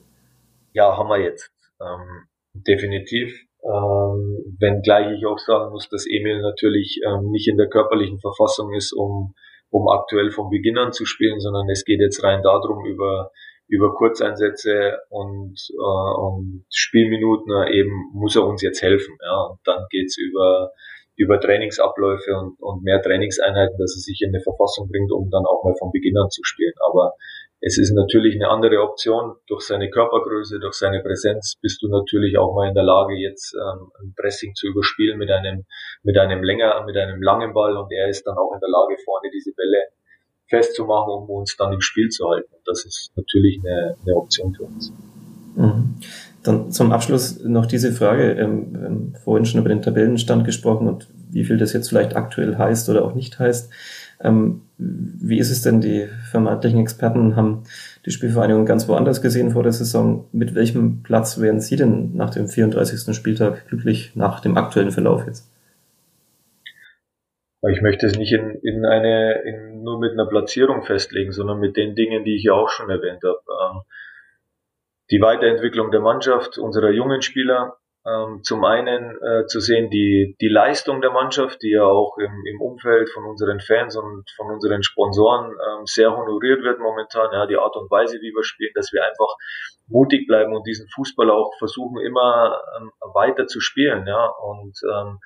Ja, 0.73 0.97
haben 0.97 1.09
wir 1.09 1.21
jetzt. 1.21 1.51
Ähm, 1.81 2.27
definitiv. 2.55 3.47
Ähm, 3.63 4.57
wenngleich 4.59 5.19
ich 5.19 5.27
auch 5.27 5.39
sagen 5.39 5.71
muss, 5.71 5.89
dass 5.89 6.07
Emil 6.07 6.41
natürlich 6.41 7.01
ähm, 7.07 7.31
nicht 7.31 7.49
in 7.49 7.57
der 7.57 7.69
körperlichen 7.69 8.19
Verfassung 8.21 8.73
ist, 8.73 8.93
um, 8.93 9.35
um 9.71 9.89
aktuell 9.89 10.31
von 10.31 10.49
Beginn 10.49 10.79
an 10.79 10.93
zu 10.93 11.05
spielen, 11.05 11.41
sondern 11.41 11.69
es 11.69 11.85
geht 11.85 12.01
jetzt 12.01 12.25
rein 12.25 12.43
darum, 12.43 12.87
über 12.87 13.31
über 13.71 13.95
Kurzeinsätze 13.95 14.99
und, 15.11 15.55
äh, 15.71 16.21
und 16.21 16.67
Spielminuten 16.75 17.53
äh, 17.55 17.79
eben 17.79 18.11
muss 18.13 18.35
er 18.35 18.45
uns 18.45 18.63
jetzt 18.63 18.83
helfen. 18.83 19.17
Ja. 19.23 19.47
Und 19.47 19.61
dann 19.65 19.87
geht's 19.91 20.19
über, 20.19 20.73
über 21.17 21.41
Trainingsabläufe 21.41 22.35
und, 22.35 22.61
und 22.61 22.83
mehr 22.83 23.01
Trainingseinheiten, 23.01 23.79
dass 23.79 23.95
er 23.97 24.03
sich 24.03 24.21
in 24.23 24.35
eine 24.35 24.43
Verfassung 24.43 24.89
bringt, 24.91 25.13
um 25.13 25.31
dann 25.31 25.47
auch 25.47 25.63
mal 25.63 25.75
von 25.79 25.93
Beginn 25.93 26.19
an 26.19 26.31
zu 26.31 26.43
spielen. 26.43 26.75
Aber 26.85 27.15
es 27.61 27.79
ist 27.79 27.93
natürlich 27.93 28.37
eine 28.37 28.49
andere 28.49 28.81
Option. 28.83 29.37
Durch 29.47 29.63
seine 29.63 29.91
Körpergröße, 29.91 30.59
durch 30.61 30.75
seine 30.75 31.03
Präsenz 31.03 31.57
bist 31.61 31.83
du 31.83 31.89
natürlich 31.89 32.39
auch 32.39 32.55
mal 32.55 32.69
in 32.69 32.75
der 32.75 32.85
Lage, 32.85 33.15
jetzt 33.15 33.55
ähm, 33.55 33.91
ein 34.01 34.15
Pressing 34.17 34.55
zu 34.55 34.69
überspielen 34.69 35.19
mit 35.19 35.31
einem, 35.31 35.67
mit 36.03 36.17
einem 36.17 36.43
länger, 36.43 36.83
mit 36.87 36.97
einem 36.97 37.23
langen 37.23 37.53
Ball 37.53 37.77
und 37.77 37.93
er 37.93 38.09
ist 38.09 38.27
dann 38.27 38.37
auch 38.37 38.53
in 38.55 38.61
der 38.61 38.71
Lage, 38.71 38.97
vorne 39.05 39.31
diese 39.33 39.53
Bälle 39.53 39.89
festzumachen, 40.49 41.13
um 41.13 41.29
uns 41.31 41.57
dann 41.57 41.73
im 41.73 41.81
Spiel 41.81 42.09
zu 42.09 42.29
halten. 42.29 42.53
Das 42.65 42.85
ist 42.85 43.13
natürlich 43.15 43.61
eine, 43.61 43.95
eine 44.03 44.17
Option 44.17 44.55
für 44.55 44.65
uns. 44.65 44.93
Mhm. 45.55 45.97
Dann 46.43 46.73
zum 46.73 46.93
Abschluss 46.93 47.45
noch 47.45 47.67
diese 47.67 47.93
Frage. 47.93 48.33
Ähm, 48.33 48.75
ähm, 48.75 49.15
vorhin 49.23 49.45
schon 49.45 49.61
über 49.61 49.69
den 49.69 49.83
Tabellenstand 49.83 50.45
gesprochen 50.45 50.89
und 50.89 51.09
wie 51.31 51.45
viel 51.45 51.59
das 51.59 51.73
jetzt 51.75 51.89
vielleicht 51.89 52.17
aktuell 52.17 52.57
heißt 52.57 52.89
oder 52.89 53.05
auch 53.05 53.15
nicht 53.15 53.39
heißt. 53.39 53.71
Ähm, 54.23 54.63
wie 54.77 55.39
ist 55.39 55.51
es 55.51 55.63
denn? 55.63 55.81
Die 55.81 56.09
vermeintlichen 56.31 56.81
Experten 56.81 57.37
haben 57.37 57.65
die 58.07 58.11
Spielvereinigung 58.11 58.67
ganz 58.67 58.89
woanders 58.89 59.23
gesehen 59.23 59.51
vor 59.51 59.63
der 59.63 59.73
Saison. 59.73 60.29
Mit 60.33 60.55
welchem 60.55 61.03
Platz 61.03 61.41
wären 61.41 61.61
Sie 61.61 61.77
denn 61.77 62.15
nach 62.17 62.31
dem 62.31 62.49
34. 62.49 63.15
Spieltag 63.15 63.69
glücklich 63.69 64.17
nach 64.17 64.41
dem 64.41 64.57
aktuellen 64.57 64.91
Verlauf 64.91 65.27
jetzt? 65.27 65.51
Ich 67.69 67.83
möchte 67.83 68.07
es 68.07 68.17
nicht 68.17 68.33
in, 68.33 68.55
in 68.63 68.87
eine, 68.87 69.43
in, 69.43 69.83
nur 69.83 70.01
mit 70.01 70.13
einer 70.13 70.27
Platzierung 70.27 70.83
festlegen, 70.83 71.33
sondern 71.33 71.61
mit 71.61 71.77
den 71.77 71.95
Dingen, 71.95 72.25
die 72.25 72.37
ich 72.37 72.45
ja 72.45 72.55
auch 72.55 72.71
schon 72.71 72.89
erwähnt 72.89 73.23
habe. 73.23 73.41
Ähm, 73.49 73.83
die 75.11 75.21
Weiterentwicklung 75.21 75.91
der 75.91 76.01
Mannschaft, 76.01 76.57
unserer 76.57 76.91
jungen 76.91 77.21
Spieler, 77.21 77.80
ähm, 78.07 78.41
zum 78.43 78.65
einen 78.65 79.17
äh, 79.23 79.47
zu 79.47 79.61
sehen 79.61 79.91
die, 79.91 80.35
die 80.41 80.49
Leistung 80.49 81.03
der 81.03 81.11
Mannschaft, 81.11 81.63
die 81.63 81.73
ja 81.73 81.85
auch 81.85 82.17
im, 82.17 82.33
im 82.47 82.61
Umfeld 82.61 83.11
von 83.11 83.25
unseren 83.25 83.61
Fans 83.61 83.95
und 83.97 84.25
von 84.37 84.51
unseren 84.51 84.83
Sponsoren 84.83 85.51
ähm, 85.51 85.85
sehr 85.85 86.17
honoriert 86.17 86.63
wird 86.63 86.79
momentan. 86.79 87.31
Ja, 87.33 87.47
die 87.47 87.59
Art 87.59 87.77
und 87.77 87.91
Weise, 87.91 88.17
wie 88.21 88.33
wir 88.35 88.43
spielen, 88.43 88.73
dass 88.75 88.93
wir 88.93 89.05
einfach 89.05 89.37
mutig 89.87 90.27
bleiben 90.27 90.55
und 90.55 90.67
diesen 90.67 90.89
Fußball 90.89 91.31
auch 91.31 91.53
versuchen, 91.59 91.99
immer 91.99 92.59
ähm, 92.79 92.91
weiter 93.13 93.47
zu 93.47 93.61
spielen. 93.61 94.07
Ja, 94.07 94.27
und 94.27 94.79
ähm, 94.91 95.19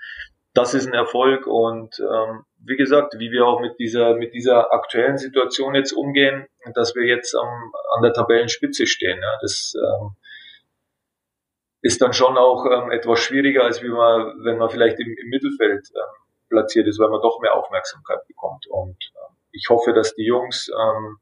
das 0.53 0.75
ist 0.75 0.87
ein 0.87 0.95
Erfolg 0.95 1.47
und 1.47 1.99
ähm, 2.01 2.43
wie 2.65 2.77
gesagt, 2.77 3.15
wie 3.19 3.31
wir 3.31 3.47
auch 3.47 3.61
mit 3.61 3.79
dieser 3.79 4.15
mit 4.15 4.35
dieser 4.35 4.73
aktuellen 4.73 5.19
Situation 5.19 5.75
jetzt 5.75 5.93
umgehen, 5.93 6.47
dass 6.75 6.95
wir 6.95 7.05
jetzt 7.05 7.35
am, 7.37 7.73
an 7.97 8.03
der 8.03 8.13
Tabellenspitze 8.13 8.87
stehen. 8.87 9.19
Ja, 9.21 9.39
das 9.43 9.75
ähm, 9.77 10.17
ist 11.85 12.01
dann 12.01 12.15
schon 12.15 12.39
auch 12.39 12.65
ähm, 12.65 12.91
etwas 12.91 13.21
schwieriger, 13.21 13.63
als 13.63 13.83
wie 13.83 13.89
man, 13.89 14.43
wenn 14.43 14.57
man 14.57 14.71
vielleicht 14.71 14.99
im, 14.99 15.07
im 15.07 15.29
Mittelfeld 15.29 15.87
ähm, 15.95 16.49
platziert 16.49 16.89
ist, 16.89 16.99
weil 16.99 17.11
man 17.11 17.21
doch 17.21 17.41
mehr 17.41 17.55
Aufmerksamkeit 17.55 18.27
bekommt. 18.27 18.67
Und 18.69 18.97
ähm, 18.97 19.37
ich 19.53 19.67
hoffe, 19.69 19.93
dass 19.93 20.15
die 20.15 20.25
Jungs 20.25 20.71
ähm, 20.71 21.19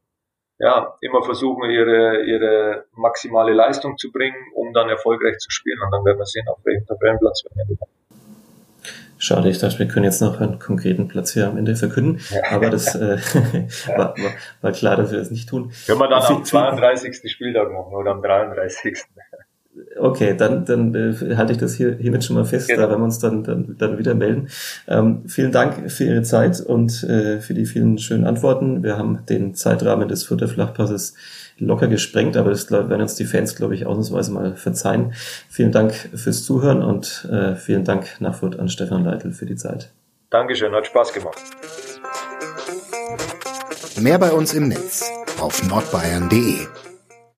ja 0.59 0.97
immer 1.01 1.21
versuchen, 1.21 1.69
ihre 1.69 2.23
ihre 2.23 2.85
maximale 2.93 3.51
Leistung 3.51 3.97
zu 3.97 4.09
bringen, 4.13 4.37
um 4.55 4.71
dann 4.71 4.87
erfolgreich 4.87 5.37
zu 5.39 5.51
spielen. 5.51 5.79
Und 5.83 5.91
dann 5.91 6.05
werden 6.05 6.19
wir 6.19 6.25
sehen, 6.25 6.47
auf 6.47 6.59
welchem 6.63 6.85
Tabellenplatz 6.85 7.43
wir 7.43 7.51
am 7.51 7.59
Ende 7.59 7.75
kommen. 7.75 7.91
Schade, 9.17 9.49
ich 9.49 9.59
dachte, 9.59 9.79
wir 9.79 9.87
können 9.87 10.05
jetzt 10.05 10.21
noch 10.21 10.39
einen 10.39 10.59
konkreten 10.59 11.09
Platz 11.09 11.33
hier 11.33 11.47
am 11.47 11.57
Ende 11.57 11.75
verkünden, 11.75 12.21
aber 12.49 12.69
das 12.69 12.95
äh, 12.95 13.17
war, 13.97 14.15
war, 14.17 14.31
war 14.61 14.71
klar, 14.71 14.95
dass 14.95 15.11
wir 15.11 15.19
das 15.19 15.31
nicht 15.31 15.49
tun. 15.49 15.73
Können 15.85 15.99
wir 15.99 16.07
dann 16.07 16.23
am 16.23 16.43
32. 16.43 17.29
Spieltag 17.29 17.69
machen 17.71 17.93
oder 17.93 18.11
am 18.11 18.21
33. 18.21 19.03
Okay, 19.97 20.35
dann, 20.37 20.65
dann 20.65 20.93
äh, 20.93 21.35
halte 21.35 21.53
ich 21.53 21.57
das 21.57 21.75
hier 21.75 21.95
hiermit 21.95 22.23
schon 22.23 22.35
mal 22.35 22.45
fest, 22.45 22.67
genau. 22.67 22.81
da 22.81 22.89
werden 22.89 23.01
wir 23.01 23.05
uns 23.05 23.19
dann, 23.19 23.43
dann, 23.43 23.75
dann 23.77 23.97
wieder 23.97 24.13
melden. 24.13 24.49
Ähm, 24.87 25.23
vielen 25.27 25.51
Dank 25.51 25.91
für 25.91 26.03
Ihre 26.03 26.21
Zeit 26.21 26.61
und 26.61 27.03
äh, 27.03 27.39
für 27.39 27.53
die 27.53 27.65
vielen 27.65 27.97
schönen 27.97 28.25
Antworten. 28.25 28.83
Wir 28.83 28.97
haben 28.97 29.19
den 29.27 29.55
Zeitrahmen 29.55 30.07
des 30.07 30.23
Fürther 30.23 30.47
Flachpasses 30.47 31.15
locker 31.57 31.87
gesprengt, 31.87 32.37
aber 32.37 32.49
das 32.49 32.69
werden 32.71 33.01
uns 33.01 33.15
die 33.15 33.25
Fans, 33.25 33.55
glaube 33.55 33.75
ich, 33.75 33.85
ausnahmsweise 33.85 34.31
mal 34.31 34.55
verzeihen. 34.55 35.13
Vielen 35.49 35.71
Dank 35.71 35.93
fürs 35.93 36.43
Zuhören 36.43 36.83
und 36.83 37.27
äh, 37.31 37.55
vielen 37.55 37.83
Dank 37.83 38.19
nach 38.19 38.35
Fürth 38.35 38.59
an 38.59 38.69
Stefan 38.69 39.03
Leitl 39.03 39.31
für 39.31 39.45
die 39.45 39.55
Zeit. 39.55 39.91
Dankeschön, 40.29 40.73
hat 40.73 40.87
Spaß 40.87 41.13
gemacht. 41.13 41.37
Mehr 43.99 44.17
bei 44.17 44.31
uns 44.31 44.53
im 44.53 44.67
Netz 44.67 45.11
auf 45.39 45.67
nordbayern.de 45.67 46.82